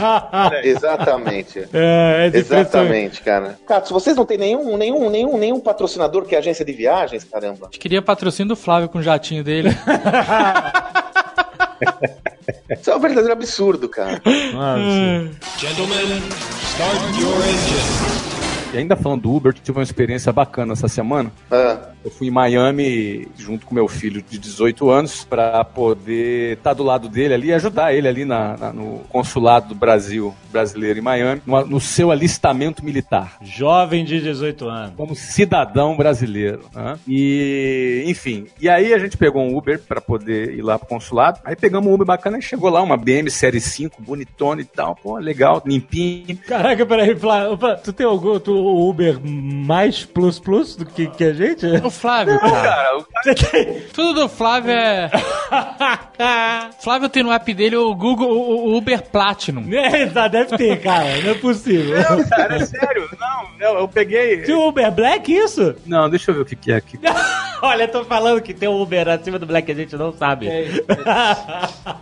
Exatamente. 0.63 1.67
É, 1.73 2.27
é 2.27 2.29
de 2.29 2.37
Exatamente, 2.37 3.21
cara. 3.21 3.57
Cato, 3.67 3.93
vocês 3.93 4.15
não 4.15 4.25
têm 4.25 4.37
nenhum, 4.37 4.77
nenhum, 4.77 5.09
nenhum, 5.09 5.37
nenhum 5.37 5.59
patrocinador 5.59 6.25
que 6.25 6.35
é 6.35 6.37
agência 6.37 6.65
de 6.65 6.73
viagens, 6.73 7.23
caramba. 7.23 7.63
A 7.63 7.65
gente 7.65 7.79
queria 7.79 8.01
patrocínio 8.01 8.49
do 8.49 8.55
Flávio 8.55 8.89
com 8.89 8.99
o 8.99 9.03
jatinho 9.03 9.43
dele. 9.43 9.69
Isso 12.69 12.89
é 12.91 12.95
um 12.95 12.99
verdadeiro 12.99 13.34
absurdo, 13.34 13.89
cara. 13.89 14.21
Nossa. 14.25 15.31
Gentlemen, 15.58 16.21
start 16.62 17.19
your 17.19 17.36
engine. 17.38 18.25
E 18.73 18.77
ainda 18.77 18.95
falando 18.95 19.21
do 19.21 19.34
Uber, 19.34 19.53
tive 19.53 19.77
uma 19.77 19.84
experiência 19.84 20.34
bacana 20.34 20.73
essa 20.73 20.88
semana. 20.88 21.31
Ah, 21.49 21.89
Eu 22.05 22.11
fui 22.11 22.27
em 22.27 22.31
Miami 22.31 23.27
junto 23.35 23.65
com 23.65 23.73
meu 23.73 23.87
filho 23.87 24.21
de 24.21 24.37
18 24.37 24.89
anos 24.91 25.23
para 25.25 25.63
poder 25.65 26.55
estar 26.57 26.73
do 26.73 26.83
lado 26.83 27.09
dele 27.09 27.33
ali 27.33 27.47
e 27.47 27.53
ajudar 27.53 27.93
ele 27.95 28.07
ali 28.07 28.23
na, 28.23 28.55
na- 28.55 28.71
no 28.71 28.99
consulado 29.09 29.69
do 29.69 29.75
Brasil 29.75 30.33
brasileiro 30.51 30.99
em 30.99 31.01
Miami, 31.01 31.41
no, 31.45 31.65
no 31.65 31.79
seu 31.81 32.11
alistamento 32.11 32.85
militar. 32.85 33.37
Jovem 33.41 34.05
de 34.05 34.21
18 34.21 34.69
anos. 34.69 34.93
Como 34.95 35.15
cidadão 35.15 35.97
brasileiro. 35.97 36.61
né? 36.75 36.97
E, 37.07 38.03
enfim. 38.07 38.45
E 38.61 38.69
aí 38.69 38.93
a 38.93 38.99
gente 38.99 39.17
pegou 39.17 39.41
um 39.41 39.57
Uber 39.57 39.79
para 39.79 39.99
poder 39.99 40.53
ir 40.53 40.61
lá 40.61 40.77
pro 40.77 40.87
consulado. 40.87 41.39
Aí 41.43 41.55
pegamos 41.55 41.89
um 41.89 41.93
Uber 41.95 42.05
bacana 42.05 42.37
e 42.37 42.41
chegou 42.41 42.69
lá, 42.69 42.81
uma 42.83 42.95
BM 42.97 43.29
Série 43.31 43.59
5, 43.59 44.01
bonitona 44.01 44.61
e 44.61 44.65
tal. 44.65 44.95
Pô, 44.95 45.17
legal, 45.17 45.61
limpinho. 45.65 46.37
Caraca, 46.47 46.85
peraí, 46.85 47.15
Flávio, 47.15 47.57
Flávio, 47.57 47.83
tu 47.83 47.91
tem 47.91 48.05
algum 48.05 48.39
tu, 48.39 48.53
Uber 48.53 49.19
mais 49.25 50.05
plus 50.05 50.39
plus 50.39 50.75
do 50.75 50.85
que, 50.85 51.07
que 51.07 51.23
a 51.23 51.33
gente? 51.33 51.65
Flávio, 51.95 52.39
cara. 52.39 53.03
Cara, 53.23 53.36
tem? 53.36 53.81
Tudo 53.93 54.21
do 54.21 54.29
Flávio 54.29 54.71
é. 54.71 55.10
Flávio 56.81 57.10
tem 57.10 57.23
no 57.23 57.31
app 57.31 57.53
dele 57.53 57.75
o 57.75 57.93
Google, 57.95 58.29
o 58.29 58.55
o 58.73 58.77
Uber 58.77 59.01
Platinum. 59.01 59.65
É, 59.73 60.05
tá, 60.08 60.27
deve 60.27 60.58
ter, 60.58 60.81
cara, 60.81 61.21
não 61.21 61.31
é 61.31 61.34
possível. 61.36 61.95
cara, 62.29 62.55
é 62.55 62.65
sério. 62.65 63.10
Não, 63.19 63.45
eu, 63.60 63.79
eu 63.79 63.88
peguei. 63.88 64.41
Tem 64.41 64.55
o 64.55 64.67
Uber 64.67 64.91
Black, 64.91 65.31
isso? 65.34 65.75
Não, 65.86 66.10
deixa 66.10 66.31
eu 66.31 66.36
ver 66.36 66.41
o 66.41 66.45
que, 66.45 66.55
que 66.55 66.71
é 66.71 66.75
aqui. 66.75 66.99
Olha, 67.62 67.88
tô 67.88 68.03
falando 68.05 68.41
que 68.41 68.53
tem 68.53 68.67
um 68.69 68.81
Uber 68.81 69.08
acima 69.10 69.39
do 69.39 69.45
Black 69.45 69.71
a 69.71 69.75
gente 69.75 69.95
não 69.95 70.12
sabe. 70.12 70.47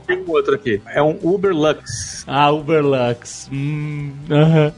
Tem 0.05 0.17
um 0.25 0.29
outro 0.31 0.55
aqui. 0.55 0.81
É 0.87 1.01
um 1.01 1.17
Uber 1.21 1.53
Lux. 1.53 2.23
ah, 2.27 2.51
Uber 2.51 2.83
Lux. 2.83 3.49
Hum, 3.51 4.13
aham. 4.29 4.73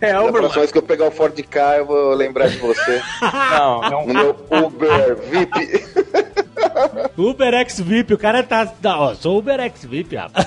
É, 0.00 0.12
da 0.12 0.22
Uber 0.22 0.32
próxima 0.32 0.60
vez 0.60 0.72
que 0.72 0.78
eu 0.78 0.82
pegar 0.82 1.06
o 1.06 1.10
Ford 1.10 1.34
K, 1.42 1.78
eu 1.78 1.86
vou 1.86 2.14
lembrar 2.14 2.48
de 2.48 2.58
você. 2.58 3.02
Não, 3.22 3.84
é 3.84 3.96
um 3.96 4.06
No 4.06 4.14
meu 4.14 4.36
Uber 4.50 5.16
VIP. 5.16 5.86
Uber 7.16 7.54
X 7.54 7.80
VIP, 7.80 8.14
o 8.14 8.18
cara 8.18 8.42
tá. 8.42 8.72
ó, 8.84 9.14
sou 9.14 9.38
Uber 9.38 9.58
X 9.60 9.84
VIP, 9.84 10.16
rapaz. 10.16 10.46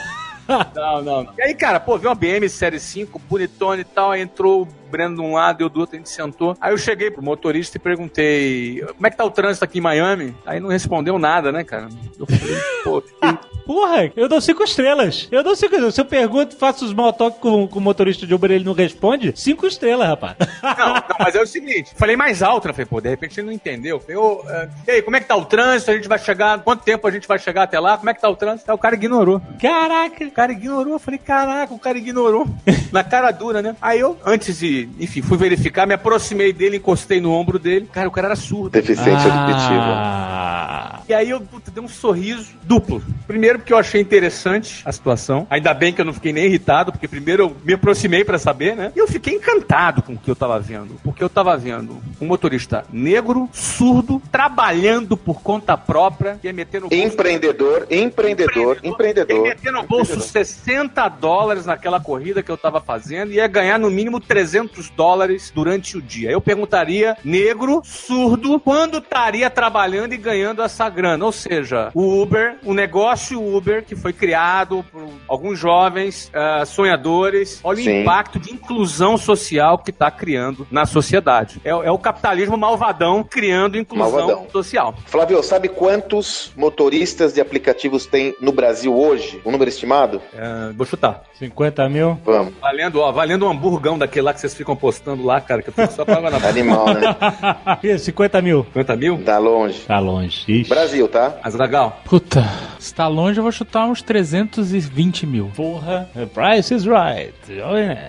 Não, 0.75 1.01
não, 1.01 1.23
não. 1.23 1.33
E 1.38 1.41
aí, 1.43 1.53
cara, 1.53 1.79
pô, 1.79 1.97
viu 1.97 2.09
uma 2.09 2.15
BM 2.15 2.49
Série 2.49 2.79
5, 2.79 3.19
bonitona 3.29 3.81
e 3.81 3.83
tal, 3.83 4.15
entrou 4.15 4.63
o 4.63 4.67
Breno 4.89 5.15
de 5.15 5.21
um 5.21 5.34
lado, 5.34 5.63
eu 5.63 5.69
do 5.69 5.80
outro, 5.80 5.95
a 5.95 5.99
gente 5.99 6.10
sentou. 6.10 6.56
Aí 6.60 6.73
eu 6.73 6.78
cheguei 6.78 7.12
pro 7.12 7.23
motorista 7.23 7.78
e 7.78 7.80
perguntei, 7.80 8.82
como 8.95 9.08
é 9.08 9.10
que 9.10 9.17
tá 9.17 9.25
o 9.25 9.32
trânsito 9.32 9.65
aqui 9.65 9.80
em 9.80 9.82
Miami? 9.82 10.36
Aí 10.45 10.60
não 10.60 10.69
respondeu 10.69 11.17
nada, 11.19 11.52
né, 11.52 11.63
cara? 11.63 11.89
Eu 12.17 12.25
falei, 12.25 12.58
pô, 12.84 13.04
Porra, 13.69 14.12
eu 14.15 14.28
dou 14.28 14.41
cinco 14.41 14.63
estrelas. 14.63 15.28
Eu 15.32 15.43
dou 15.43 15.56
cinco 15.56 15.75
estrelas. 15.75 15.93
Se 15.93 16.02
eu 16.02 16.06
pergunto, 16.06 16.58
faço 16.58 16.88
small 16.88 17.13
talk 17.13 17.39
com, 17.39 17.67
com 17.67 17.78
o 17.78 17.82
motorista 17.82 18.25
de 18.25 18.34
Uber 18.34 18.49
e 18.49 18.56
ele 18.56 18.63
não 18.63 18.73
responde, 18.73 19.32
cinco 19.36 19.67
estrelas, 19.67 20.08
rapaz. 20.08 20.38
Não, 20.63 20.93
não, 20.95 21.04
mas 21.19 21.36
é 21.36 21.39
o 21.39 21.45
seguinte, 21.45 21.91
falei 21.95 22.15
mais 22.15 22.41
alto, 22.41 22.67
né? 22.67 22.73
Falei, 22.73 22.88
pô, 22.88 22.99
de 22.99 23.10
repente 23.10 23.39
ele 23.39 23.45
não 23.45 23.54
entendeu. 23.54 23.99
Falei, 23.99 24.17
ô, 24.17 24.43
eh, 24.49 24.69
e 24.88 24.91
aí, 24.93 25.02
como 25.04 25.17
é 25.17 25.19
que 25.19 25.28
tá 25.28 25.36
o 25.36 25.45
trânsito? 25.45 25.91
A 25.91 25.93
gente 25.93 26.08
vai 26.08 26.17
chegar, 26.17 26.63
quanto 26.63 26.84
tempo 26.84 27.06
a 27.06 27.12
gente 27.12 27.28
vai 27.28 27.38
chegar 27.38 27.62
até 27.62 27.80
lá? 27.80 27.95
Como 27.95 28.10
é 28.10 28.13
que 28.15 28.19
tá 28.19 28.28
o 28.28 28.36
trânsito? 28.36 28.71
Aí 28.71 28.73
o 28.73 28.80
cara 28.80 28.95
ignorou. 28.95 29.39
Caraca. 29.62 30.25
O 30.25 30.32
cara 30.32 30.52
ignorou, 30.52 30.93
eu 30.93 30.99
falei, 30.99 31.19
caraca, 31.19 31.71
o 31.71 31.78
cara 31.78 31.99
ignorou. 31.99 32.47
Na 32.91 33.04
cara 33.04 33.30
dura, 33.30 33.62
né? 33.62 33.75
Aí 33.80 33.99
eu, 33.99 34.17
antes 34.25 34.58
de, 34.58 34.79
enfim, 35.00 35.22
fui 35.22 35.38
verificar, 35.38 35.86
me 35.86 35.94
aproximei 35.94 36.54
dele, 36.54 36.78
encostei 36.78 37.20
no 37.20 37.32
ombro 37.32 37.58
dele. 37.58 37.89
Cara, 37.92 38.08
o 38.08 38.12
cara 38.12 38.28
era 38.28 38.36
surdo. 38.36 38.70
Deficiência 38.70 39.34
auditiva. 39.34 39.94
Ah. 39.96 41.00
E 41.10 41.13
aí 41.13 41.32
eu 41.32 41.42
puta, 41.42 41.72
dei 41.72 41.84
um 41.84 41.88
sorriso 41.88 42.52
duplo. 42.63 43.02
Primeiro 43.26 43.58
porque 43.58 43.74
eu 43.74 43.78
achei 43.78 44.00
interessante 44.00 44.84
a 44.86 44.92
situação. 44.92 45.48
Ainda 45.50 45.74
bem 45.74 45.92
que 45.92 46.00
eu 46.00 46.06
não 46.06 46.13
fiquei 46.13 46.32
nem 46.32 46.46
irritado, 46.46 46.92
porque 46.92 47.08
primeiro 47.08 47.44
eu 47.44 47.56
me 47.63 47.74
aproximei 47.74 48.24
pra 48.24 48.38
saber, 48.38 48.76
né? 48.76 48.92
E 48.96 49.00
eu 49.00 49.08
fiquei 49.08 49.34
encantado 49.34 50.04
com 50.04 50.13
o 50.13 50.18
que 50.18 50.30
eu 50.30 50.36
tava 50.36 50.60
vendo. 50.60 51.00
Porque 51.04 51.24
eu 51.24 51.30
tava 51.30 51.58
vendo 51.58 51.98
um 52.22 52.28
motorista 52.28 52.86
negro, 52.94 53.50
surdo, 53.52 54.22
trabalhando 54.32 55.18
por 55.18 55.42
conta 55.42 55.76
própria, 55.76 56.38
que 56.39 56.46
ia 56.46 56.54
meter 56.54 56.82
no 56.82 56.89
bolso 56.89 57.04
Empreendedor, 57.04 57.88
empreendedor, 57.89 58.78
empreendedor. 58.84 59.36
Ia 59.36 59.56
meter 59.56 59.74
no 59.74 59.84
bolso 59.84 60.20
60 60.20 61.10
dólares 61.10 61.65
naquela 61.65 62.00
corrida 62.00 62.44
que 62.44 62.52
eu 62.52 62.58
tava 62.58 62.80
fazendo 62.80 63.32
e 63.32 63.36
ia 63.38 63.48
ganhar 63.48 63.80
no 63.80 63.89
mínimo 63.89 64.20
300 64.20 64.68
dólares 64.89 65.51
durante 65.53 65.97
o 65.97 66.01
dia. 66.01 66.29
Eu 66.29 66.41
perguntaria, 66.41 67.17
negro, 67.23 67.82
surdo, 67.84 68.60
quando 68.60 68.99
estaria 68.99 69.49
trabalhando 69.49 70.13
e 70.13 70.17
ganhando 70.17 70.62
essa 70.62 70.88
grana? 70.89 71.25
Ou 71.25 71.32
seja, 71.32 71.89
o 71.93 72.21
Uber, 72.21 72.58
o 72.63 72.73
negócio 72.73 73.41
Uber, 73.41 73.84
que 73.84 73.95
foi 73.95 74.13
criado 74.13 74.86
por 74.91 75.10
alguns 75.27 75.58
jovens 75.58 76.29
ah, 76.34 76.65
sonhadores, 76.65 77.60
olha 77.63 77.82
Sim. 77.82 77.89
o 77.89 78.01
impacto 78.01 78.39
de 78.39 78.53
inclusão 78.53 79.17
social 79.17 79.77
que 79.77 79.89
está 79.89 80.12
criando 80.12 80.67
na 80.69 80.86
sociedade. 80.86 81.62
É, 81.63 81.69
é 81.69 81.91
o 81.91 81.97
capitalismo 81.97 82.58
malvadão 82.58 83.23
criando 83.23 83.77
inclusão 83.77 84.12
Malvadão. 84.12 84.47
social. 84.51 84.95
Flávio, 85.05 85.41
sabe 85.41 85.69
quantos 85.69 86.51
motoristas 86.55 87.34
de 87.34 87.41
aplicativos 87.41 88.05
tem 88.05 88.36
no 88.41 88.51
Brasil 88.51 88.95
hoje? 88.95 89.41
O 89.43 89.51
número 89.51 89.69
estimado? 89.69 90.21
É, 90.34 90.73
vou 90.73 90.86
chutar. 90.86 91.23
50 91.38 91.88
mil? 91.89 92.19
Vamos. 92.25 92.53
Valendo, 92.60 92.99
ó, 92.99 93.12
valendo 93.12 93.45
um 93.45 93.49
hamburgão 93.49 93.97
daquele 93.97 94.25
lá 94.25 94.34
que 94.34 94.41
vocês 94.41 94.53
ficam 94.60 94.76
postando 94.76 95.24
lá, 95.26 95.41
cara, 95.41 95.62
que 95.62 95.69
eu 95.69 95.74
fico 95.74 95.91
só 95.91 96.06
com 96.06 96.12
água 96.12 96.30
na 96.30 96.38
boca. 96.38 96.50
Animal, 96.50 96.86
né? 96.93 97.15
Ih, 97.84 97.98
50 97.98 98.41
mil. 98.41 98.63
50 98.65 98.95
mil? 98.95 99.17
Tá 99.24 99.38
longe. 99.38 99.80
Tá 99.82 100.00
longe. 100.00 100.43
Ixi. 100.48 100.69
Brasil, 100.69 101.08
tá? 101.08 101.36
Azagal. 101.43 102.02
Puta, 102.06 102.43
se 102.80 102.93
tá 102.93 103.08
longe, 103.08 103.39
eu 103.39 103.43
vou 103.43 103.52
chutar 103.52 103.86
uns 103.86 104.02
320 104.02 105.26
mil. 105.26 105.52
Porra. 105.56 106.10
The 106.13 106.26
price 106.26 106.74
is 106.74 106.86
right. 106.86 107.34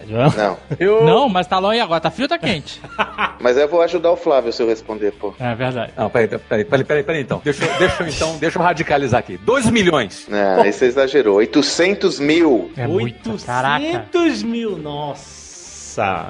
Vamos. 0.09 0.35
Não. 0.37 0.57
Eu... 0.79 1.05
Não, 1.05 1.29
mas 1.29 1.47
tá 1.47 1.59
longe 1.59 1.81
agora. 1.81 2.01
Tá 2.01 2.11
frio 2.11 2.25
ou 2.25 2.29
tá 2.29 2.39
quente? 2.39 2.81
Mas 3.43 3.57
eu 3.57 3.67
vou 3.67 3.81
ajudar 3.81 4.11
o 4.11 4.17
Flávio 4.17 4.53
se 4.53 4.63
eu 4.63 4.69
responder, 4.69 5.13
pô. 5.13 5.33
é 5.41 5.55
verdade. 5.55 5.93
Não, 5.97 6.11
peraí, 6.11 6.29
peraí, 6.29 6.65
peraí, 6.65 6.85
peraí, 6.85 7.03
peraí 7.03 7.23
então. 7.23 7.41
Deixa, 7.43 7.65
eu- 7.65 7.79
deixa 7.79 8.07
então, 8.07 8.37
deixa 8.37 8.59
eu 8.59 8.63
radicalizar 8.63 9.19
aqui. 9.21 9.39
2 9.39 9.71
milhões. 9.71 10.27
Não, 10.29 10.61
aí 10.61 10.71
você 10.71 10.85
exagerou. 10.85 11.37
800 11.37 12.21
mil. 12.21 12.71
É 12.77 12.87
muito. 12.87 13.31
800 13.31 13.45
Caraca. 13.45 14.07
mil, 14.45 14.77
nossa. 14.77 15.40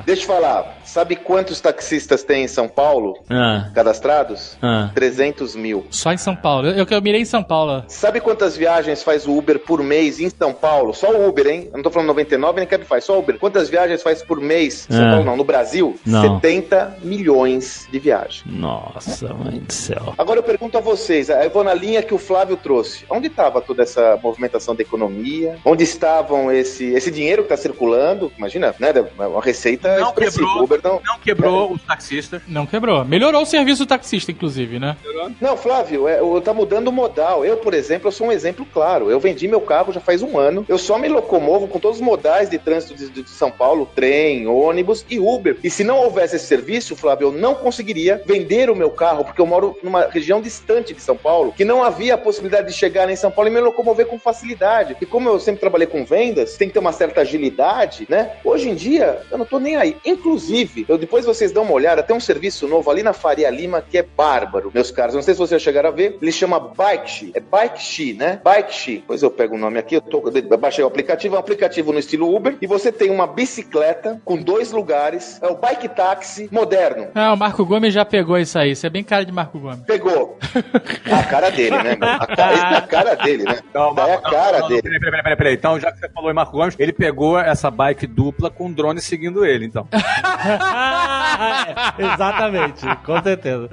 Deixa 0.04 0.22
eu 0.22 0.26
falar. 0.26 0.79
Sabe 0.90 1.14
quantos 1.14 1.60
taxistas 1.60 2.24
tem 2.24 2.42
em 2.44 2.48
São 2.48 2.66
Paulo 2.66 3.16
Ah, 3.30 3.70
cadastrados? 3.72 4.56
ah. 4.60 4.90
300 4.92 5.54
mil. 5.54 5.86
Só 5.90 6.12
em 6.12 6.16
São 6.16 6.34
Paulo. 6.34 6.66
Eu, 6.68 6.84
eu 6.90 7.00
mirei 7.02 7.20
em 7.20 7.24
São 7.24 7.42
Paulo. 7.44 7.84
Sabe 7.86 8.20
quantas 8.20 8.56
viagens 8.56 9.00
faz 9.02 9.24
o 9.26 9.36
Uber 9.36 9.60
por 9.60 9.82
mês 9.84 10.18
em 10.18 10.28
São 10.28 10.52
Paulo? 10.52 10.92
Só 10.92 11.12
o 11.12 11.28
Uber, 11.28 11.46
hein? 11.46 11.68
Eu 11.70 11.76
não 11.76 11.82
tô 11.84 11.90
falando 11.92 12.08
99 12.08 12.58
nem 12.58 12.66
Cabify, 12.68 13.00
só 13.00 13.14
o 13.16 13.20
Uber. 13.20 13.38
Quantas 13.38 13.68
viagens 13.68 14.02
faz 14.02 14.20
por 14.20 14.40
mês? 14.40 14.86
Em 14.90 14.94
São 14.94 15.06
Ah. 15.06 15.10
Paulo 15.10 15.24
não, 15.24 15.36
no 15.36 15.44
Brasil? 15.44 15.96
Não. 16.04 16.22
70 16.40 16.96
milhões 17.02 17.86
de 17.92 17.98
viagens. 18.00 18.42
Nossa, 18.46 19.32
mãe 19.32 19.60
do 19.60 19.72
céu. 19.72 20.12
Agora 20.18 20.40
eu 20.40 20.42
pergunto 20.42 20.76
a 20.76 20.80
vocês, 20.80 21.28
eu 21.28 21.50
vou 21.50 21.62
na 21.62 21.72
linha 21.74 22.02
que 22.02 22.12
o 22.14 22.18
Flávio 22.18 22.56
trouxe. 22.56 23.04
Onde 23.08 23.28
estava 23.28 23.60
toda 23.60 23.82
essa 23.84 24.18
movimentação 24.22 24.74
da 24.74 24.82
economia? 24.82 25.56
Onde 25.64 25.84
estavam 25.84 26.50
esse, 26.50 26.84
esse 26.94 27.10
dinheiro 27.12 27.42
que 27.44 27.52
está 27.52 27.56
circulando? 27.56 28.32
Imagina, 28.36 28.74
né? 28.78 28.92
Uma 29.18 29.40
receita 29.40 29.96
Não 29.98 30.08
expressiva. 30.08 30.46
quebrou. 30.46 30.60
O 30.60 30.64
Uber 30.64 30.79
não, 30.82 31.00
Não 31.04 31.18
quebrou 31.18 31.72
os 31.72 31.82
taxistas. 31.82 32.42
Não 32.46 32.66
quebrou. 32.66 33.04
Melhorou 33.04 33.42
o 33.42 33.46
serviço 33.46 33.84
do 33.84 33.88
taxista, 33.88 34.30
inclusive, 34.30 34.78
né? 34.78 34.96
Não, 35.40 35.56
Flávio, 35.56 36.08
é, 36.08 36.22
o- 36.22 36.40
tá 36.40 36.52
mudando 36.54 36.88
o 36.88 36.92
modal. 36.92 37.44
Eu, 37.44 37.56
por 37.58 37.74
exemplo, 37.74 38.08
eu 38.08 38.12
sou 38.12 38.28
um 38.28 38.32
exemplo 38.32 38.66
claro. 38.72 39.10
Eu 39.10 39.20
vendi 39.20 39.46
meu 39.48 39.60
carro 39.60 39.92
já 39.92 40.00
faz 40.00 40.22
um 40.22 40.38
ano. 40.38 40.64
Eu 40.68 40.78
só 40.78 40.98
me 40.98 41.08
locomovo 41.08 41.68
com 41.68 41.78
todos 41.78 41.98
os 41.98 42.02
modais 42.04 42.48
de 42.48 42.58
trânsito 42.58 42.94
de, 42.94 43.08
de 43.22 43.28
São 43.30 43.50
Paulo, 43.50 43.88
trem, 43.94 44.46
ônibus 44.46 45.04
e 45.08 45.18
Uber. 45.18 45.56
E 45.62 45.70
se 45.70 45.84
não 45.84 45.98
houvesse 45.98 46.36
esse 46.36 46.46
serviço, 46.46 46.96
Flávio, 46.96 47.28
eu 47.28 47.32
não 47.32 47.54
conseguiria 47.54 48.22
vender 48.26 48.70
o 48.70 48.76
meu 48.76 48.90
carro, 48.90 49.24
porque 49.24 49.40
eu 49.40 49.46
moro 49.46 49.76
numa 49.82 50.06
região 50.08 50.40
distante 50.40 50.94
de 50.94 51.00
São 51.00 51.16
Paulo, 51.16 51.52
que 51.56 51.64
não 51.64 51.82
havia 51.82 52.14
a 52.14 52.18
possibilidade 52.18 52.68
de 52.68 52.72
chegar 52.74 53.08
em 53.10 53.16
São 53.16 53.30
Paulo 53.30 53.50
e 53.50 53.52
me 53.54 53.60
locomover 53.60 54.06
com 54.06 54.18
facilidade. 54.18 54.96
E 55.00 55.06
como 55.06 55.28
eu 55.28 55.38
sempre 55.40 55.60
trabalhei 55.60 55.86
com 55.86 56.04
vendas, 56.04 56.56
tem 56.56 56.68
que 56.68 56.74
ter 56.74 56.80
uma 56.80 56.92
certa 56.92 57.20
agilidade, 57.22 58.06
né? 58.08 58.32
Hoje 58.44 58.68
em 58.68 58.74
dia, 58.74 59.22
eu 59.30 59.38
não 59.38 59.44
tô 59.46 59.58
nem 59.58 59.76
aí. 59.76 59.96
Inclusive, 60.04 60.69
eu, 60.88 60.98
depois 60.98 61.24
vocês 61.24 61.52
dão 61.52 61.62
uma 61.62 61.72
olhada, 61.72 62.02
tem 62.02 62.16
um 62.16 62.20
serviço 62.20 62.66
novo 62.66 62.90
ali 62.90 63.02
na 63.02 63.12
Faria 63.12 63.50
Lima 63.50 63.82
que 63.82 63.98
é 63.98 64.02
bárbaro, 64.02 64.70
meus 64.72 64.90
caros. 64.90 65.14
Não 65.14 65.22
sei 65.22 65.34
se 65.34 65.38
vocês 65.38 65.60
já 65.60 65.70
chegaram 65.70 65.88
a 65.88 65.92
ver. 65.92 66.18
Ele 66.20 66.32
chama 66.32 66.58
Bike 66.58 67.32
É 67.34 67.40
Bike 67.40 68.14
né? 68.14 68.40
Bike 68.42 69.04
Pois 69.06 69.22
eu 69.22 69.30
pego 69.30 69.54
o 69.54 69.58
nome 69.58 69.78
aqui, 69.78 69.94
eu, 69.94 70.00
tô, 70.00 70.22
eu 70.28 70.58
baixei 70.58 70.84
o 70.84 70.86
aplicativo, 70.86 71.34
é 71.34 71.38
um 71.38 71.40
aplicativo 71.40 71.92
no 71.92 71.98
estilo 71.98 72.34
Uber, 72.34 72.56
e 72.60 72.66
você 72.66 72.92
tem 72.92 73.10
uma 73.10 73.26
bicicleta 73.26 74.20
com 74.24 74.36
dois 74.36 74.72
lugares, 74.72 75.40
é 75.42 75.46
o 75.46 75.56
bike 75.56 75.88
táxi 75.88 76.48
moderno. 76.50 77.08
Ah, 77.14 77.32
o 77.32 77.36
Marco 77.36 77.64
Gomes 77.64 77.92
já 77.92 78.04
pegou 78.04 78.38
isso 78.38 78.58
aí. 78.58 78.72
Isso 78.72 78.86
é 78.86 78.90
bem 78.90 79.02
cara 79.02 79.24
de 79.24 79.32
Marco 79.32 79.58
Gomes. 79.58 79.80
Pegou. 79.80 80.38
A 81.10 81.22
cara 81.24 81.50
dele, 81.50 81.76
né? 81.76 81.96
meu? 81.96 82.08
A 82.08 82.26
cara, 82.26 82.54
isso 82.54 82.64
é 82.64 82.76
a 82.76 82.80
cara 82.82 83.14
dele, 83.14 83.44
né? 83.44 83.58
Não, 83.74 83.94
Daí 83.94 84.10
é 84.10 84.14
a 84.14 84.18
cara 84.20 84.52
não, 84.52 84.60
não, 84.60 84.68
dele. 84.68 84.82
Peraí, 84.82 85.00
peraí, 85.00 85.22
peraí, 85.22 85.36
peraí. 85.36 85.54
Então, 85.54 85.78
já 85.78 85.92
que 85.92 85.98
você 85.98 86.08
falou 86.08 86.30
em 86.30 86.34
Marco 86.34 86.52
Gomes, 86.52 86.76
ele 86.78 86.92
pegou 86.92 87.38
essa 87.38 87.70
bike 87.70 88.06
dupla 88.06 88.50
com 88.50 88.66
um 88.66 88.72
drone 88.72 89.00
seguindo 89.00 89.44
ele, 89.44 89.66
então. 89.66 89.88
Exatamente, 91.98 92.86
com 93.04 93.22
certeza. 93.22 93.68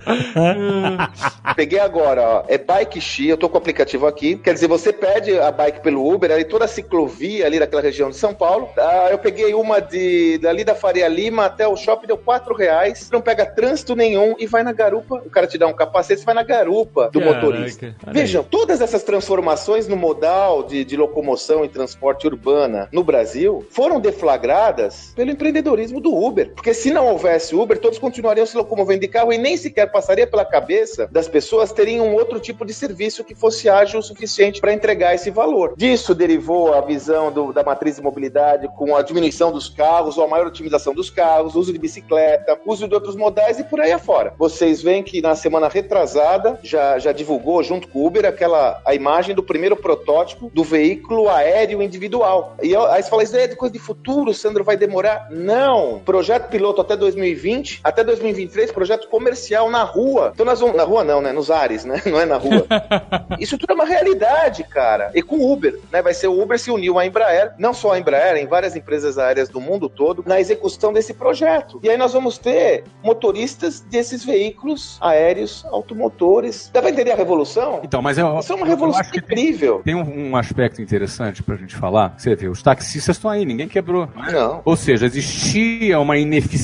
Peguei 1.56 1.80
agora, 1.80 2.22
ó. 2.22 2.44
É 2.48 2.58
Bike 2.58 3.02
Xi, 3.02 3.28
eu 3.28 3.38
tô 3.38 3.50
com 3.50 3.56
o 3.56 3.58
aplicativo 3.58 4.08
aqui. 4.08 4.36
Quer 4.36 4.54
dizer, 4.54 4.68
você 4.68 4.92
pede 4.94 5.38
a 5.40 5.52
bike 5.52 5.82
pelo 5.82 6.08
Uber, 6.14 6.32
ali 6.32 6.46
toda 6.46 6.66
a 6.66 6.68
ciclovia 6.68 7.46
ali 7.46 7.60
daquela 7.60 7.82
região 7.82 8.10
de 8.10 8.16
São 8.16 8.34
Paulo. 8.34 8.70
Ah, 8.78 9.10
eu 9.12 9.18
peguei 9.18 9.54
uma 9.54 9.80
de 9.80 10.38
dali 10.40 10.64
da 10.64 10.76
Faria 10.76 11.08
Lima 11.08 11.46
até 11.46 11.68
o 11.68 11.76
shopping, 11.76 12.08
deu 12.08 12.18
4 12.18 12.56
reais. 12.56 13.10
Não 13.12 13.22
pega 13.22 13.46
trânsito 13.46 13.96
nenhum 13.96 14.36
e 14.40 14.46
vai 14.46 14.64
na 14.64 14.72
garupa. 14.72 15.16
O 15.26 15.30
cara 15.30 15.48
te 15.48 15.58
dá 15.58 15.68
um 15.68 15.74
capacete, 15.74 16.20
você 16.20 16.26
vai 16.26 16.36
na 16.36 16.44
garupa 16.44 17.10
do 17.12 17.20
Caraca, 17.20 17.42
motorista. 17.42 17.96
Vejam, 18.12 18.44
todas 18.44 18.82
essas 18.82 19.04
transformações 19.04 19.88
no 19.88 19.96
modal 19.96 20.64
de, 20.64 20.84
de 20.84 20.96
locomoção 20.98 21.66
e 21.66 21.70
transporte 21.70 22.28
urbana 22.28 22.88
no 22.92 23.04
Brasil 23.04 23.66
foram 23.72 24.00
deflagradas 24.00 25.14
pelo 25.16 25.32
empreendedorismo 25.32 26.00
do 26.00 26.14
Uber. 26.14 26.52
Porque 26.54 26.74
se 26.78 26.92
não 26.92 27.08
houvesse 27.08 27.56
Uber, 27.56 27.78
todos 27.80 28.00
continuariam 28.00 28.46
se 28.46 28.56
locomovendo 28.56 29.02
de 29.02 29.08
carro 29.08 29.34
e 29.34 29.38
nem 29.38 29.58
sequer 29.58 29.92
passaria 29.92 30.28
pela 30.28 30.46
cabeça 30.46 31.08
das 31.12 31.28
pessoas 31.28 31.72
terem 31.72 32.00
um 32.02 32.14
outro 32.14 32.40
tipo 32.40 32.66
de 32.66 32.74
serviço 32.74 33.24
que 33.24 33.36
fosse 33.36 33.70
ágil 33.70 34.00
o 34.00 34.04
suficiente 34.04 34.62
para 34.62 34.74
entregar 34.74 35.14
esse 35.16 35.30
valor. 35.30 35.74
Disso 35.76 36.14
derivou 36.14 36.74
a 36.74 36.82
visão 36.82 37.32
do- 37.32 37.52
da 37.54 37.64
matriz 37.64 37.96
de 37.96 38.02
mobilidade 38.02 38.68
com 38.78 38.96
a 38.96 39.02
diminuição 39.02 39.52
dos 39.52 39.70
carros, 39.70 40.18
ou 40.18 40.24
a 40.24 40.28
maior 40.28 40.48
otimização 40.48 40.94
dos 40.94 41.10
carros, 41.10 41.56
uso 41.56 41.74
de 41.74 41.80
bicicleta, 41.80 42.58
uso 42.66 42.88
de 42.88 42.94
outros 42.94 43.16
modais 43.16 43.60
e 43.60 43.64
por 43.64 43.80
aí 43.82 43.92
afora. 43.92 44.34
Vocês 44.38 44.82
veem 44.82 45.02
que 45.04 45.22
na 45.22 45.36
semana 45.36 45.68
retrasada 45.68 46.60
já, 46.64 47.00
já 47.00 47.12
divulgou 47.12 47.64
junto 47.64 47.88
com 47.88 48.00
o 48.00 48.06
Uber 48.08 48.26
aquela 48.26 48.82
a 48.86 48.94
imagem 48.94 49.34
do 49.34 49.44
primeiro 49.44 49.76
protótipo 49.76 50.52
do 50.54 50.64
veículo 50.64 51.30
aéreo 51.30 51.82
individual. 51.82 52.56
E 52.62 52.76
aí 52.76 53.02
você 53.04 53.10
fala, 53.10 53.24
isso 53.24 53.36
é 53.36 53.48
coisa 53.56 53.74
de 53.74 53.80
futuro, 53.80 54.34
Sandro, 54.34 54.64
vai 54.64 54.78
demorar? 54.78 55.28
Não. 55.32 56.00
Projeto 56.06 56.50
piloto 56.50 56.67
até 56.78 56.96
2020, 56.96 57.82
até 57.84 58.04
2023, 58.04 58.72
projeto 58.72 59.08
comercial 59.10 59.70
na 59.70 59.84
rua. 59.84 60.32
Então 60.34 60.46
nós 60.46 60.60
vamos, 60.60 60.76
na 60.76 60.84
rua 60.84 61.04
não, 61.04 61.22
né? 61.22 61.32
Nos 61.32 61.52
ares, 61.52 61.86
né? 61.86 62.02
Não 62.08 62.20
é 62.20 62.26
na 62.26 62.38
rua. 62.38 62.66
Isso 63.40 63.58
tudo 63.58 63.72
é 63.72 63.76
uma 63.76 63.86
realidade, 63.86 64.64
cara. 64.64 65.12
E 65.14 65.22
com 65.22 65.38
o 65.38 65.52
Uber, 65.52 65.78
né? 65.92 66.02
Vai 66.02 66.14
ser 66.14 66.28
o 66.28 66.42
Uber 66.42 66.58
se 66.58 66.72
uniu 66.72 66.98
à 66.98 67.06
Embraer, 67.06 67.54
não 67.58 67.74
só 67.74 67.92
a 67.92 68.00
Embraer, 68.00 68.38
em 68.38 68.48
várias 68.48 68.76
empresas 68.76 69.18
aéreas 69.18 69.50
do 69.50 69.60
mundo 69.60 69.90
todo, 69.90 70.24
na 70.26 70.40
execução 70.40 70.94
desse 70.94 71.14
projeto. 71.14 71.80
E 71.84 71.90
aí 71.90 71.98
nós 71.98 72.14
vamos 72.14 72.38
ter 72.38 72.84
motoristas 73.04 73.80
desses 73.82 74.24
veículos 74.24 74.98
aéreos, 75.02 75.66
automotores. 75.72 76.70
Dá 76.74 76.82
pra 76.82 76.90
entender 76.90 77.12
a 77.12 77.16
revolução? 77.16 77.82
Então, 77.84 78.02
mas 78.02 78.18
eu, 78.18 78.40
Isso 78.40 78.54
é 78.54 78.56
uma 78.56 78.66
revolução 78.66 79.04
que 79.12 79.22
tem, 79.22 79.40
incrível. 79.40 79.82
tem 79.84 79.96
um, 79.96 80.30
um 80.30 80.38
aspecto 80.38 80.82
interessante 80.82 81.44
pra 81.44 81.56
gente 81.56 81.76
falar. 81.76 82.16
Você 82.18 82.36
vê, 82.36 82.48
os 82.48 82.64
taxistas 82.64 83.18
estão 83.18 83.30
aí, 83.30 83.46
ninguém 83.46 83.68
quebrou. 83.68 84.10
Não. 84.32 84.62
Ou 84.64 84.76
seja, 84.76 85.06
existia 85.06 86.00
uma 86.00 86.18
ineficiência 86.18 86.57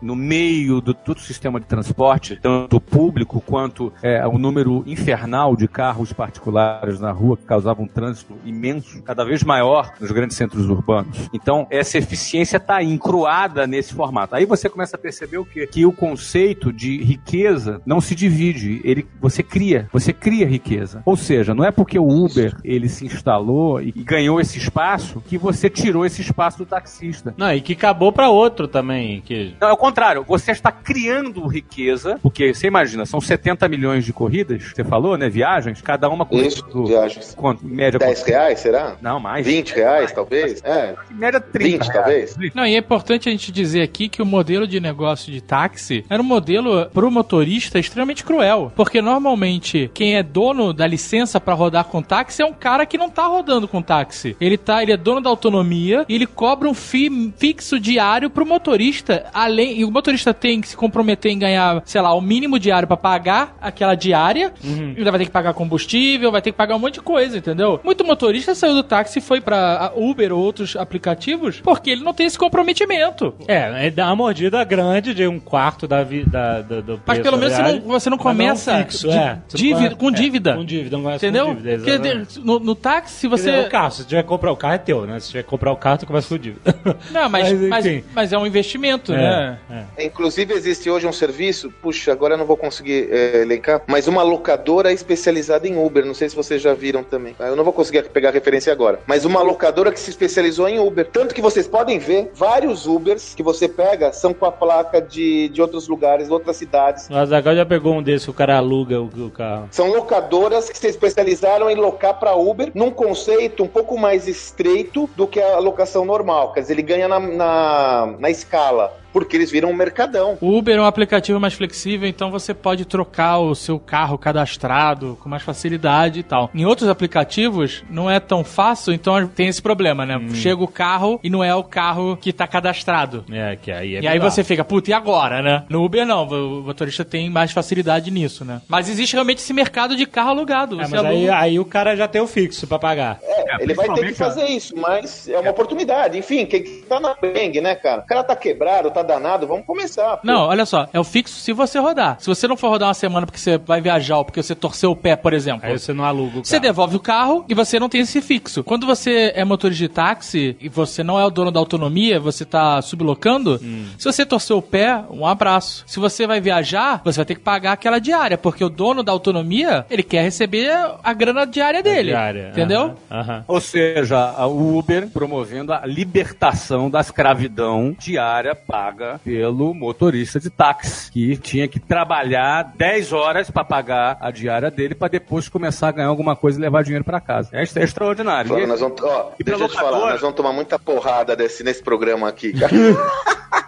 no 0.00 0.16
meio 0.16 0.80
do 0.80 0.94
todo 0.94 1.18
o 1.18 1.20
sistema 1.20 1.60
de 1.60 1.66
transporte, 1.66 2.38
tanto 2.40 2.80
público 2.80 3.40
quanto 3.40 3.92
é, 4.02 4.26
o 4.26 4.38
número 4.38 4.82
infernal 4.86 5.56
de 5.56 5.68
carros 5.68 6.12
particulares 6.12 7.00
na 7.00 7.12
rua 7.12 7.36
que 7.36 7.44
causavam 7.44 7.84
um 7.84 7.88
trânsito 7.88 8.34
imenso, 8.44 9.02
cada 9.02 9.24
vez 9.24 9.42
maior 9.42 9.92
nos 10.00 10.10
grandes 10.10 10.36
centros 10.36 10.68
urbanos. 10.68 11.28
Então, 11.32 11.66
essa 11.70 11.98
eficiência 11.98 12.56
está 12.56 12.82
encruada 12.82 13.66
nesse 13.66 13.94
formato. 13.94 14.34
Aí 14.34 14.44
você 14.44 14.68
começa 14.68 14.96
a 14.96 14.98
perceber 14.98 15.38
o 15.38 15.44
quê? 15.44 15.66
Que 15.66 15.86
o 15.86 15.92
conceito 15.92 16.72
de 16.72 17.02
riqueza 17.02 17.80
não 17.84 18.00
se 18.00 18.14
divide, 18.14 18.80
ele 18.84 19.06
você 19.20 19.42
cria, 19.42 19.88
você 19.92 20.12
cria 20.12 20.46
riqueza. 20.46 21.02
Ou 21.04 21.16
seja, 21.16 21.54
não 21.54 21.64
é 21.64 21.70
porque 21.70 21.98
o 21.98 22.06
Uber 22.06 22.56
ele 22.64 22.88
se 22.88 23.04
instalou 23.06 23.80
e 23.80 23.92
ganhou 23.92 24.40
esse 24.40 24.58
espaço 24.58 25.22
que 25.26 25.38
você 25.38 25.68
tirou 25.68 26.04
esse 26.04 26.22
espaço 26.22 26.58
do 26.58 26.66
taxista. 26.66 27.34
Não, 27.36 27.52
e 27.52 27.60
que 27.60 27.72
acabou 27.72 28.12
pra 28.12 28.28
outro 28.28 28.68
também. 28.70 29.20
Que... 29.20 29.54
Não, 29.60 29.68
é 29.68 29.72
o 29.72 29.76
contrário. 29.76 30.24
Você 30.26 30.52
está 30.52 30.72
criando 30.72 31.46
riqueza, 31.46 32.18
porque 32.22 32.54
você 32.54 32.66
imagina, 32.66 33.04
são 33.04 33.20
70 33.20 33.68
milhões 33.68 34.04
de 34.04 34.12
corridas, 34.12 34.72
você 34.74 34.84
falou, 34.84 35.16
né? 35.16 35.28
Viagens, 35.28 35.80
cada 35.82 36.08
uma 36.08 36.24
com 36.24 36.36
Isso, 36.36 36.64
viagens. 36.86 37.34
quanto? 37.34 37.64
Média 37.64 37.98
10 37.98 38.18
quanto? 38.18 38.28
reais, 38.28 38.60
será? 38.60 38.96
Não, 39.00 39.20
mais. 39.20 39.46
20 39.46 39.74
reais, 39.74 40.12
talvez? 40.12 40.62
É, 40.64 40.94
média 41.10 41.40
30 41.40 41.84
20 41.84 41.92
talvez? 41.92 42.36
Não, 42.54 42.66
e 42.66 42.74
é 42.74 42.78
importante 42.78 43.28
a 43.28 43.32
gente 43.32 43.52
dizer 43.52 43.82
aqui 43.82 44.08
que 44.08 44.22
o 44.22 44.26
modelo 44.26 44.66
de 44.66 44.80
negócio 44.80 45.32
de 45.32 45.40
táxi 45.40 46.04
era 46.08 46.22
um 46.22 46.24
modelo 46.24 46.86
pro 46.86 47.10
motorista 47.10 47.78
extremamente 47.78 48.24
cruel. 48.24 48.72
Porque 48.74 49.02
normalmente 49.02 49.90
quem 49.92 50.16
é 50.16 50.22
dono 50.22 50.72
da 50.72 50.86
licença 50.86 51.40
pra 51.40 51.54
rodar 51.54 51.84
com 51.84 52.02
táxi 52.02 52.42
é 52.42 52.46
um 52.46 52.52
cara 52.52 52.86
que 52.86 52.98
não 52.98 53.10
tá 53.10 53.26
rodando 53.26 53.68
com 53.68 53.82
táxi. 53.82 54.36
Ele 54.40 54.56
tá, 54.56 54.82
ele 54.82 54.92
é 54.92 54.96
dono 54.96 55.20
da 55.20 55.30
autonomia 55.30 56.04
e 56.08 56.14
ele 56.14 56.26
cobra 56.26 56.68
um 56.68 56.74
fee 56.74 57.32
fixo 57.36 57.80
diário 57.80 58.30
pro 58.30 58.46
motorista, 58.50 59.26
além 59.32 59.78
e 59.80 59.84
o 59.84 59.90
motorista 59.90 60.34
tem 60.34 60.60
que 60.60 60.68
se 60.68 60.76
comprometer 60.76 61.32
em 61.32 61.38
ganhar, 61.38 61.82
sei 61.84 62.00
lá, 62.00 62.12
o 62.14 62.20
mínimo 62.20 62.58
diário 62.58 62.86
pra 62.86 62.96
pagar 62.96 63.56
aquela 63.60 63.94
diária. 63.94 64.52
Ainda 64.62 65.10
vai 65.10 65.20
ter 65.20 65.26
que 65.26 65.30
pagar 65.30 65.54
combustível, 65.54 66.30
vai 66.30 66.42
ter 66.42 66.50
que 66.52 66.56
pagar 66.58 66.76
um 66.76 66.78
monte 66.78 66.94
de 66.94 67.00
coisa, 67.00 67.38
entendeu? 67.38 67.80
Muito 67.84 68.04
motorista 68.04 68.54
saiu 68.54 68.74
do 68.74 68.82
táxi 68.82 69.18
e 69.18 69.22
foi 69.22 69.40
pra 69.40 69.92
Uber 69.96 70.32
ou 70.32 70.40
outros 70.40 70.76
aplicativos 70.76 71.60
porque 71.60 71.90
ele 71.90 72.02
não 72.04 72.12
tem 72.12 72.26
esse 72.26 72.38
comprometimento. 72.38 73.34
É, 73.48 73.86
é 73.86 73.90
dá 73.90 74.06
uma 74.06 74.16
mordida 74.16 74.62
grande 74.64 75.14
de 75.14 75.26
um 75.26 75.38
quarto 75.40 75.86
da 75.88 76.02
vida 76.02 76.62
do, 76.62 76.82
do 76.82 76.92
Mas 77.06 77.18
preço 77.18 77.22
pelo 77.22 77.36
menos 77.38 77.54
você 77.54 77.62
não, 77.62 77.80
você 77.80 78.10
não 78.10 78.16
não 78.16 78.22
começa 78.22 78.76
fixo, 78.78 79.08
de- 79.08 79.16
é. 79.16 79.38
Você 79.48 79.56
não 79.56 79.74
dívida- 79.78 79.94
com 79.96 80.08
é, 80.08 80.12
dívida. 80.12 80.54
com 80.56 80.64
dívida, 80.64 80.96
não 80.96 81.04
conhece 81.04 81.26
Entendeu? 81.26 81.46
com 81.46 81.54
dívida, 81.54 81.72
exatamente. 81.74 82.40
no, 82.40 82.58
no 82.58 82.74
táxi, 82.74 83.14
se 83.14 83.28
Quer 83.28 83.34
dizer, 83.36 83.52
você. 83.52 83.66
o 83.66 83.70
carro, 83.70 83.90
se 83.92 84.04
tiver 84.06 84.22
que 84.22 84.28
comprar 84.28 84.52
o 84.52 84.56
carro 84.56 84.74
é 84.74 84.78
teu, 84.78 85.06
né? 85.06 85.20
Se 85.20 85.28
tiver 85.28 85.42
que 85.42 85.48
comprar 85.48 85.72
o 85.72 85.76
carro, 85.76 85.98
tu 85.98 86.06
começa 86.06 86.28
com 86.28 86.38
dívida. 86.38 86.74
Não, 87.10 87.28
mas, 87.28 87.50
Mas, 87.70 87.84
mas, 87.84 88.04
mas 88.14 88.32
é 88.32 88.38
um 88.40 88.46
investimento, 88.46 89.12
É, 89.12 89.16
né? 89.16 89.58
é. 89.98 90.04
Inclusive 90.04 90.54
existe 90.54 90.90
hoje 90.90 91.06
um 91.06 91.12
serviço, 91.12 91.70
puxa, 91.82 92.12
agora 92.12 92.34
eu 92.34 92.38
não 92.38 92.46
vou 92.46 92.56
conseguir 92.56 93.08
é, 93.10 93.42
elencar, 93.42 93.82
mas 93.86 94.06
uma 94.08 94.22
locadora 94.22 94.92
especializada 94.92 95.66
em 95.66 95.76
Uber, 95.76 96.04
não 96.04 96.14
sei 96.14 96.28
se 96.28 96.36
vocês 96.36 96.60
já 96.60 96.74
viram 96.74 97.02
também. 97.02 97.34
Eu 97.38 97.56
não 97.56 97.64
vou 97.64 97.72
conseguir 97.72 98.02
pegar 98.10 98.30
a 98.30 98.32
referência 98.32 98.72
agora, 98.72 99.00
mas 99.06 99.24
uma 99.24 99.42
locadora 99.42 99.92
que 99.92 100.00
se 100.00 100.10
especializou 100.10 100.68
em 100.68 100.78
Uber. 100.78 101.06
Tanto 101.06 101.34
que 101.34 101.40
vocês 101.42 101.66
podem 101.66 101.98
ver, 101.98 102.30
vários 102.34 102.86
Ubers 102.86 103.34
que 103.34 103.42
você 103.42 103.68
pega 103.68 104.12
são 104.12 104.32
com 104.32 104.46
a 104.46 104.52
placa 104.52 105.00
de, 105.00 105.48
de 105.48 105.60
outros 105.60 105.88
lugares, 105.88 106.30
outras 106.30 106.56
cidades. 106.56 107.08
O 107.10 107.14
Azaghal 107.14 107.54
já 107.54 107.66
pegou 107.66 107.94
um 107.94 108.02
desse, 108.02 108.30
o 108.30 108.34
cara 108.34 108.56
aluga 108.56 109.00
o, 109.00 109.06
o 109.06 109.30
carro. 109.30 109.68
São 109.70 109.88
locadoras 109.92 110.68
que 110.70 110.78
se 110.78 110.86
especializaram 110.88 111.70
em 111.70 111.74
locar 111.74 112.18
para 112.18 112.34
Uber 112.34 112.70
num 112.74 112.90
conceito 112.90 113.62
um 113.62 113.68
pouco 113.68 113.98
mais 113.98 114.26
estreito 114.28 115.08
do 115.16 115.26
que 115.26 115.40
a 115.40 115.58
locação 115.58 116.04
normal. 116.04 116.52
Quer 116.52 116.60
dizer, 116.60 116.72
ele 116.74 116.82
ganha 116.82 117.08
na, 117.08 117.20
na, 117.20 118.14
na 118.18 118.29
escala, 118.30 118.99
porque 119.12 119.36
eles 119.36 119.50
viram 119.50 119.70
um 119.70 119.74
mercadão. 119.74 120.36
O 120.40 120.56
Uber 120.56 120.76
é 120.76 120.80
um 120.80 120.84
aplicativo 120.84 121.38
mais 121.40 121.54
flexível, 121.54 122.08
então 122.08 122.30
você 122.30 122.52
pode 122.54 122.84
trocar 122.84 123.38
o 123.38 123.54
seu 123.54 123.78
carro 123.78 124.16
cadastrado 124.18 125.18
com 125.22 125.28
mais 125.28 125.42
facilidade 125.42 126.20
e 126.20 126.22
tal. 126.22 126.50
Em 126.54 126.64
outros 126.64 126.88
aplicativos, 126.88 127.84
não 127.90 128.10
é 128.10 128.18
tão 128.20 128.42
fácil, 128.44 128.92
então 128.92 129.26
tem 129.26 129.48
esse 129.48 129.60
problema, 129.60 130.04
né? 130.06 130.20
Chega 130.34 130.62
o 130.62 130.68
carro 130.68 131.20
e 131.22 131.30
não 131.30 131.42
é 131.44 131.54
o 131.54 131.62
carro 131.62 132.16
que 132.16 132.32
tá 132.32 132.46
cadastrado. 132.46 133.24
É, 133.30 133.56
que 133.56 133.70
aí 133.70 133.96
é 133.96 134.00
e 134.00 134.06
aí 134.08 134.14
bizarro. 134.18 134.30
você 134.30 134.44
fica, 134.44 134.64
puta, 134.64 134.90
e 134.90 134.92
agora, 134.92 135.42
né? 135.42 135.64
No 135.68 135.84
Uber 135.84 136.06
não, 136.06 136.26
o 136.26 136.62
motorista 136.62 137.04
tem 137.04 137.28
mais 137.30 137.52
facilidade 137.52 138.10
nisso, 138.10 138.44
né? 138.44 138.60
Mas 138.68 138.88
existe 138.88 139.14
realmente 139.14 139.38
esse 139.38 139.52
mercado 139.52 139.96
de 139.96 140.06
carro 140.06 140.30
alugado. 140.30 140.76
É, 140.76 140.78
mas 140.88 140.92
aí, 140.94 141.06
aluga- 141.06 141.38
aí 141.38 141.58
o 141.58 141.64
cara 141.64 141.96
já 141.96 142.06
tem 142.08 142.20
o 142.20 142.26
fixo 142.26 142.66
pra 142.66 142.78
pagar. 142.78 143.18
É, 143.22 143.62
ele 143.62 143.74
vai 143.74 143.88
ter 143.92 144.06
que 144.06 144.14
fazer 144.14 144.46
isso, 144.46 144.74
mas 144.76 145.28
é 145.28 145.38
uma 145.38 145.50
oportunidade. 145.50 146.18
Enfim, 146.18 146.46
quem 146.46 146.62
tá 146.82 146.98
na 147.00 147.14
dengue, 147.20 147.60
né, 147.60 147.74
cara? 147.74 148.02
O 148.02 148.06
cara 148.06 148.22
tá 148.24 148.36
quebrado, 148.36 148.90
tá 148.90 148.99
danado, 149.02 149.46
vamos 149.46 149.64
começar. 149.66 150.16
pô. 150.18 150.26
Não, 150.26 150.42
olha 150.46 150.64
só, 150.66 150.88
é 150.92 150.98
o 151.00 151.04
fixo 151.04 151.36
se 151.40 151.52
você 151.52 151.78
rodar. 151.78 152.16
Se 152.20 152.26
você 152.26 152.46
não 152.48 152.56
for 152.56 152.68
rodar 152.68 152.88
uma 152.88 152.94
semana 152.94 153.26
porque 153.26 153.38
você 153.38 153.58
vai 153.58 153.80
viajar 153.80 154.18
ou 154.18 154.24
porque 154.24 154.42
você 154.42 154.54
torceu 154.54 154.90
o 154.92 154.96
pé, 154.96 155.16
por 155.16 155.32
exemplo. 155.32 155.66
Aí 155.68 155.78
você 155.78 155.92
não 155.92 156.04
aluga 156.04 156.38
o 156.40 156.44
Você 156.44 156.58
devolve 156.60 156.96
o 156.96 157.00
carro 157.00 157.44
e 157.48 157.54
você 157.54 157.78
não 157.78 157.88
tem 157.88 158.00
esse 158.00 158.20
fixo. 158.20 158.62
Quando 158.64 158.86
você 158.86 159.32
é 159.34 159.44
motorista 159.44 159.84
de 159.84 159.88
táxi 159.88 160.56
e 160.60 160.68
você 160.68 161.02
não 161.02 161.18
é 161.18 161.24
o 161.24 161.30
dono 161.30 161.50
da 161.50 161.60
autonomia, 161.60 162.18
você 162.20 162.44
tá 162.44 162.80
sublocando, 162.82 163.58
Hum. 163.62 163.86
se 163.98 164.04
você 164.04 164.24
torceu 164.26 164.58
o 164.58 164.62
pé, 164.62 165.02
um 165.10 165.26
abraço. 165.26 165.84
Se 165.86 165.98
você 165.98 166.26
vai 166.26 166.40
viajar, 166.40 167.00
você 167.04 167.16
vai 167.18 167.24
ter 167.26 167.34
que 167.34 167.40
pagar 167.40 167.72
aquela 167.72 167.98
diária, 167.98 168.36
porque 168.38 168.64
o 168.64 168.68
dono 168.68 169.02
da 169.02 169.12
autonomia, 169.12 169.84
ele 169.90 170.02
quer 170.02 170.22
receber 170.22 170.70
a 171.02 171.12
grana 171.12 171.44
diária 171.46 171.82
dele. 171.82 172.10
Diária. 172.10 172.48
Entendeu? 172.50 172.94
Aham, 173.10 173.20
aham. 173.20 173.44
Ou 173.48 173.60
seja, 173.60 174.18
a 174.36 174.46
Uber 174.46 175.08
promovendo 175.08 175.72
a 175.72 175.84
libertação 175.86 176.90
da 176.90 177.00
escravidão 177.00 177.94
diária 177.98 178.54
paga 178.90 179.20
pelo 179.24 179.72
motorista 179.72 180.40
de 180.40 180.50
táxi, 180.50 181.10
que 181.12 181.36
tinha 181.36 181.68
que 181.68 181.78
trabalhar 181.78 182.72
10 182.76 183.12
horas 183.12 183.50
para 183.50 183.64
pagar 183.64 184.18
a 184.20 184.30
diária 184.30 184.70
dele 184.70 184.94
para 184.94 185.08
depois 185.08 185.48
começar 185.48 185.88
a 185.88 185.92
ganhar 185.92 186.08
alguma 186.08 186.34
coisa 186.36 186.58
e 186.58 186.62
levar 186.62 186.82
dinheiro 186.82 187.04
para 187.04 187.20
casa. 187.20 187.50
É, 187.52 187.62
é 187.62 187.82
extraordinário. 187.82 188.58
E- 188.58 188.66
nós 188.66 188.80
vamos, 188.80 189.00
ó, 189.02 189.32
deixa 189.38 189.62
eu 189.64 189.68
te 189.68 189.74
falar, 189.74 190.10
nós 190.10 190.20
vamos 190.20 190.36
tomar 190.36 190.52
muita 190.52 190.78
porrada 190.78 191.34
desse, 191.36 191.62
nesse 191.62 191.82
programa 191.82 192.28
aqui, 192.28 192.52
cara. 192.52 192.72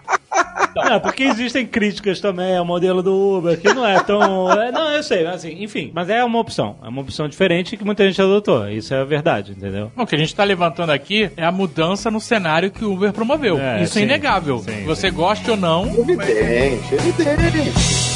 Não, 0.75 1.01
porque 1.01 1.25
existem 1.25 1.67
críticas 1.67 2.21
também 2.21 2.57
ao 2.57 2.65
modelo 2.65 3.03
do 3.03 3.37
Uber, 3.39 3.59
que 3.61 3.73
não 3.73 3.87
é 3.87 4.01
tão. 4.03 4.51
é, 4.53 4.73
não, 4.73 4.91
eu 4.93 5.03
sei, 5.03 5.27
assim, 5.27 5.63
enfim. 5.63 5.91
Mas 5.95 6.09
é 6.09 6.25
uma 6.25 6.39
opção. 6.39 6.77
É 6.83 6.89
uma 6.89 7.01
opção 7.03 7.29
diferente 7.29 7.77
que 7.77 7.85
muita 7.85 8.05
gente 8.07 8.21
adotou. 8.21 8.69
Isso 8.69 8.95
é 8.95 9.01
a 9.01 9.05
verdade, 9.05 9.53
entendeu? 9.53 9.91
O 9.97 10.07
que 10.07 10.15
a 10.15 10.19
gente 10.19 10.35
tá 10.35 10.45
levantando 10.45 10.91
aqui 10.91 11.31
é 11.37 11.45
a 11.45 11.53
mudança 11.53 12.11
no 12.11 12.21
cenário 12.21 12.71
que 12.71 12.85
o 12.85 12.93
Uber 12.93 13.13
promoveu. 13.13 13.59
É, 13.59 13.83
Isso 13.83 13.99
é 13.99 14.01
sim, 14.01 14.07
inegável. 14.07 14.59
sim, 14.59 14.85
você 14.85 15.11
goste 15.11 15.51
ou 15.51 15.57
não, 15.57 15.87
evidente, 15.87 16.95
evidente. 16.95 18.12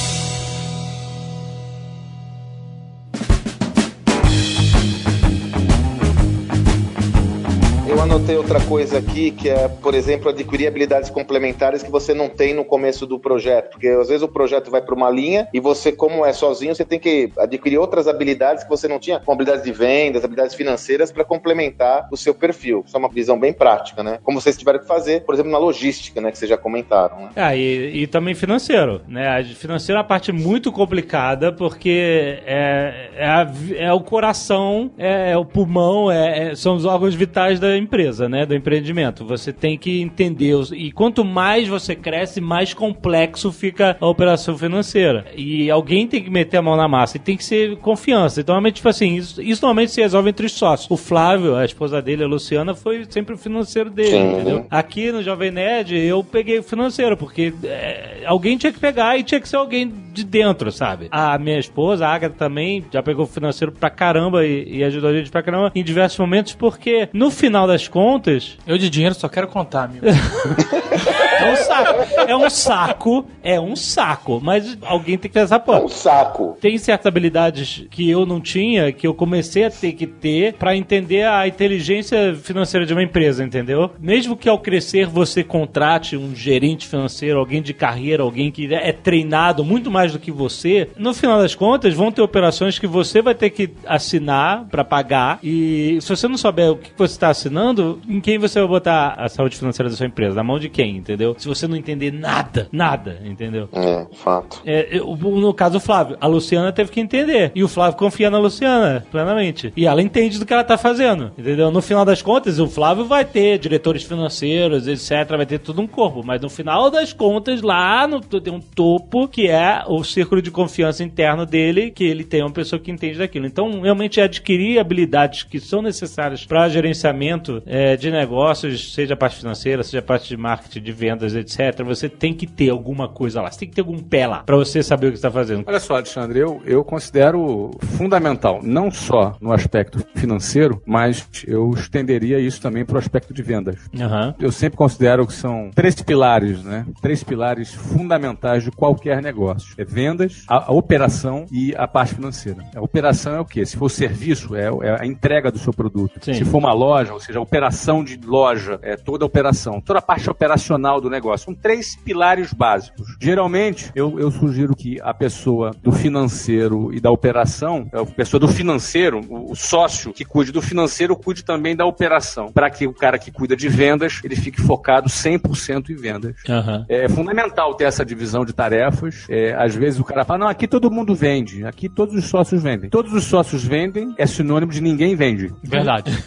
Anotei 8.06 8.36
outra 8.36 8.60
coisa 8.60 8.98
aqui, 8.98 9.32
que 9.32 9.48
é, 9.48 9.68
por 9.68 9.94
exemplo, 9.94 10.28
adquirir 10.28 10.68
habilidades 10.68 11.10
complementares 11.10 11.82
que 11.82 11.90
você 11.90 12.14
não 12.14 12.28
tem 12.28 12.54
no 12.54 12.64
começo 12.64 13.04
do 13.04 13.18
projeto. 13.18 13.72
Porque 13.72 13.88
às 13.88 14.08
vezes 14.08 14.22
o 14.22 14.28
projeto 14.28 14.70
vai 14.70 14.80
para 14.80 14.94
uma 14.94 15.10
linha 15.10 15.48
e 15.52 15.58
você, 15.58 15.90
como 15.90 16.24
é 16.24 16.32
sozinho, 16.32 16.74
você 16.74 16.84
tem 16.84 16.98
que 16.98 17.32
adquirir 17.36 17.78
outras 17.78 18.06
habilidades 18.06 18.62
que 18.62 18.70
você 18.70 18.86
não 18.86 19.00
tinha, 19.00 19.18
como 19.18 19.32
habilidades 19.32 19.64
de 19.64 19.72
vendas, 19.72 20.24
habilidades 20.24 20.54
financeiras, 20.54 21.10
para 21.10 21.24
complementar 21.24 22.08
o 22.12 22.16
seu 22.16 22.32
perfil. 22.32 22.84
Isso 22.86 22.96
é 22.96 23.00
uma 23.00 23.08
visão 23.08 23.38
bem 23.38 23.52
prática, 23.52 24.02
né? 24.02 24.18
Como 24.22 24.40
vocês 24.40 24.56
tiveram 24.56 24.78
que 24.78 24.86
fazer, 24.86 25.24
por 25.24 25.34
exemplo, 25.34 25.50
na 25.50 25.58
logística, 25.58 26.20
né? 26.20 26.30
Que 26.30 26.38
vocês 26.38 26.48
já 26.48 26.56
comentaram, 26.56 27.18
né? 27.18 27.30
Ah, 27.34 27.56
e, 27.56 28.02
e 28.02 28.06
também 28.06 28.34
financeiro, 28.34 29.02
né? 29.08 29.42
Financeiro 29.42 29.98
é 29.98 30.00
uma 30.00 30.06
parte 30.06 30.30
muito 30.30 30.70
complicada 30.70 31.52
porque 31.52 32.38
é, 32.46 33.10
é, 33.16 33.26
a 33.26 33.50
é 33.76 33.92
o 33.92 34.00
coração, 34.00 34.90
é, 34.96 35.32
é 35.32 35.36
o 35.36 35.44
pulmão, 35.44 36.10
é, 36.10 36.50
é- 36.50 36.54
são 36.54 36.76
os 36.76 36.84
órgãos 36.84 37.14
vitais 37.14 37.58
da 37.58 37.76
empresa, 37.76 37.95
né? 38.28 38.44
Do 38.46 38.54
empreendimento. 38.54 39.24
Você 39.24 39.52
tem 39.52 39.76
que 39.78 40.00
entender. 40.00 40.54
os- 40.54 40.70
e 40.72 40.90
quanto 40.92 41.24
mais 41.24 41.66
você 41.68 41.94
cresce, 41.94 42.40
mais 42.40 42.72
complexo 42.74 43.50
fica 43.52 43.96
a 44.00 44.06
operação 44.06 44.56
financeira. 44.56 45.24
E 45.36 45.70
alguém 45.70 46.06
tem 46.06 46.22
que 46.22 46.30
meter 46.30 46.58
a 46.58 46.62
mão 46.62 46.76
na 46.76 46.86
massa 46.88 47.16
e 47.16 47.20
tem 47.20 47.36
que 47.36 47.44
ser 47.44 47.76
confiança. 47.78 48.40
Então, 48.40 48.54
normalmente, 48.54 48.76
tipo 48.76 48.88
assim, 48.88 49.16
isso, 49.16 49.40
isso 49.42 49.62
normalmente 49.62 49.92
se 49.92 50.00
resolve 50.00 50.28
entre 50.30 50.46
os 50.46 50.52
sócios. 50.52 50.90
O 50.90 50.96
Flávio, 50.96 51.56
a 51.56 51.64
esposa 51.64 52.00
dele, 52.02 52.24
a 52.24 52.26
Luciana, 52.26 52.74
foi 52.74 53.04
sempre 53.08 53.34
o 53.34 53.38
financeiro 53.38 53.90
dele, 53.90 54.10
Sim. 54.10 54.32
entendeu? 54.32 54.66
Aqui 54.70 55.10
no 55.10 55.22
Jovem 55.22 55.50
Nerd, 55.50 55.94
eu 55.96 56.22
peguei 56.22 56.58
o 56.58 56.62
financeiro, 56.62 57.16
porque 57.16 57.52
é, 57.64 58.22
alguém 58.26 58.56
tinha 58.56 58.72
que 58.72 58.78
pegar 58.80 59.18
e 59.18 59.22
tinha 59.22 59.40
que 59.40 59.48
ser 59.48 59.56
alguém 59.56 59.92
de 60.12 60.24
dentro, 60.24 60.70
sabe? 60.72 61.08
A 61.10 61.36
minha 61.38 61.58
esposa, 61.58 62.06
a 62.06 62.14
Agatha, 62.14 62.34
também 62.36 62.84
já 62.92 63.02
pegou 63.02 63.24
o 63.24 63.28
financeiro 63.28 63.72
pra 63.72 63.90
caramba 63.90 64.44
e, 64.44 64.78
e 64.78 64.84
ajudou 64.84 65.10
a 65.10 65.14
gente 65.14 65.30
pra 65.30 65.42
caramba 65.42 65.70
em 65.74 65.82
diversos 65.84 66.18
momentos, 66.18 66.54
porque 66.54 67.08
no 67.12 67.30
final 67.30 67.66
das 67.66 67.85
contas, 67.88 68.56
eu 68.66 68.78
de 68.78 68.88
dinheiro 68.90 69.14
só 69.14 69.28
quero 69.28 69.48
contar, 69.48 69.84
amigo. 69.84 70.06
é 71.40 71.52
um 71.52 71.56
saco. 71.56 72.20
É 72.28 72.36
um 72.36 72.50
saco, 72.50 73.26
é 73.42 73.60
um 73.60 73.76
saco, 73.76 74.40
mas 74.42 74.76
alguém 74.82 75.16
tem 75.18 75.28
que 75.28 75.34
ter 75.34 75.40
essa 75.40 75.56
É 75.56 75.58
porra 75.58 75.80
um 75.84 75.88
saco. 75.88 76.56
tem 76.60 76.76
certas 76.78 77.06
habilidades 77.06 77.84
que 77.90 78.08
eu 78.10 78.24
não 78.26 78.40
tinha, 78.40 78.92
que 78.92 79.06
eu 79.06 79.14
comecei 79.14 79.64
a 79.64 79.70
ter 79.70 79.92
que 79.92 80.06
ter 80.06 80.54
pra 80.54 80.76
entender 80.76 81.26
a 81.26 81.46
inteligência 81.46 82.34
financeira 82.34 82.86
de 82.86 82.92
uma 82.92 83.02
empresa, 83.02 83.44
entendeu? 83.44 83.90
Mesmo 83.98 84.36
que 84.36 84.48
ao 84.48 84.58
crescer 84.58 85.06
você 85.06 85.42
contrate 85.44 86.16
um 86.16 86.34
gerente 86.34 86.86
financeiro, 86.86 87.38
alguém 87.38 87.62
de 87.62 87.72
carreira, 87.74 88.22
alguém 88.22 88.50
que 88.50 88.72
é 88.74 88.92
treinado 88.92 89.64
muito 89.64 89.90
mais 89.90 90.12
do 90.12 90.18
que 90.18 90.30
você, 90.30 90.88
no 90.96 91.12
final 91.14 91.40
das 91.40 91.54
contas 91.54 91.94
vão 91.94 92.10
ter 92.12 92.22
operações 92.22 92.78
que 92.78 92.86
você 92.86 93.20
vai 93.22 93.34
ter 93.34 93.50
que 93.50 93.70
assinar 93.86 94.64
pra 94.70 94.84
pagar 94.84 95.38
e 95.42 95.98
se 96.00 96.08
você 96.08 96.28
não 96.28 96.36
souber 96.36 96.70
o 96.72 96.76
que 96.76 96.90
você 96.96 97.14
está 97.14 97.28
assinando, 97.28 98.00
em 98.08 98.20
quem 98.20 98.38
você 98.38 98.58
vai 98.60 98.68
botar 98.68 99.14
a 99.16 99.28
saúde 99.28 99.56
financeira 99.56 99.88
da 99.90 99.96
sua 99.96 100.06
empresa? 100.06 100.34
Na 100.36 100.44
mão 100.44 100.58
de 100.58 100.68
quem, 100.68 100.96
entendeu? 100.96 101.25
Se 101.38 101.48
você 101.48 101.66
não 101.66 101.76
entender 101.76 102.12
nada, 102.12 102.68
nada, 102.72 103.20
entendeu? 103.24 103.68
É, 103.72 104.06
fato. 104.12 104.62
É, 104.64 104.88
eu- 104.98 105.16
no 105.16 105.52
caso, 105.54 105.78
o 105.78 105.80
Flávio, 105.80 106.16
a 106.20 106.26
Luciana 106.26 106.72
teve 106.72 106.90
que 106.90 107.00
entender. 107.00 107.52
E 107.54 107.62
o 107.62 107.68
Flávio 107.68 107.96
confia 107.98 108.30
na 108.30 108.38
Luciana, 108.38 109.04
plenamente. 109.10 109.72
E 109.76 109.86
ela 109.86 110.02
entende 110.02 110.38
do 110.38 110.46
que 110.46 110.52
ela 110.52 110.64
tá 110.64 110.76
fazendo, 110.78 111.32
entendeu? 111.36 111.70
No 111.70 111.82
final 111.82 112.04
das 112.04 112.22
contas, 112.22 112.58
o 112.58 112.66
Flávio 112.66 113.04
vai 113.04 113.24
ter 113.24 113.58
diretores 113.58 114.02
financeiros, 114.02 114.86
etc. 114.86 115.28
Vai 115.36 115.46
ter 115.46 115.58
tudo 115.58 115.80
um 115.80 115.86
corpo. 115.86 116.22
Mas 116.24 116.40
no 116.40 116.48
final 116.48 116.90
das 116.90 117.12
contas, 117.12 117.62
lá 117.62 118.06
no, 118.06 118.20
tem 118.20 118.52
um 118.52 118.60
topo 118.60 119.28
que 119.28 119.48
é 119.48 119.82
o 119.86 120.02
círculo 120.04 120.42
de 120.42 120.50
confiança 120.50 121.02
interno 121.02 121.46
dele, 121.46 121.90
que 121.90 122.04
ele 122.04 122.24
tem 122.24 122.42
uma 122.42 122.50
pessoa 122.50 122.78
que 122.80 122.90
entende 122.90 123.18
daquilo. 123.18 123.46
Então, 123.46 123.80
realmente, 123.80 124.20
adquirir 124.20 124.78
habilidades 124.78 125.42
que 125.42 125.58
são 125.60 125.80
necessárias 125.82 126.44
para 126.44 126.68
gerenciamento 126.68 127.62
é, 127.66 127.96
de 127.96 128.10
negócios, 128.10 128.94
seja 128.94 129.14
a 129.14 129.16
parte 129.16 129.36
financeira, 129.36 129.82
seja 129.82 129.98
a 129.98 130.02
parte 130.02 130.28
de 130.28 130.36
marketing, 130.36 130.80
de 130.80 130.92
vendas, 131.16 131.34
etc. 131.34 131.82
Você 131.84 132.08
tem 132.08 132.34
que 132.34 132.46
ter 132.46 132.70
alguma 132.70 133.08
coisa 133.08 133.40
lá. 133.40 133.50
Você 133.50 133.60
tem 133.60 133.68
que 133.68 133.74
ter 133.74 133.80
algum 133.80 133.98
pé 133.98 134.26
lá 134.26 134.42
para 134.44 134.56
você 134.56 134.82
saber 134.82 135.08
o 135.08 135.10
que 135.10 135.16
está 135.16 135.30
fazendo. 135.30 135.64
Olha 135.66 135.80
só, 135.80 135.94
Alexandre, 135.94 136.38
eu, 136.38 136.60
eu 136.64 136.84
considero 136.84 137.70
fundamental, 137.96 138.60
não 138.62 138.90
só 138.90 139.36
no 139.40 139.52
aspecto 139.52 140.04
financeiro, 140.14 140.82
mas 140.86 141.26
eu 141.46 141.70
estenderia 141.70 142.38
isso 142.38 142.60
também 142.60 142.84
para 142.84 142.96
o 142.96 142.98
aspecto 142.98 143.32
de 143.32 143.42
vendas. 143.42 143.76
Aham. 143.98 144.34
Eu 144.38 144.52
sempre 144.52 144.76
considero 144.76 145.26
que 145.26 145.32
são 145.32 145.70
três 145.74 146.00
pilares, 146.02 146.62
né? 146.62 146.84
Três 147.00 147.24
pilares 147.24 147.72
fundamentais 147.72 148.62
de 148.62 148.70
qualquer 148.70 149.22
negócio. 149.22 149.74
É 149.78 149.84
vendas, 149.84 150.44
a, 150.48 150.70
a 150.70 150.72
operação 150.72 151.46
e 151.50 151.74
a 151.76 151.88
parte 151.88 152.14
financeira. 152.14 152.62
A 152.74 152.82
operação 152.82 153.34
é 153.34 153.40
o 153.40 153.44
quê? 153.44 153.64
Se 153.64 153.76
for 153.76 153.88
serviço, 153.88 154.54
é, 154.54 154.66
é 154.82 155.00
a 155.00 155.06
entrega 155.06 155.50
do 155.50 155.58
seu 155.58 155.72
produto. 155.72 156.18
Sim. 156.22 156.34
Se 156.34 156.44
for 156.44 156.58
uma 156.58 156.72
loja, 156.72 157.12
ou 157.12 157.20
seja, 157.20 157.38
a 157.38 157.42
operação 157.42 158.04
de 158.04 158.18
loja, 158.24 158.78
é 158.82 158.96
toda 158.96 159.24
a 159.24 159.26
operação. 159.26 159.80
Toda 159.80 159.98
a 159.98 160.02
parte 160.02 160.28
operacional 160.28 161.00
do 161.00 161.05
do 161.06 161.10
negócio. 161.10 161.46
São 161.46 161.54
três 161.54 161.96
pilares 161.96 162.52
básicos. 162.52 163.16
Geralmente, 163.20 163.90
eu, 163.94 164.18
eu 164.18 164.30
sugiro 164.30 164.74
que 164.74 165.00
a 165.00 165.14
pessoa 165.14 165.70
do 165.82 165.92
financeiro 165.92 166.92
e 166.92 167.00
da 167.00 167.10
operação, 167.10 167.88
a 167.92 168.04
pessoa 168.04 168.40
do 168.40 168.48
financeiro, 168.48 169.20
o, 169.28 169.52
o 169.52 169.56
sócio 169.56 170.12
que 170.12 170.24
cuide 170.24 170.52
do 170.52 170.60
financeiro, 170.60 171.16
cuide 171.16 171.44
também 171.44 171.76
da 171.76 171.86
operação. 171.86 172.52
Para 172.52 172.70
que 172.70 172.86
o 172.86 172.92
cara 172.92 173.18
que 173.18 173.30
cuida 173.30 173.56
de 173.56 173.68
vendas, 173.68 174.20
ele 174.24 174.36
fique 174.36 174.60
focado 174.60 175.08
100% 175.08 175.90
em 175.90 175.96
vendas. 175.96 176.34
Aham. 176.48 176.84
É 176.88 177.08
fundamental 177.08 177.74
ter 177.74 177.84
essa 177.84 178.04
divisão 178.04 178.44
de 178.44 178.52
tarefas. 178.52 179.26
É, 179.28 179.54
às 179.54 179.74
vezes 179.74 180.00
o 180.00 180.04
cara 180.04 180.24
fala, 180.24 180.40
não, 180.40 180.48
aqui 180.48 180.66
todo 180.66 180.90
mundo 180.90 181.14
vende, 181.14 181.64
aqui 181.64 181.88
todos 181.88 182.14
os 182.14 182.24
sócios 182.26 182.62
vendem. 182.62 182.90
Todos 182.90 183.12
os 183.12 183.24
sócios 183.24 183.64
vendem 183.64 184.14
é 184.18 184.26
sinônimo 184.26 184.72
de 184.72 184.80
ninguém 184.80 185.14
vende. 185.14 185.52
Verdade. 185.62 186.10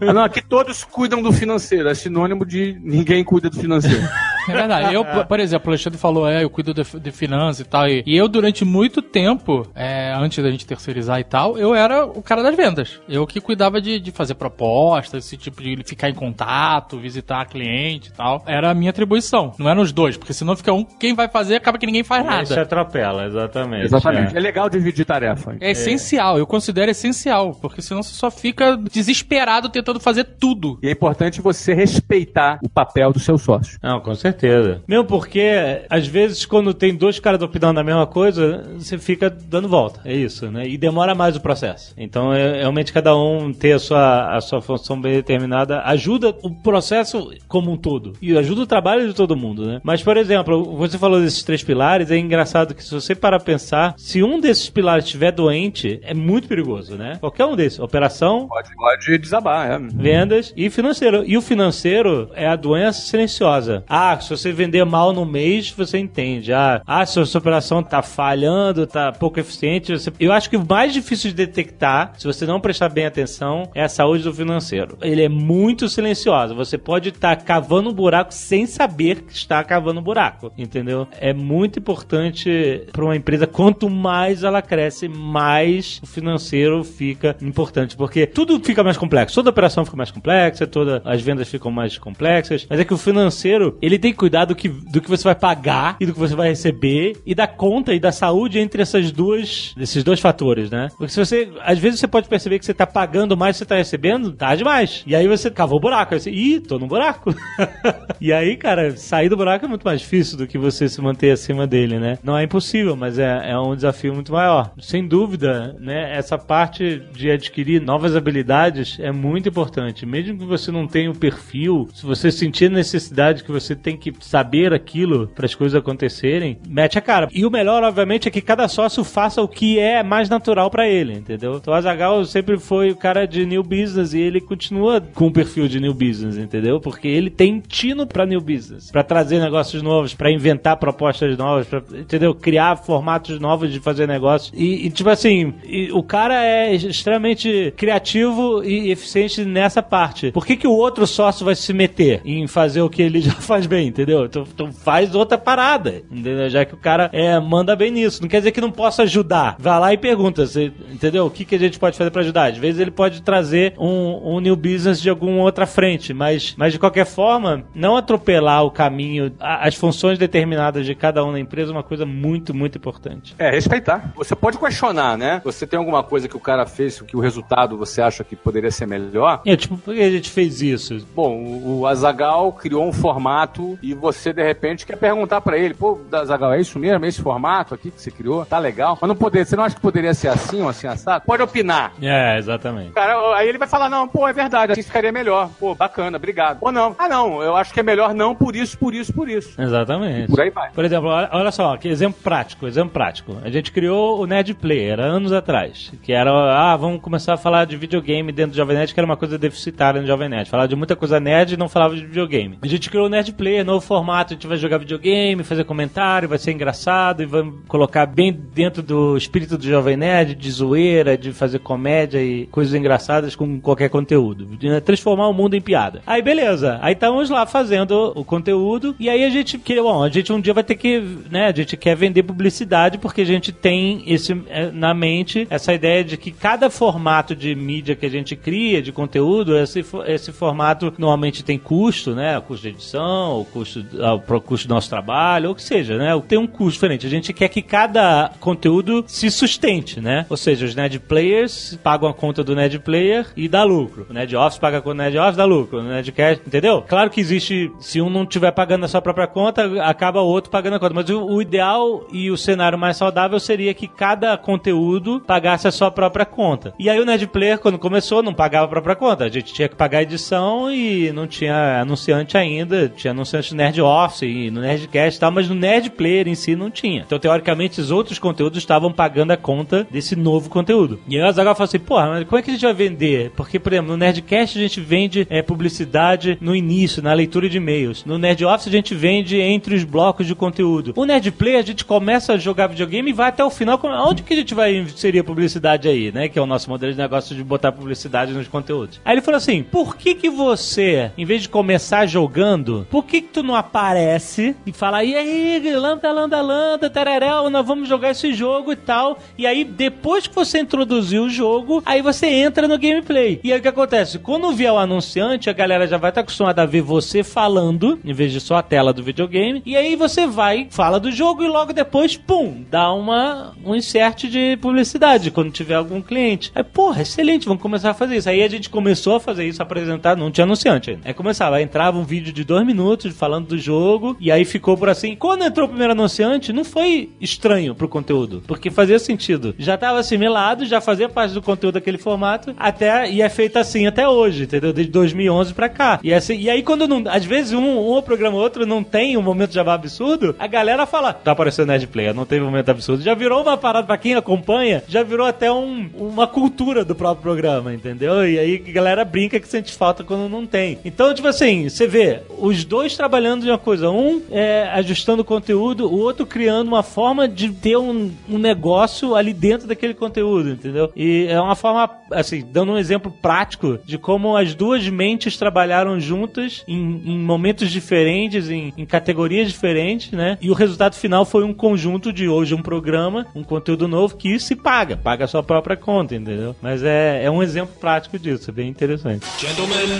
Ah, 0.00 0.12
não, 0.12 0.22
aqui 0.22 0.42
todos 0.42 0.84
cuidam 0.84 1.22
do 1.22 1.32
financeiro, 1.32 1.88
é 1.88 1.94
sinônimo 1.94 2.44
de 2.44 2.78
ninguém 2.82 3.24
cuida 3.24 3.50
do 3.50 3.58
financeiro. 3.58 3.87
too. 3.88 4.06
É 4.48 4.54
verdade. 4.54 4.94
Eu, 4.94 5.04
por- 5.26 5.40
exemplo, 5.40 5.68
o 5.68 5.70
Alexandre 5.70 5.98
falou, 5.98 6.28
é, 6.28 6.42
eu 6.42 6.50
cuido 6.50 6.74
de, 6.74 6.82
de 7.00 7.10
finanças 7.10 7.60
e 7.60 7.68
tal. 7.68 7.86
E, 7.88 8.02
e 8.06 8.16
eu, 8.16 8.28
durante 8.28 8.64
muito 8.64 9.00
tempo, 9.00 9.66
é, 9.74 10.12
antes 10.16 10.42
da 10.42 10.50
gente 10.50 10.66
terceirizar 10.66 11.20
e 11.20 11.24
tal, 11.24 11.56
eu 11.56 11.74
era 11.74 12.04
o 12.04 12.22
cara 12.22 12.42
das 12.42 12.54
vendas. 12.56 13.00
Eu 13.08 13.26
que 13.26 13.40
cuidava 13.40 13.80
de, 13.80 14.00
de 14.00 14.10
fazer 14.10 14.34
propostas, 14.34 15.24
esse 15.26 15.36
tipo 15.36 15.62
de 15.62 15.82
ficar 15.84 16.08
em 16.10 16.14
contato, 16.14 16.98
visitar 16.98 17.44
cliente 17.46 18.08
e 18.10 18.12
tal. 18.12 18.42
Era 18.46 18.70
a 18.70 18.74
minha 18.74 18.90
atribuição. 18.90 19.52
Não 19.58 19.68
eram 19.68 19.82
os 19.82 19.92
dois, 19.92 20.16
porque 20.16 20.32
senão 20.32 20.56
fica 20.56 20.72
um, 20.72 20.84
quem 20.84 21.14
vai 21.14 21.28
fazer, 21.28 21.56
acaba 21.56 21.78
que 21.78 21.86
ninguém 21.86 22.02
faz 22.02 22.26
Aí 22.26 22.46
se 22.46 22.50
nada. 22.52 22.62
atropela, 22.62 23.26
exatamente. 23.26 23.84
Exatamente. 23.84 24.34
é. 24.34 24.38
É 24.38 24.40
legal 24.40 24.68
dividir 24.68 25.04
tarefa. 25.04 25.56
É 25.60 25.70
essencial, 25.70 26.38
eu 26.38 26.46
considero 26.46 26.90
essencial, 26.90 27.52
porque 27.60 27.80
senão 27.82 28.02
você 28.02 28.14
só 28.14 28.30
fica 28.30 28.76
desesperado 28.76 29.68
tentando 29.68 30.00
fazer 30.00 30.24
tudo. 30.24 30.78
E 30.82 30.88
é 30.88 30.92
importante 30.92 31.40
você 31.40 31.74
respeitar 31.74 32.58
o 32.62 32.68
papel 32.68 33.12
do 33.12 33.18
seu 33.18 33.38
sócio. 33.38 33.78
Não, 33.82 34.00
com 34.00 34.14
certeza. 34.14 34.37
Mesmo 34.86 35.04
porque, 35.04 35.82
às 35.88 36.06
vezes, 36.06 36.44
quando 36.46 36.74
tem 36.74 36.94
dois 36.94 37.18
caras 37.18 37.42
opinando 37.42 37.74
na 37.74 37.84
mesma 37.84 38.06
coisa, 38.06 38.64
você 38.76 38.98
fica 38.98 39.30
dando 39.30 39.68
volta. 39.68 40.00
É 40.04 40.14
isso, 40.14 40.50
né? 40.50 40.66
E 40.66 40.76
demora 40.76 41.14
mais 41.14 41.36
o 41.36 41.40
processo. 41.40 41.94
Então, 41.96 42.32
é, 42.32 42.60
realmente, 42.60 42.92
cada 42.92 43.16
um 43.16 43.52
ter 43.52 43.72
a 43.72 43.78
sua, 43.78 44.36
a 44.36 44.40
sua 44.40 44.60
função 44.60 45.00
bem 45.00 45.14
determinada 45.14 45.82
ajuda 45.82 46.34
o 46.42 46.50
processo 46.50 47.32
como 47.46 47.72
um 47.72 47.76
todo. 47.76 48.14
E 48.20 48.36
ajuda 48.36 48.62
o 48.62 48.66
trabalho 48.66 49.06
de 49.08 49.14
todo 49.14 49.36
mundo, 49.36 49.66
né? 49.66 49.80
Mas, 49.82 50.02
por 50.02 50.16
exemplo, 50.16 50.76
você 50.76 50.98
falou 50.98 51.20
desses 51.20 51.42
três 51.42 51.62
pilares, 51.62 52.10
é 52.10 52.16
engraçado 52.16 52.74
que 52.74 52.84
se 52.84 52.94
você 52.94 53.14
parar 53.14 53.36
a 53.36 53.40
pensar, 53.40 53.94
se 53.96 54.22
um 54.22 54.40
desses 54.40 54.68
pilares 54.70 55.04
estiver 55.04 55.32
doente, 55.32 56.00
é 56.02 56.14
muito 56.14 56.48
perigoso, 56.48 56.96
né? 56.96 57.16
Qualquer 57.20 57.44
um 57.44 57.56
desses. 57.56 57.78
Operação, 57.78 58.48
Pode, 58.48 58.74
pode 58.74 59.18
desabar, 59.18 59.70
é. 59.70 59.78
vendas 59.78 60.52
e 60.56 60.70
financeiro. 60.70 61.24
E 61.26 61.36
o 61.36 61.42
financeiro 61.42 62.30
é 62.34 62.46
a 62.46 62.56
doença 62.56 63.00
silenciosa. 63.00 63.84
Ah, 63.88 64.18
se 64.28 64.36
você 64.36 64.52
vender 64.52 64.84
mal 64.84 65.12
no 65.12 65.24
mês, 65.24 65.70
você 65.70 65.98
entende. 65.98 66.52
Ah, 66.52 66.82
ah 66.86 67.06
se 67.06 67.18
a 67.18 67.24
sua 67.24 67.38
operação 67.38 67.82
tá 67.82 68.02
falhando, 68.02 68.86
tá 68.86 69.10
pouco 69.12 69.40
eficiente. 69.40 69.92
Você... 69.92 70.12
Eu 70.20 70.32
acho 70.32 70.50
que 70.50 70.56
o 70.56 70.66
mais 70.66 70.92
difícil 70.92 71.30
de 71.30 71.36
detectar, 71.36 72.12
se 72.18 72.26
você 72.26 72.44
não 72.44 72.60
prestar 72.60 72.88
bem 72.90 73.06
atenção, 73.06 73.70
é 73.74 73.82
a 73.82 73.88
saúde 73.88 74.24
do 74.24 74.34
financeiro. 74.34 74.98
Ele 75.00 75.22
é 75.22 75.28
muito 75.28 75.88
silencioso. 75.88 76.54
Você 76.54 76.76
pode 76.76 77.08
estar 77.08 77.36
cavando 77.36 77.90
um 77.90 77.92
buraco 77.92 78.34
sem 78.34 78.66
saber 78.66 79.22
que 79.22 79.32
está 79.32 79.64
cavando 79.64 80.00
um 80.00 80.02
buraco, 80.02 80.52
entendeu? 80.58 81.06
É 81.18 81.32
muito 81.32 81.78
importante 81.78 82.82
para 82.92 83.04
uma 83.04 83.16
empresa. 83.16 83.46
Quanto 83.46 83.88
mais 83.88 84.42
ela 84.42 84.60
cresce, 84.60 85.08
mais 85.08 86.00
o 86.02 86.06
financeiro 86.06 86.84
fica 86.84 87.36
importante, 87.40 87.96
porque 87.96 88.26
tudo 88.26 88.60
fica 88.60 88.84
mais 88.84 88.96
complexo. 88.96 89.34
Toda 89.36 89.50
operação 89.50 89.84
fica 89.84 89.96
mais 89.96 90.10
complexa, 90.10 90.66
todas 90.66 91.00
as 91.04 91.22
vendas 91.22 91.48
ficam 91.48 91.70
mais 91.70 91.96
complexas. 91.96 92.66
Mas 92.68 92.80
é 92.80 92.84
que 92.84 92.94
o 92.94 92.98
financeiro 92.98 93.78
ele 93.80 93.98
tem 93.98 94.07
que 94.12 94.18
cuidar 94.18 94.44
do 94.44 94.54
que, 94.54 94.68
do 94.68 95.00
que 95.00 95.08
você 95.08 95.24
vai 95.24 95.34
pagar 95.34 95.96
e 96.00 96.06
do 96.06 96.12
que 96.12 96.18
você 96.18 96.34
vai 96.34 96.48
receber 96.48 97.16
e 97.24 97.34
da 97.34 97.46
conta 97.46 97.94
e 97.94 98.00
da 98.00 98.12
saúde 98.12 98.58
entre 98.58 98.82
essas 98.82 99.10
duas, 99.10 99.74
esses 99.78 100.02
dois 100.04 100.20
fatores, 100.20 100.70
né? 100.70 100.88
Porque 100.96 101.12
se 101.12 101.18
você, 101.18 101.48
às 101.60 101.78
vezes 101.78 102.00
você 102.00 102.08
pode 102.08 102.28
perceber 102.28 102.58
que 102.58 102.64
você 102.64 102.74
tá 102.74 102.86
pagando 102.86 103.36
mais 103.36 103.56
do 103.56 103.58
que 103.58 103.58
você 103.58 103.66
tá 103.66 103.76
recebendo, 103.76 104.32
tá 104.32 104.54
demais. 104.54 105.02
E 105.06 105.14
aí 105.14 105.26
você 105.26 105.50
cavou 105.50 105.78
o 105.78 105.80
buraco, 105.80 106.14
aí 106.14 106.20
você, 106.20 106.30
ih, 106.30 106.60
tô 106.60 106.78
no 106.78 106.86
buraco. 106.86 107.34
e 108.20 108.32
aí, 108.32 108.56
cara, 108.56 108.96
sair 108.96 109.28
do 109.28 109.36
buraco 109.36 109.64
é 109.64 109.68
muito 109.68 109.84
mais 109.84 110.00
difícil 110.00 110.38
do 110.38 110.46
que 110.46 110.58
você 110.58 110.88
se 110.88 111.00
manter 111.00 111.30
acima 111.30 111.66
dele, 111.66 111.98
né? 111.98 112.18
Não 112.22 112.36
é 112.36 112.44
impossível, 112.44 112.96
mas 112.96 113.18
é, 113.18 113.50
é 113.50 113.58
um 113.58 113.74
desafio 113.74 114.14
muito 114.14 114.32
maior. 114.32 114.72
Sem 114.80 115.06
dúvida, 115.06 115.76
né? 115.78 116.16
Essa 116.16 116.38
parte 116.38 117.02
de 117.12 117.30
adquirir 117.30 117.80
novas 117.82 118.16
habilidades 118.16 118.98
é 119.00 119.12
muito 119.12 119.48
importante. 119.48 120.06
Mesmo 120.06 120.38
que 120.38 120.44
você 120.44 120.70
não 120.70 120.86
tenha 120.86 121.10
o 121.10 121.18
perfil, 121.18 121.88
se 121.94 122.06
você 122.06 122.30
sentir 122.30 122.66
a 122.66 122.70
necessidade 122.70 123.44
que 123.44 123.52
você 123.52 123.74
tem 123.74 123.96
que 123.98 124.12
saber 124.20 124.72
aquilo 124.72 125.28
para 125.28 125.46
as 125.46 125.54
coisas 125.54 125.78
acontecerem, 125.78 126.58
mete 126.66 126.98
a 126.98 127.00
cara. 127.00 127.28
E 127.32 127.44
o 127.44 127.50
melhor, 127.50 127.82
obviamente, 127.82 128.28
é 128.28 128.30
que 128.30 128.40
cada 128.40 128.68
sócio 128.68 129.04
faça 129.04 129.42
o 129.42 129.48
que 129.48 129.78
é 129.78 130.02
mais 130.02 130.28
natural 130.28 130.70
para 130.70 130.88
ele, 130.88 131.14
entendeu? 131.14 131.56
Então, 131.56 131.72
o 131.72 131.76
Azagal 131.76 132.24
sempre 132.24 132.58
foi 132.58 132.90
o 132.90 132.96
cara 132.96 133.26
de 133.26 133.44
new 133.44 133.62
business 133.62 134.12
e 134.14 134.20
ele 134.20 134.40
continua 134.40 135.00
com 135.00 135.26
o 135.26 135.32
perfil 135.32 135.68
de 135.68 135.80
new 135.80 135.94
business, 135.94 136.36
entendeu? 136.36 136.80
Porque 136.80 137.08
ele 137.08 137.30
tem 137.30 137.60
tino 137.60 138.06
para 138.06 138.24
new 138.24 138.40
business, 138.40 138.90
para 138.90 139.02
trazer 139.02 139.40
negócios 139.40 139.82
novos, 139.82 140.14
para 140.14 140.30
inventar 140.30 140.76
propostas 140.76 141.36
novas, 141.36 141.66
pra, 141.66 141.82
entendeu? 141.92 142.34
Criar 142.34 142.76
formatos 142.76 143.38
novos 143.40 143.72
de 143.72 143.80
fazer 143.80 144.06
negócios. 144.06 144.52
E, 144.56 144.86
e, 144.86 144.90
tipo 144.90 145.10
assim, 145.10 145.54
e 145.64 145.90
o 145.92 146.02
cara 146.02 146.44
é 146.44 146.74
extremamente 146.74 147.72
criativo 147.76 148.62
e 148.64 148.90
eficiente 148.90 149.44
nessa 149.44 149.82
parte. 149.82 150.30
Por 150.30 150.46
que, 150.46 150.56
que 150.56 150.66
o 150.66 150.72
outro 150.72 151.06
sócio 151.06 151.44
vai 151.44 151.54
se 151.54 151.72
meter 151.72 152.20
em 152.24 152.46
fazer 152.46 152.82
o 152.82 152.90
que 152.90 153.02
ele 153.02 153.20
já 153.22 153.32
faz 153.32 153.66
bem, 153.66 153.87
entendeu? 153.88 154.24
Então, 154.24 154.46
então 154.52 154.72
faz 154.72 155.14
outra 155.14 155.36
parada, 155.36 156.02
entendeu? 156.10 156.48
Já 156.48 156.64
que 156.64 156.74
o 156.74 156.78
cara 156.78 157.10
é, 157.12 157.38
manda 157.40 157.74
bem 157.74 157.90
nisso. 157.90 158.22
Não 158.22 158.28
quer 158.28 158.38
dizer 158.38 158.52
que 158.52 158.60
não 158.60 158.70
possa 158.70 159.02
ajudar. 159.02 159.56
Vai 159.58 159.80
lá 159.80 159.92
e 159.92 159.98
pergunta, 159.98 160.46
você, 160.46 160.72
entendeu? 160.90 161.26
O 161.26 161.30
que, 161.30 161.44
que 161.44 161.54
a 161.54 161.58
gente 161.58 161.78
pode 161.78 161.96
fazer 161.96 162.10
para 162.10 162.22
ajudar? 162.22 162.50
Às 162.50 162.58
vezes 162.58 162.80
ele 162.80 162.90
pode 162.90 163.22
trazer 163.22 163.74
um, 163.78 164.36
um 164.36 164.40
new 164.40 164.56
business 164.56 165.00
de 165.00 165.10
alguma 165.10 165.42
outra 165.42 165.66
frente, 165.66 166.12
mas, 166.14 166.54
mas 166.56 166.72
de 166.72 166.78
qualquer 166.78 167.06
forma, 167.06 167.64
não 167.74 167.96
atropelar 167.96 168.64
o 168.64 168.70
caminho, 168.70 169.32
as 169.40 169.74
funções 169.74 170.18
determinadas 170.18 170.86
de 170.86 170.94
cada 170.94 171.24
um 171.24 171.32
na 171.32 171.40
empresa 171.40 171.72
é 171.72 171.74
uma 171.74 171.82
coisa 171.82 172.04
muito, 172.04 172.54
muito 172.54 172.78
importante. 172.78 173.34
É, 173.38 173.50
respeitar. 173.50 174.12
Você 174.16 174.34
pode 174.34 174.58
questionar, 174.58 175.16
né? 175.16 175.40
Você 175.44 175.66
tem 175.66 175.78
alguma 175.78 176.02
coisa 176.02 176.28
que 176.28 176.36
o 176.36 176.40
cara 176.40 176.66
fez 176.66 177.00
que 177.00 177.16
o 177.16 177.20
resultado 177.20 177.76
você 177.76 178.02
acha 178.02 178.24
que 178.24 178.36
poderia 178.36 178.70
ser 178.70 178.86
melhor? 178.86 179.42
E, 179.44 179.56
tipo, 179.56 179.78
por 179.78 179.94
que 179.94 180.00
a 180.00 180.10
gente 180.10 180.30
fez 180.30 180.60
isso? 180.62 181.06
Bom, 181.14 181.60
o 181.64 181.86
Azagal 181.86 182.52
criou 182.52 182.86
um 182.86 182.92
formato 182.92 183.77
e 183.82 183.94
você 183.94 184.32
de 184.32 184.42
repente 184.42 184.86
quer 184.86 184.96
perguntar 184.96 185.40
pra 185.40 185.58
ele, 185.58 185.74
pô, 185.74 185.98
Azagal, 186.12 186.52
é 186.52 186.60
isso 186.60 186.78
mesmo? 186.78 187.04
É 187.04 187.08
esse 187.08 187.22
formato 187.22 187.74
aqui 187.74 187.90
que 187.90 188.00
você 188.00 188.10
criou? 188.10 188.44
Tá 188.44 188.58
legal? 188.58 188.98
Mas 189.00 189.08
não 189.08 189.16
poder, 189.16 189.46
você 189.46 189.56
não 189.56 189.64
acha 189.64 189.74
que 189.74 189.80
poderia 189.80 190.14
ser 190.14 190.28
assim 190.28 190.62
ou 190.62 190.68
assim 190.68 190.86
assado? 190.86 191.24
Pode 191.24 191.42
opinar. 191.42 191.92
É, 192.00 192.38
exatamente. 192.38 192.92
Cara, 192.92 193.36
aí 193.36 193.48
ele 193.48 193.58
vai 193.58 193.68
falar, 193.68 193.88
não, 193.88 194.08
pô, 194.08 194.26
é 194.26 194.32
verdade, 194.32 194.72
assim 194.72 194.82
ficaria 194.82 195.12
melhor. 195.12 195.50
Pô, 195.58 195.74
bacana, 195.74 196.16
obrigado. 196.16 196.58
Ou 196.60 196.72
não. 196.72 196.94
Ah, 196.98 197.08
não, 197.08 197.42
eu 197.42 197.56
acho 197.56 197.72
que 197.72 197.80
é 197.80 197.82
melhor 197.82 198.14
não 198.14 198.34
por 198.34 198.56
isso, 198.56 198.78
por 198.78 198.94
isso, 198.94 199.12
por 199.12 199.28
isso. 199.28 199.60
Exatamente. 199.60 200.30
Por 200.30 200.40
aí 200.40 200.50
vai. 200.50 200.70
Por 200.70 200.84
exemplo, 200.84 201.08
olha, 201.08 201.28
olha 201.32 201.50
só, 201.50 201.76
que 201.76 201.88
exemplo 201.88 202.20
prático, 202.22 202.66
exemplo 202.66 202.90
prático. 202.90 203.36
A 203.42 203.50
gente 203.50 203.72
criou 203.72 204.20
o 204.20 204.26
Nerd 204.26 204.54
Player 204.54 205.00
anos 205.00 205.32
atrás, 205.32 205.92
que 206.02 206.12
era, 206.12 206.30
ah, 206.30 206.76
vamos 206.76 207.00
começar 207.00 207.34
a 207.34 207.36
falar 207.36 207.64
de 207.64 207.76
videogame 207.76 208.32
dentro 208.32 208.52
do 208.52 208.56
Jovem 208.56 208.76
Nerd, 208.76 208.92
que 208.94 209.00
era 209.00 209.06
uma 209.06 209.16
coisa 209.16 209.38
deficitária 209.38 210.00
no 210.00 210.06
Jovem 210.06 210.28
Nerd. 210.28 210.50
Falava 210.50 210.68
de 210.68 210.76
muita 210.76 210.96
coisa 210.96 211.20
nerd 211.20 211.54
e 211.54 211.56
não 211.56 211.68
falava 211.68 211.94
de 211.94 212.06
videogame. 212.06 212.58
A 212.62 212.66
gente 212.66 212.90
criou 212.90 213.06
o 213.06 213.08
Nerd 213.08 213.32
Player, 213.32 213.64
novo 213.68 213.84
formato, 213.84 214.32
a 214.32 214.34
gente 214.34 214.46
vai 214.46 214.56
jogar 214.56 214.78
videogame, 214.78 215.44
fazer 215.44 215.64
comentário, 215.64 216.28
vai 216.28 216.38
ser 216.38 216.52
engraçado 216.52 217.22
e 217.22 217.26
vamos 217.26 217.60
colocar 217.68 218.06
bem 218.06 218.32
dentro 218.32 218.82
do 218.82 219.14
espírito 219.14 219.58
do 219.58 219.64
Jovem 219.64 219.96
Nerd, 219.96 220.34
de 220.34 220.50
zoeira, 220.50 221.18
de 221.18 221.32
fazer 221.32 221.58
comédia 221.58 222.22
e 222.22 222.46
coisas 222.46 222.72
engraçadas 222.74 223.36
com 223.36 223.60
qualquer 223.60 223.90
conteúdo. 223.90 224.46
De 224.56 224.80
Transformar 224.80 225.28
o 225.28 225.34
mundo 225.34 225.54
em 225.54 225.60
piada. 225.60 226.00
Aí 226.06 226.22
beleza, 226.22 226.78
aí 226.80 226.94
estamos 226.94 227.28
lá 227.28 227.44
fazendo 227.44 228.12
o 228.16 228.24
conteúdo 228.24 228.96
e 228.98 229.10
aí 229.10 229.22
a 229.22 229.28
gente 229.28 229.58
queria, 229.58 229.82
bom, 229.82 230.02
a 230.02 230.08
gente 230.08 230.32
um 230.32 230.40
dia 230.40 230.54
vai 230.54 230.64
ter 230.64 230.74
que, 230.74 231.00
né, 231.30 231.46
a 231.46 231.52
gente 231.52 231.76
quer 231.76 231.94
vender 231.94 232.22
publicidade 232.22 232.96
porque 232.96 233.20
a 233.20 233.26
gente 233.26 233.52
tem 233.52 234.02
esse 234.06 234.32
eh, 234.48 234.70
na 234.72 234.94
mente 234.94 235.46
essa 235.50 235.74
ideia 235.74 236.02
de 236.02 236.16
que 236.16 236.30
cada 236.30 236.70
formato 236.70 237.36
de 237.36 237.54
mídia 237.54 237.94
que 237.94 238.06
a 238.06 238.10
gente 238.10 238.34
cria, 238.34 238.80
de 238.80 238.92
conteúdo, 238.92 239.58
esse, 239.58 239.84
esse 240.06 240.32
formato 240.32 240.92
normalmente 240.96 241.44
tem 241.44 241.58
custo, 241.58 242.14
né, 242.14 242.40
custo 242.40 242.62
de 242.62 242.68
edição, 242.68 243.40
o 243.40 243.57
custo, 243.58 243.84
ah, 244.00 244.18
pro- 244.18 244.40
custo 244.40 244.68
do 244.68 244.74
nosso 244.74 244.88
trabalho, 244.88 245.48
ou 245.50 245.54
que 245.54 245.62
seja, 245.62 245.96
né, 245.96 246.10
tem 246.26 246.38
um 246.38 246.46
custo 246.46 246.72
diferente. 246.72 247.06
A 247.06 247.10
gente 247.10 247.32
quer 247.32 247.48
que 247.48 247.62
cada 247.62 248.30
conteúdo 248.40 249.04
se 249.06 249.30
sustente, 249.30 250.00
né, 250.00 250.26
ou 250.28 250.36
seja, 250.36 250.64
os 250.66 250.74
Nerd 250.74 250.98
Players 251.00 251.78
pagam 251.82 252.08
a 252.08 252.14
conta 252.14 252.42
do 252.44 252.54
Nerd 252.54 252.78
Player 252.80 253.26
e 253.36 253.48
dá 253.48 253.64
lucro. 253.64 254.06
O 254.08 254.12
Nerd 254.12 254.34
Office 254.36 254.58
paga 254.58 254.78
a 254.78 254.80
conta 254.80 254.94
do 254.94 254.98
Nerd 254.98 255.18
Office, 255.18 255.36
dá 255.36 255.44
lucro. 255.44 255.78
O 255.78 255.82
Nerdcast, 255.82 256.42
entendeu? 256.46 256.82
Claro 256.86 257.10
que 257.10 257.20
existe, 257.20 257.70
se 257.80 258.00
um 258.00 258.08
não 258.10 258.22
estiver 258.24 258.50
pagando 258.52 258.84
a 258.84 258.88
sua 258.88 259.02
própria 259.02 259.26
conta, 259.26 259.82
acaba 259.82 260.20
o 260.20 260.26
outro 260.26 260.50
pagando 260.50 260.76
a 260.76 260.78
conta. 260.78 260.94
Mas 260.94 261.08
o, 261.10 261.24
o 261.24 261.42
ideal 261.42 262.06
e 262.12 262.30
o 262.30 262.36
cenário 262.36 262.78
mais 262.78 262.96
saudável 262.96 263.38
seria 263.40 263.74
que 263.74 263.86
cada 263.88 264.36
conteúdo 264.36 265.20
pagasse 265.26 265.66
a 265.68 265.70
sua 265.72 265.90
própria 265.90 266.24
conta. 266.24 266.72
E 266.78 266.88
aí 266.88 267.00
o 267.00 267.04
Nerd 267.04 267.26
Player, 267.28 267.58
quando 267.58 267.78
começou, 267.78 268.22
não 268.22 268.34
pagava 268.34 268.66
a 268.66 268.68
própria 268.68 268.96
conta. 268.96 269.24
A 269.24 269.28
gente 269.28 269.52
tinha 269.52 269.68
que 269.68 269.76
pagar 269.76 269.98
a 269.98 270.02
edição 270.02 270.70
e 270.70 271.12
não 271.12 271.26
tinha 271.26 271.80
anunciante 271.80 272.36
ainda. 272.36 272.88
Tinha 272.88 273.10
anunciante 273.12 273.47
no 273.52 273.58
Nerd 273.58 273.80
Office 273.80 274.22
e 274.22 274.50
no 274.50 274.60
Nerdcast 274.60 275.16
e 275.16 275.20
tal, 275.20 275.30
mas 275.30 275.48
no 275.48 275.54
Nerd 275.54 275.90
Player 275.90 276.28
em 276.28 276.34
si 276.34 276.54
não 276.54 276.70
tinha. 276.70 277.02
Então, 277.06 277.18
teoricamente, 277.18 277.80
os 277.80 277.90
outros 277.90 278.18
conteúdos 278.18 278.58
estavam 278.58 278.92
pagando 278.92 279.32
a 279.32 279.36
conta 279.36 279.86
desse 279.90 280.16
novo 280.16 280.48
conteúdo. 280.48 281.00
E 281.08 281.16
aí 281.16 281.22
o 281.22 281.26
Azaghal 281.26 281.54
falou 281.54 281.66
assim, 281.66 281.78
porra, 281.78 282.08
mas 282.08 282.24
como 282.24 282.38
é 282.38 282.42
que 282.42 282.50
a 282.50 282.54
gente 282.54 282.64
vai 282.64 282.74
vender? 282.74 283.30
Porque, 283.36 283.58
por 283.58 283.72
exemplo, 283.72 283.92
no 283.92 283.96
Nerdcast 283.96 284.58
a 284.58 284.62
gente 284.62 284.80
vende 284.80 285.26
é, 285.30 285.42
publicidade 285.42 286.38
no 286.40 286.54
início, 286.54 287.02
na 287.02 287.12
leitura 287.12 287.48
de 287.48 287.56
e-mails. 287.56 288.04
No 288.04 288.18
Nerd 288.18 288.44
Office 288.44 288.68
a 288.68 288.72
gente 288.72 288.94
vende 288.94 289.40
entre 289.40 289.74
os 289.74 289.84
blocos 289.84 290.26
de 290.26 290.34
conteúdo. 290.34 290.92
O 290.96 291.04
Nerd 291.04 291.30
Player 291.32 291.58
a 291.58 291.62
gente 291.62 291.84
começa 291.84 292.34
a 292.34 292.38
jogar 292.38 292.68
videogame 292.68 293.10
e 293.10 293.12
vai 293.12 293.28
até 293.28 293.44
o 293.44 293.50
final. 293.50 293.80
Onde 293.82 294.22
que 294.22 294.34
a 294.34 294.36
gente 294.36 294.54
vai 294.54 294.76
inserir 294.76 295.20
a 295.20 295.24
publicidade 295.24 295.88
aí, 295.88 296.12
né? 296.12 296.28
Que 296.28 296.38
é 296.38 296.42
o 296.42 296.46
nosso 296.46 296.68
modelo 296.68 296.92
de 296.92 296.98
negócio 296.98 297.34
de 297.34 297.42
botar 297.42 297.72
publicidade 297.72 298.32
nos 298.32 298.48
conteúdos. 298.48 299.00
Aí 299.04 299.14
ele 299.14 299.22
falou 299.22 299.38
assim, 299.38 299.62
por 299.62 299.96
que 299.96 300.14
que 300.14 300.28
você, 300.28 301.10
em 301.16 301.24
vez 301.24 301.42
de 301.42 301.48
começar 301.48 302.06
jogando, 302.06 302.86
por 302.90 303.04
que 303.04 303.20
que 303.20 303.32
tu 303.38 303.42
não 303.42 303.54
aparece 303.54 304.56
e 304.66 304.72
fala, 304.72 305.04
e 305.04 305.14
aí, 305.14 305.76
lambda, 305.76 306.10
lambda, 306.10 306.42
lambda, 306.42 306.90
tererel, 306.90 307.48
nós 307.48 307.64
vamos 307.64 307.88
jogar 307.88 308.10
esse 308.10 308.32
jogo 308.32 308.72
e 308.72 308.76
tal. 308.76 309.16
E 309.36 309.46
aí, 309.46 309.62
depois 309.64 310.26
que 310.26 310.34
você 310.34 310.58
introduziu 310.58 311.24
o 311.24 311.30
jogo, 311.30 311.80
aí 311.86 312.02
você 312.02 312.26
entra 312.26 312.66
no 312.66 312.76
gameplay. 312.76 313.38
E 313.44 313.52
aí 313.52 313.60
o 313.60 313.62
que 313.62 313.68
acontece? 313.68 314.18
Quando 314.18 314.50
vier 314.52 314.72
o 314.72 314.78
anunciante, 314.78 315.48
a 315.48 315.52
galera 315.52 315.86
já 315.86 315.96
vai 315.96 316.10
estar 316.10 316.22
acostumada 316.22 316.62
a 316.62 316.66
ver 316.66 316.80
você 316.80 317.22
falando, 317.22 318.00
em 318.04 318.12
vez 318.12 318.32
de 318.32 318.40
só 318.40 318.56
a 318.56 318.62
tela 318.62 318.92
do 318.92 319.04
videogame. 319.04 319.62
E 319.64 319.76
aí 319.76 319.94
você 319.94 320.26
vai, 320.26 320.66
fala 320.68 320.98
do 320.98 321.12
jogo 321.12 321.44
e 321.44 321.48
logo 321.48 321.72
depois, 321.72 322.16
pum, 322.16 322.64
dá 322.68 322.92
uma, 322.92 323.54
um 323.64 323.72
insert 323.72 324.26
de 324.26 324.56
publicidade 324.60 325.30
quando 325.30 325.52
tiver 325.52 325.76
algum 325.76 326.02
cliente. 326.02 326.50
Aí, 326.56 326.64
porra, 326.64 327.02
excelente, 327.02 327.46
vamos 327.46 327.62
começar 327.62 327.90
a 327.90 327.94
fazer 327.94 328.16
isso. 328.16 328.28
Aí 328.28 328.42
a 328.42 328.48
gente 328.48 328.68
começou 328.68 329.14
a 329.14 329.20
fazer 329.20 329.46
isso, 329.46 329.62
apresentar, 329.62 330.16
não 330.16 330.28
tinha 330.28 330.44
anunciante 330.44 330.90
ainda. 330.90 331.02
Aí 331.04 331.14
começava, 331.14 331.62
entrava 331.62 331.96
um 331.96 332.04
vídeo 332.04 332.32
de 332.32 332.42
dois 332.42 332.66
minutos 332.66 333.06
falando 333.18 333.48
do 333.48 333.58
jogo, 333.58 334.16
e 334.20 334.30
aí 334.30 334.44
ficou 334.44 334.76
por 334.76 334.88
assim. 334.88 335.16
Quando 335.16 335.44
entrou 335.44 335.66
o 335.66 335.68
primeiro 335.68 335.92
anunciante, 335.92 336.52
não 336.52 336.64
foi 336.64 337.10
estranho 337.20 337.74
pro 337.74 337.88
conteúdo, 337.88 338.42
porque 338.46 338.70
fazia 338.70 338.98
sentido. 338.98 339.54
Já 339.58 339.76
tava 339.76 339.98
assimilado, 339.98 340.64
já 340.64 340.80
fazia 340.80 341.08
parte 341.08 341.34
do 341.34 341.42
conteúdo 341.42 341.74
daquele 341.74 341.98
formato, 341.98 342.54
até, 342.56 343.10
e 343.10 343.20
é 343.20 343.28
feito 343.28 343.58
assim 343.58 343.86
até 343.86 344.08
hoje, 344.08 344.44
entendeu? 344.44 344.72
Desde 344.72 344.92
2011 344.92 345.52
pra 345.52 345.68
cá. 345.68 346.00
E, 346.02 346.14
assim, 346.14 346.38
e 346.38 346.48
aí 346.48 346.62
quando 346.62 346.86
não, 346.86 347.02
às 347.10 347.24
vezes 347.24 347.52
um, 347.52 347.96
um 347.96 348.02
programa 348.02 348.36
ou 348.36 348.42
outro 348.42 348.64
não 348.64 348.82
tem 348.82 349.16
um 349.16 349.22
momento 349.22 349.50
de 349.50 349.56
jabá 349.56 349.74
absurdo, 349.74 350.36
a 350.38 350.46
galera 350.46 350.86
fala, 350.86 351.12
tá 351.12 351.32
aparecendo 351.32 351.68
Nerd 351.68 351.86
Player, 351.88 352.14
não 352.14 352.24
teve 352.24 352.42
um 352.42 352.46
momento 352.46 352.70
absurdo. 352.70 353.02
Já 353.02 353.14
virou 353.14 353.42
uma 353.42 353.56
parada 353.56 353.86
pra 353.86 353.98
quem 353.98 354.14
acompanha, 354.14 354.82
já 354.86 355.02
virou 355.02 355.26
até 355.26 355.50
um, 355.50 355.90
uma 355.96 356.26
cultura 356.26 356.84
do 356.84 356.94
próprio 356.94 357.22
programa, 357.22 357.74
entendeu? 357.74 358.26
E 358.28 358.38
aí 358.38 358.64
a 358.66 358.72
galera 358.72 359.04
brinca 359.04 359.40
que 359.40 359.48
sente 359.48 359.72
falta 359.72 360.04
quando 360.04 360.28
não 360.28 360.46
tem. 360.46 360.78
Então, 360.84 361.12
tipo 361.14 361.28
assim, 361.28 361.68
você 361.68 361.86
vê, 361.86 362.22
os 362.38 362.64
dois 362.64 362.96
trabalhando 363.08 363.42
de 363.42 363.50
uma 363.50 363.58
coisa, 363.58 363.88
um 363.88 364.22
é, 364.30 364.68
ajustando 364.74 365.22
o 365.22 365.24
conteúdo, 365.24 365.90
o 365.90 365.98
outro 365.98 366.26
criando 366.26 366.68
uma 366.68 366.82
forma 366.82 367.26
de 367.26 367.50
ter 367.50 367.78
um, 367.78 368.12
um 368.28 368.36
negócio 368.36 369.14
ali 369.14 369.32
dentro 369.32 369.66
daquele 369.66 369.94
conteúdo, 369.94 370.50
entendeu? 370.50 370.92
E 370.94 371.26
é 371.26 371.40
uma 371.40 371.56
forma, 371.56 371.90
assim, 372.12 372.44
dando 372.46 372.72
um 372.72 372.78
exemplo 372.78 373.10
prático 373.10 373.78
de 373.86 373.96
como 373.96 374.36
as 374.36 374.54
duas 374.54 374.86
mentes 374.90 375.38
trabalharam 375.38 375.98
juntas 375.98 376.62
em, 376.68 376.76
em 376.76 377.18
momentos 377.18 377.70
diferentes, 377.70 378.50
em, 378.50 378.74
em 378.76 378.84
categorias 378.84 379.48
diferentes, 379.48 380.12
né? 380.12 380.36
E 380.38 380.50
o 380.50 380.54
resultado 380.54 380.94
final 380.94 381.24
foi 381.24 381.44
um 381.44 381.54
conjunto 381.54 382.12
de 382.12 382.28
hoje 382.28 382.54
um 382.54 382.62
programa, 382.62 383.26
um 383.34 383.42
conteúdo 383.42 383.88
novo 383.88 384.16
que 384.16 384.38
se 384.38 384.54
paga, 384.54 384.98
paga 384.98 385.24
a 385.24 385.28
sua 385.28 385.42
própria 385.42 385.78
conta, 385.78 386.14
entendeu? 386.14 386.54
Mas 386.60 386.82
é, 386.82 387.24
é 387.24 387.30
um 387.30 387.42
exemplo 387.42 387.74
prático 387.80 388.18
disso, 388.18 388.50
é 388.50 388.52
bem 388.52 388.68
interessante. 388.68 389.26
Gentlemen, 389.38 389.98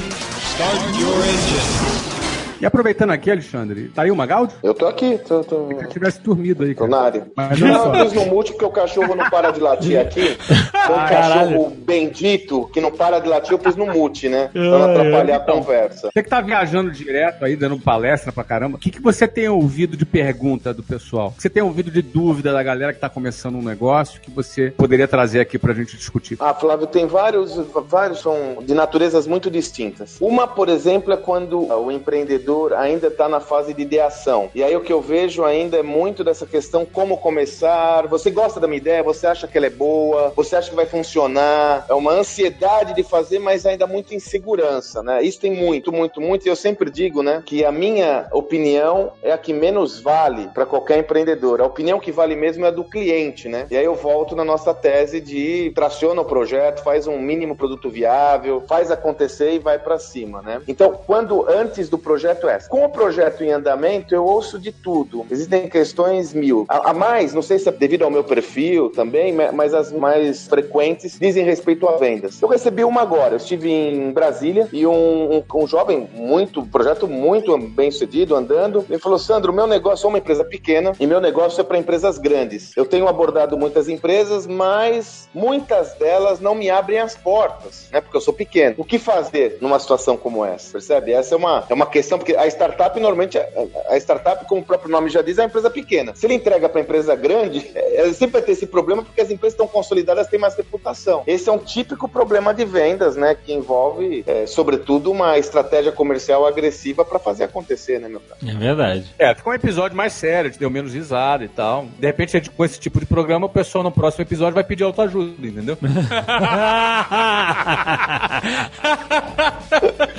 start 0.53 1.01
your 1.01 1.17
engine. 1.25 2.18
E 2.61 2.67
aproveitando 2.67 3.11
aqui, 3.11 3.31
Alexandre, 3.31 3.89
tá 3.95 4.03
aí 4.03 4.11
o 4.11 4.17
Magaldi? 4.17 4.53
Eu 4.63 4.75
tô 4.75 4.87
aqui, 4.87 5.17
tô, 5.19 5.45
tô... 5.45 5.69
Se 5.69 5.75
eu 5.75 5.89
tivesse 5.89 6.21
dormido 6.21 6.65
aí, 6.65 6.75
Tô 6.75 6.81
cara. 6.87 6.91
na 6.91 7.01
área. 7.01 7.27
Mas 7.37 7.61
não 7.61 7.69
Não, 7.69 7.95
eu 7.95 8.05
pus 8.05 8.13
no 8.13 8.27
mute 8.27 8.53
porque 8.53 8.65
o 8.65 8.71
cachorro 8.71 9.15
não 9.15 9.31
para 9.31 9.53
de 9.53 9.61
latir 9.61 10.01
aqui. 10.01 10.37
Tem 10.89 10.97
um 10.97 11.09
cachorro 11.09 11.71
bendito 11.71 12.69
que 12.73 12.81
não 12.81 12.91
para 12.91 13.21
de 13.21 13.29
latir, 13.29 13.53
eu 13.53 13.59
pus 13.59 13.77
no 13.77 13.87
mute, 13.87 14.29
né? 14.29 14.51
Pra 14.53 14.61
não 14.61 14.91
atrapalhar 14.91 15.37
a 15.37 15.41
conversa. 15.41 16.11
Você 16.13 16.23
que 16.23 16.29
tá 16.29 16.41
viajando 16.41 16.91
direto 16.91 17.45
aí, 17.45 17.55
dando 17.55 17.79
palestra 17.79 18.33
pra 18.33 18.43
caramba, 18.43 18.77
o 18.77 18.81
que, 18.81 18.91
que 18.91 19.01
você 19.01 19.29
tem 19.29 19.49
ouvido 19.49 19.97
de 19.97 20.05
pergunta 20.05 20.75
do 20.75 20.83
pessoal? 20.83 21.29
O 21.29 21.33
que 21.33 21.43
você 21.43 21.51
tem 21.51 21.63
ouvido 21.63 21.93
de 21.93 22.03
dúvida 22.03 22.53
da 22.53 22.63
galera 22.63 22.93
que 22.93 22.99
tá 22.99 23.09
começando 23.09 23.55
um 23.55 23.63
negócio 23.63 24.21
que 24.21 24.31
você 24.33 24.73
poderia 24.77 25.07
trazer 25.07 25.39
aqui 25.39 25.59
pra 25.59 25.73
gente 25.73 25.97
discutir? 25.97 26.37
Ah, 26.41 26.55
Flávio, 26.55 26.89
tem 26.89 27.07
vários, 27.07 27.57
vários 27.87 28.21
são 28.21 28.59
de 28.63 28.75
naturezas 28.75 29.29
muito 29.29 29.49
distintas. 29.49 30.17
Uma, 30.21 30.49
por 30.49 30.69
exemplo, 30.69 31.13
é 31.13 31.17
quando 31.17 31.73
o 31.73 31.93
empreendedor 31.93 32.48
ainda 32.77 33.09
está 33.09 33.29
na 33.29 33.41
fase 33.41 33.75
de 33.75 33.83
ideação. 33.83 34.51
E 34.55 34.63
aí 34.63 34.75
o 34.77 34.81
que 34.81 34.93
eu 34.93 35.01
vejo 35.01 35.45
ainda 35.45 35.77
é 35.77 35.83
muito 35.83 36.25
dessa 36.25 36.47
questão 36.47 36.85
como 36.85 37.19
começar. 37.19 38.07
Você 38.07 38.31
gosta 38.31 38.61
da 38.61 38.67
minha 38.67 38.79
ideia? 38.79 39.03
Você 39.03 39.27
acha 39.27 39.47
que 39.47 39.57
ela 39.57 39.67
é 39.67 39.71
boa? 39.71 40.33
Você 40.37 40.57
acha 40.57 40.71
que 40.71 40.77
vai 40.77 40.87
funcionar? 40.87 41.87
É 41.89 41.95
uma 41.95 42.13
ansiedade 42.13 42.95
de 42.95 43.03
fazer, 43.03 43.39
mas 43.39 43.67
ainda 43.67 43.87
muita 43.87 44.15
insegurança, 44.15 45.03
né? 45.03 45.23
Isso 45.23 45.41
tem 45.41 45.53
muito, 45.53 45.93
muito, 45.93 46.21
muito. 46.21 46.47
E 46.47 46.49
eu 46.49 46.57
sempre 46.57 46.91
digo, 46.91 47.23
né, 47.23 47.43
que 47.45 47.65
a 47.65 47.73
minha 47.73 48.29
opinião 48.33 49.13
é 49.23 49.33
a 49.33 49.39
que 49.39 49.53
menos 49.53 50.01
vale 50.01 50.49
para 50.49 50.67
qualquer 50.67 50.99
empreendedor. 50.99 51.61
A 51.61 51.67
opinião 51.67 52.01
que 52.01 52.13
vale 52.13 52.35
mesmo 52.35 52.65
é 52.65 52.69
a 52.69 52.71
do 52.71 52.85
cliente, 52.85 53.49
né? 53.49 53.67
E 53.71 53.77
aí 53.77 53.85
eu 53.85 53.95
volto 53.95 54.35
na 54.35 54.45
nossa 54.45 54.73
tese 54.75 55.21
de 55.21 55.73
traciona 55.75 56.23
o 56.23 56.25
projeto, 56.25 56.83
faz 56.83 57.07
um 57.07 57.19
mínimo 57.19 57.57
produto 57.57 57.91
viável, 57.91 58.63
faz 58.67 58.91
acontecer 58.91 59.53
e 59.53 59.59
vai 59.59 59.79
para 59.79 59.99
cima, 59.99 60.43
né? 60.43 60.63
Então, 60.67 60.99
quando 61.07 61.49
antes 61.49 61.89
do 61.89 61.99
projeto 61.99 62.38
é 62.47 62.59
com 62.69 62.85
o 62.85 62.89
projeto 62.91 63.43
em 63.43 63.51
andamento, 63.53 64.15
eu 64.15 64.25
ouço 64.25 64.59
de 64.59 64.71
tudo. 64.71 65.25
Existem 65.31 65.69
questões 65.69 66.35
mil. 66.35 66.67
A, 66.69 66.91
a 66.91 66.93
mais, 66.95 67.33
não 67.33 67.41
sei 67.41 67.59
se 67.59 67.69
é 67.69 67.73
devido 67.73 68.03
ao 68.05 68.11
meu 68.11 68.25
perfil 68.25 68.91
também, 68.91 69.33
ma- 69.33 69.53
mas 69.53 69.73
as 69.73 69.91
mais 69.93 70.47
frequentes 70.47 71.19
dizem 71.19 71.45
respeito 71.45 71.89
a 71.89 71.97
vendas. 71.97 72.43
Eu 72.43 72.49
recebi 72.49 72.85
uma 72.85 73.01
agora. 73.01 73.35
Eu 73.35 73.37
estive 73.39 73.71
em 73.71 74.11
Brasília 74.13 74.69
e 74.73 74.87
um, 74.87 75.37
um, 75.39 75.45
um 75.63 75.67
jovem 75.67 76.09
muito, 76.13 76.63
projeto 76.67 77.07
muito 77.09 77.57
bem 77.57 77.91
sucedido, 77.91 78.35
andando, 78.35 78.85
ele 78.91 78.99
falou: 78.99 79.19
Sandro, 79.19 79.53
meu 79.53 79.67
negócio 79.67 80.07
é 80.07 80.09
uma 80.09 80.19
empresa 80.19 80.45
pequena 80.45 80.93
e 80.99 81.07
meu 81.07 81.21
negócio 81.21 81.61
é 81.61 81.65
para 81.65 81.79
empresas 81.79 82.19
grandes. 82.19 82.77
Eu 82.77 82.85
tenho 82.85 83.09
abordado 83.09 83.57
muitas 83.57 83.89
empresas, 83.89 84.47
mas 84.47 85.29
muitas 85.33 85.95
delas 85.95 86.41
não 86.41 86.55
me 86.55 86.69
abrem 86.69 86.99
as 86.99 87.15
portas, 87.17 87.89
né? 87.93 88.01
Porque 88.01 88.17
eu 88.17 88.21
sou 88.21 88.35
pequeno. 88.35 88.75
O 88.79 88.85
que 88.85 88.99
fazer 88.99 89.59
numa 89.61 89.79
situação 89.79 90.17
como 90.17 90.45
essa? 90.45 90.73
Percebe? 90.73 91.13
Essa 91.13 91.35
é 91.35 91.39
uma, 91.39 91.65
é 91.69 91.75
uma 91.75 91.87
questão, 91.87 92.19
porque 92.29 92.37
a 92.37 92.47
startup 92.47 93.01
normalmente, 93.01 93.39
a, 93.39 93.47
a 93.89 93.97
startup, 93.97 94.45
como 94.47 94.61
o 94.61 94.65
próprio 94.65 94.91
nome 94.91 95.09
já 95.09 95.23
diz, 95.23 95.39
é 95.39 95.43
uma 95.43 95.47
empresa 95.47 95.71
pequena. 95.71 96.13
Se 96.15 96.27
ele 96.27 96.35
entrega 96.35 96.69
para 96.69 96.81
empresa 96.81 97.17
grande, 97.17 97.71
é, 97.75 98.01
ela 98.01 98.13
sempre 98.13 98.35
vai 98.35 98.43
ter 98.43 98.53
esse 98.53 98.67
problema 98.67 99.03
porque 99.03 99.21
as 99.21 99.31
empresas 99.31 99.55
estão 99.55 99.67
consolidadas, 99.67 100.27
têm 100.27 100.39
mais 100.39 100.55
reputação. 100.55 101.23
Esse 101.27 101.49
é 101.49 101.53
um 101.53 101.59
típico 101.59 102.07
problema 102.09 102.53
de 102.53 102.67
vendas, 102.67 103.17
né? 103.17 103.35
Que 103.35 103.53
envolve, 103.53 104.23
é, 104.27 104.47
sobretudo, 104.47 105.11
uma 105.11 105.39
estratégia 105.39 105.91
comercial 105.91 106.47
agressiva 106.47 107.05
para 107.05 107.19
fazer 107.19 107.45
acontecer, 107.45 107.99
né, 107.99 108.09
meu 108.09 108.21
cara? 108.21 108.39
É 108.47 108.55
verdade. 108.55 109.15
É, 109.19 109.35
ficou 109.35 109.53
um 109.53 109.57
episódio 109.57 109.97
mais 109.97 110.13
sério, 110.13 110.51
gente 110.51 110.61
deu 110.61 110.69
menos 110.71 110.93
risada 110.93 111.45
e 111.45 111.49
tal. 111.49 111.87
De 111.99 112.07
repente, 112.07 112.51
com 112.51 112.65
esse 112.65 112.79
tipo 112.79 113.01
de 113.01 113.07
programa, 113.07 113.47
o 113.47 113.51
pessoal 113.51 113.83
no 113.83 113.91
próximo 113.91 114.23
episódio 114.23 114.55
vai 114.55 114.65
pedir 114.65 114.85
autoajuda, 114.85 115.47
entendeu? 115.47 115.79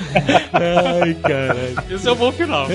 Ai, 0.52 1.14
caralho. 1.14 1.99
Esse 2.00 2.08
é 2.08 2.12
um 2.12 2.16
bom 2.16 2.32
final. 2.32 2.66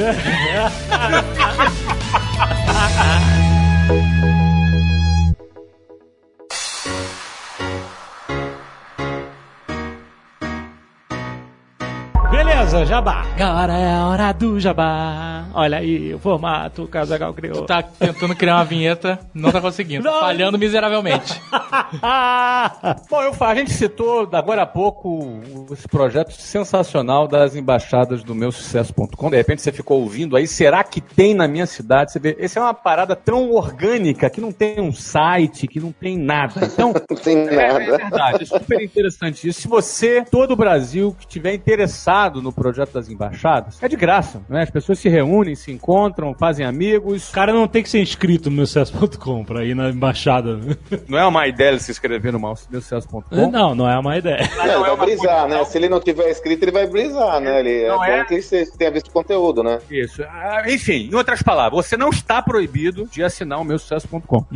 Beleza, 12.76 12.86
jabá. 12.90 13.26
Agora 13.40 13.74
é 13.74 13.94
a 13.94 14.08
hora 14.08 14.34
do 14.34 14.60
jabá. 14.60 15.46
Olha 15.54 15.78
aí 15.78 16.14
o 16.14 16.20
formato 16.20 16.82
que 16.82 16.82
o 16.82 16.88
Casagal 16.90 17.34
criou. 17.34 17.66
Tá 17.66 17.82
tentando 17.82 18.36
criar 18.36 18.56
uma 18.58 18.66
vinheta, 18.66 19.18
não 19.34 19.50
tá 19.50 19.62
conseguindo. 19.62 20.04
Não. 20.04 20.20
falhando 20.20 20.58
miseravelmente. 20.60 21.42
Bom, 23.10 23.22
eu, 23.24 23.34
a 23.40 23.56
gente 23.56 23.72
citou 23.72 24.28
agora 24.34 24.64
há 24.64 24.66
pouco 24.66 25.40
esse 25.72 25.88
projeto 25.88 26.34
sensacional 26.34 27.30
das 27.30 27.56
embaixadas 27.56 28.24
do 28.26 28.36
meu 28.36 28.52
sucesso.com. 28.52 29.30
De 29.30 29.38
repente 29.38 29.62
você 29.62 29.72
ficou 29.72 30.02
ouvindo 30.02 30.36
aí, 30.36 30.46
será 30.46 30.84
que 30.84 31.00
tem 31.00 31.34
na 31.34 31.48
minha 31.48 31.66
cidade? 31.66 32.12
Você 32.12 32.20
vê, 32.20 32.36
essa 32.38 32.60
é 32.60 32.62
uma 32.62 32.74
parada 32.74 33.16
tão 33.16 33.52
orgânica 33.52 34.30
que 34.30 34.42
não 34.42 34.52
tem 34.52 34.82
um 34.82 34.92
site, 34.92 35.66
que 35.66 35.80
não 35.80 35.94
tem 35.94 36.18
nada. 36.18 36.66
Então, 36.66 36.94
Não 37.10 37.16
tem 37.18 37.38
É, 37.48 37.54
é 37.54 37.68
nada. 37.68 37.80
verdade, 37.98 38.44
é 38.44 38.46
super 38.46 38.82
interessante 38.82 39.48
isso. 39.48 39.62
Se 39.62 39.68
você, 39.70 40.26
todo 40.30 40.52
o 40.52 40.56
Brasil, 40.58 41.16
que 41.18 41.26
estiver 41.26 41.54
interessado 41.54 42.42
no 42.42 42.52
projeto 42.52 42.65
das 42.74 43.10
embaixadas, 43.10 43.82
é 43.82 43.88
de 43.88 43.96
graça, 43.96 44.42
né? 44.50 44.64
As 44.64 44.70
pessoas 44.70 45.00
se 45.00 45.10
reúnem, 45.10 45.56
se 45.56 45.72
encontram, 45.72 46.34
fazem 46.34 46.66
amigos. 46.66 47.30
O 47.30 47.34
cara 47.34 47.54
não 47.54 47.68
tem 47.68 47.84
que 47.84 47.90
ser 47.90 48.02
inscrito 48.02 48.50
no 48.50 48.58
meucesso.com 48.58 49.44
pra 49.44 49.64
ir 49.64 49.76
na 49.76 49.90
embaixada. 49.90 50.60
Não 51.08 51.18
é 51.18 51.26
uma 51.26 51.48
ideia 51.48 51.70
ele 51.70 51.80
se 51.80 51.92
inscrever 51.92 52.32
no 52.32 52.40
meucesso.com? 52.40 53.24
Não, 53.52 53.76
não 53.76 53.90
é 53.90 53.98
uma 53.98 54.18
ideia. 54.18 54.50
Não, 54.56 54.86
ele 54.86 54.96
vai 54.96 54.98
brisar, 54.98 55.48
né? 55.48 55.64
Se 55.66 55.78
ele 55.78 55.90
não 55.90 56.00
tiver 56.00 56.30
escrito, 56.30 56.64
ele 56.64 56.72
vai 56.72 56.88
brisar, 56.88 57.40
né? 57.40 57.60
Ele, 57.60 57.88
Não 57.88 58.04
é, 58.04 58.10
é? 58.10 58.20
bom 58.20 58.26
que 58.26 58.42
você 58.42 58.66
tenha 58.78 58.92
visto 58.92 59.08
o 59.08 59.12
conteúdo, 59.12 59.64
né? 59.64 59.80
Isso. 59.90 60.24
Ah, 60.24 60.64
Enfim, 60.68 61.10
em 61.12 61.16
outras 61.16 61.42
palavras, 61.42 61.86
você 61.86 61.98
não 61.98 62.10
está 62.10 62.42
proibido 62.42 63.08
de 63.08 63.24
assinar 63.24 63.60
o 63.60 63.64
meucesso.com. 63.64 64.46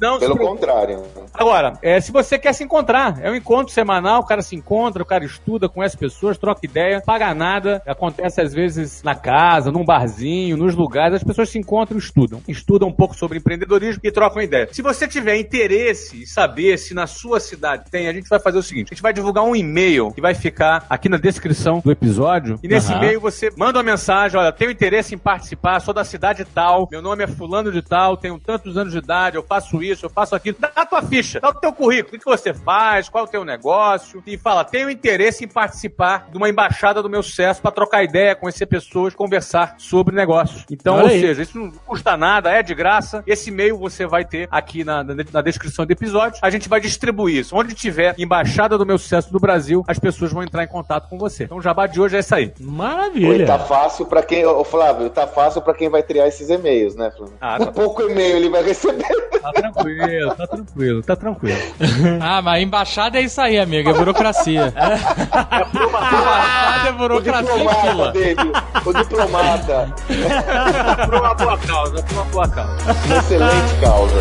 Não 0.00 0.18
Pelo 0.18 0.36
contrário. 0.36 1.04
Agora, 1.32 1.74
é, 1.80 2.00
se 2.00 2.10
você 2.10 2.36
quer 2.36 2.52
se 2.52 2.64
encontrar, 2.64 3.20
é 3.22 3.30
um 3.30 3.36
encontro 3.36 3.72
semanal, 3.72 4.20
o 4.20 4.26
cara 4.26 4.42
se 4.42 4.56
encontra, 4.56 5.02
o 5.02 5.06
cara 5.06 5.24
estuda, 5.32 5.68
conhece 5.68 5.96
pessoas, 5.96 6.38
troca 6.38 6.60
ideia, 6.64 7.02
paga 7.04 7.34
nada, 7.34 7.82
acontece 7.86 8.40
às 8.40 8.52
vezes 8.52 9.02
na 9.02 9.14
casa, 9.14 9.70
num 9.70 9.84
barzinho, 9.84 10.56
nos 10.56 10.74
lugares, 10.74 11.16
as 11.16 11.24
pessoas 11.24 11.48
se 11.48 11.58
encontram 11.58 11.96
e 11.96 12.00
estudam. 12.00 12.40
Estudam 12.46 12.88
um 12.88 12.92
pouco 12.92 13.14
sobre 13.14 13.38
empreendedorismo 13.38 14.00
e 14.04 14.10
trocam 14.10 14.42
ideia. 14.42 14.68
Se 14.72 14.82
você 14.82 15.08
tiver 15.08 15.36
interesse 15.36 16.22
em 16.22 16.26
saber 16.26 16.78
se 16.78 16.94
na 16.94 17.06
sua 17.06 17.40
cidade 17.40 17.90
tem, 17.90 18.08
a 18.08 18.12
gente 18.12 18.28
vai 18.28 18.40
fazer 18.40 18.58
o 18.58 18.62
seguinte, 18.62 18.88
a 18.92 18.94
gente 18.94 19.02
vai 19.02 19.12
divulgar 19.12 19.44
um 19.44 19.56
e-mail 19.56 20.12
que 20.12 20.20
vai 20.20 20.34
ficar 20.34 20.84
aqui 20.88 21.08
na 21.08 21.16
descrição 21.16 21.80
do 21.84 21.90
episódio, 21.90 22.58
e 22.62 22.68
nesse 22.68 22.92
Aham. 22.92 23.02
e-mail 23.02 23.20
você 23.20 23.50
manda 23.56 23.78
uma 23.78 23.84
mensagem, 23.84 24.38
olha, 24.38 24.52
tenho 24.52 24.70
interesse 24.70 25.14
em 25.14 25.18
participar, 25.18 25.80
sou 25.80 25.94
da 25.94 26.04
cidade 26.04 26.44
tal, 26.44 26.88
meu 26.90 27.00
nome 27.00 27.24
é 27.24 27.26
fulano 27.26 27.72
de 27.72 27.82
tal, 27.82 28.16
tenho 28.16 28.38
tantos 28.38 28.76
anos 28.76 28.92
de 28.92 28.98
idade, 28.98 29.36
eu 29.36 29.42
faço 29.42 29.82
isso, 29.82 30.06
eu 30.06 30.10
faço 30.10 30.34
aquilo. 30.34 30.56
Dá 30.58 30.70
a 30.74 30.86
tua 30.86 31.02
ficha, 31.02 31.40
dá 31.40 31.48
o 31.48 31.54
teu 31.54 31.72
currículo, 31.72 32.16
o 32.16 32.18
que 32.18 32.24
você 32.24 32.52
faz, 32.52 33.08
qual 33.08 33.24
é 33.24 33.28
o 33.28 33.30
teu 33.30 33.44
negócio, 33.44 34.22
e 34.26 34.36
fala, 34.36 34.64
tenho 34.64 34.90
interesse 34.90 35.21
em 35.44 35.48
participar 35.48 36.28
de 36.30 36.36
uma 36.36 36.48
embaixada 36.48 37.02
do 37.02 37.08
meu 37.10 37.22
sucesso 37.22 37.60
para 37.62 37.70
trocar 37.70 38.02
ideia, 38.02 38.34
conhecer 38.34 38.66
pessoas, 38.66 39.14
conversar 39.14 39.74
sobre 39.78 40.14
negócios. 40.14 40.64
Então, 40.70 40.94
Olha 40.96 41.04
ou 41.04 41.10
aí. 41.10 41.20
seja, 41.20 41.42
isso 41.42 41.58
não 41.58 41.70
custa 41.70 42.16
nada, 42.16 42.50
é 42.50 42.62
de 42.62 42.74
graça. 42.74 43.22
Esse 43.26 43.50
e-mail 43.50 43.78
você 43.78 44.06
vai 44.06 44.24
ter 44.24 44.48
aqui 44.50 44.84
na, 44.84 45.02
na, 45.04 45.14
na 45.32 45.42
descrição 45.42 45.84
do 45.86 45.90
episódio. 45.92 46.38
A 46.42 46.50
gente 46.50 46.68
vai 46.68 46.80
distribuir 46.80 47.36
isso. 47.38 47.56
Onde 47.56 47.74
tiver 47.74 48.14
embaixada 48.18 48.76
do 48.78 48.84
meu 48.86 48.98
sucesso 48.98 49.32
do 49.32 49.38
Brasil, 49.38 49.84
as 49.86 49.98
pessoas 49.98 50.32
vão 50.32 50.42
entrar 50.42 50.64
em 50.64 50.68
contato 50.68 51.08
com 51.08 51.18
você. 51.18 51.44
Então, 51.44 51.58
o 51.58 51.62
jabá 51.62 51.86
de 51.86 52.00
hoje 52.00 52.16
é 52.16 52.20
isso 52.20 52.34
aí. 52.34 52.52
Oi, 52.58 52.66
Maravilha. 52.66 53.46
tá 53.46 53.58
fácil 53.58 54.06
pra 54.06 54.22
quem. 54.22 54.44
Ô, 54.44 54.64
Flávio, 54.64 55.08
tá 55.10 55.26
fácil 55.26 55.60
pra 55.62 55.74
quem 55.74 55.88
vai 55.88 56.02
criar 56.02 56.26
esses 56.28 56.48
e-mails, 56.50 56.94
né, 56.96 57.10
Flávio? 57.16 57.34
Ah, 57.40 57.58
tá 57.58 57.64
Um 57.70 57.72
pouco 57.72 58.02
e-mail 58.02 58.36
ele 58.36 58.48
vai 58.48 58.62
receber. 58.62 59.06
Tá 59.42 59.50
tranquilo, 59.52 60.34
tá 60.36 60.46
tranquilo, 60.46 61.02
tá 61.02 61.16
tranquilo. 61.16 61.58
Ah, 62.20 62.40
mas 62.40 62.62
embaixada 62.62 63.18
é 63.18 63.22
isso 63.22 63.40
aí, 63.40 63.58
amigo. 63.58 63.90
É 63.90 63.92
burocracia. 63.92 64.72
embaixada 65.86 66.88
é 66.88 66.92
O 66.92 67.20
diplomata 67.20 68.12
dele. 68.12 68.52
O 68.84 68.92
diplomata. 68.92 69.94
por 71.06 71.14
uma 71.14 71.34
boa 71.34 71.58
causa, 71.58 72.02
por 72.02 72.12
uma 72.12 72.24
boa 72.26 72.48
causa. 72.48 72.92
Uma 73.06 73.16
excelente 73.16 73.80
causa. 73.80 74.18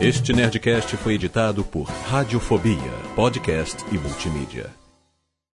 Este 0.00 0.32
Nerdcast 0.32 0.96
foi 0.96 1.14
editado 1.14 1.62
por 1.62 1.86
Radiofobia, 2.08 2.90
podcast 3.14 3.84
e 3.92 3.98
multimídia. 3.98 4.79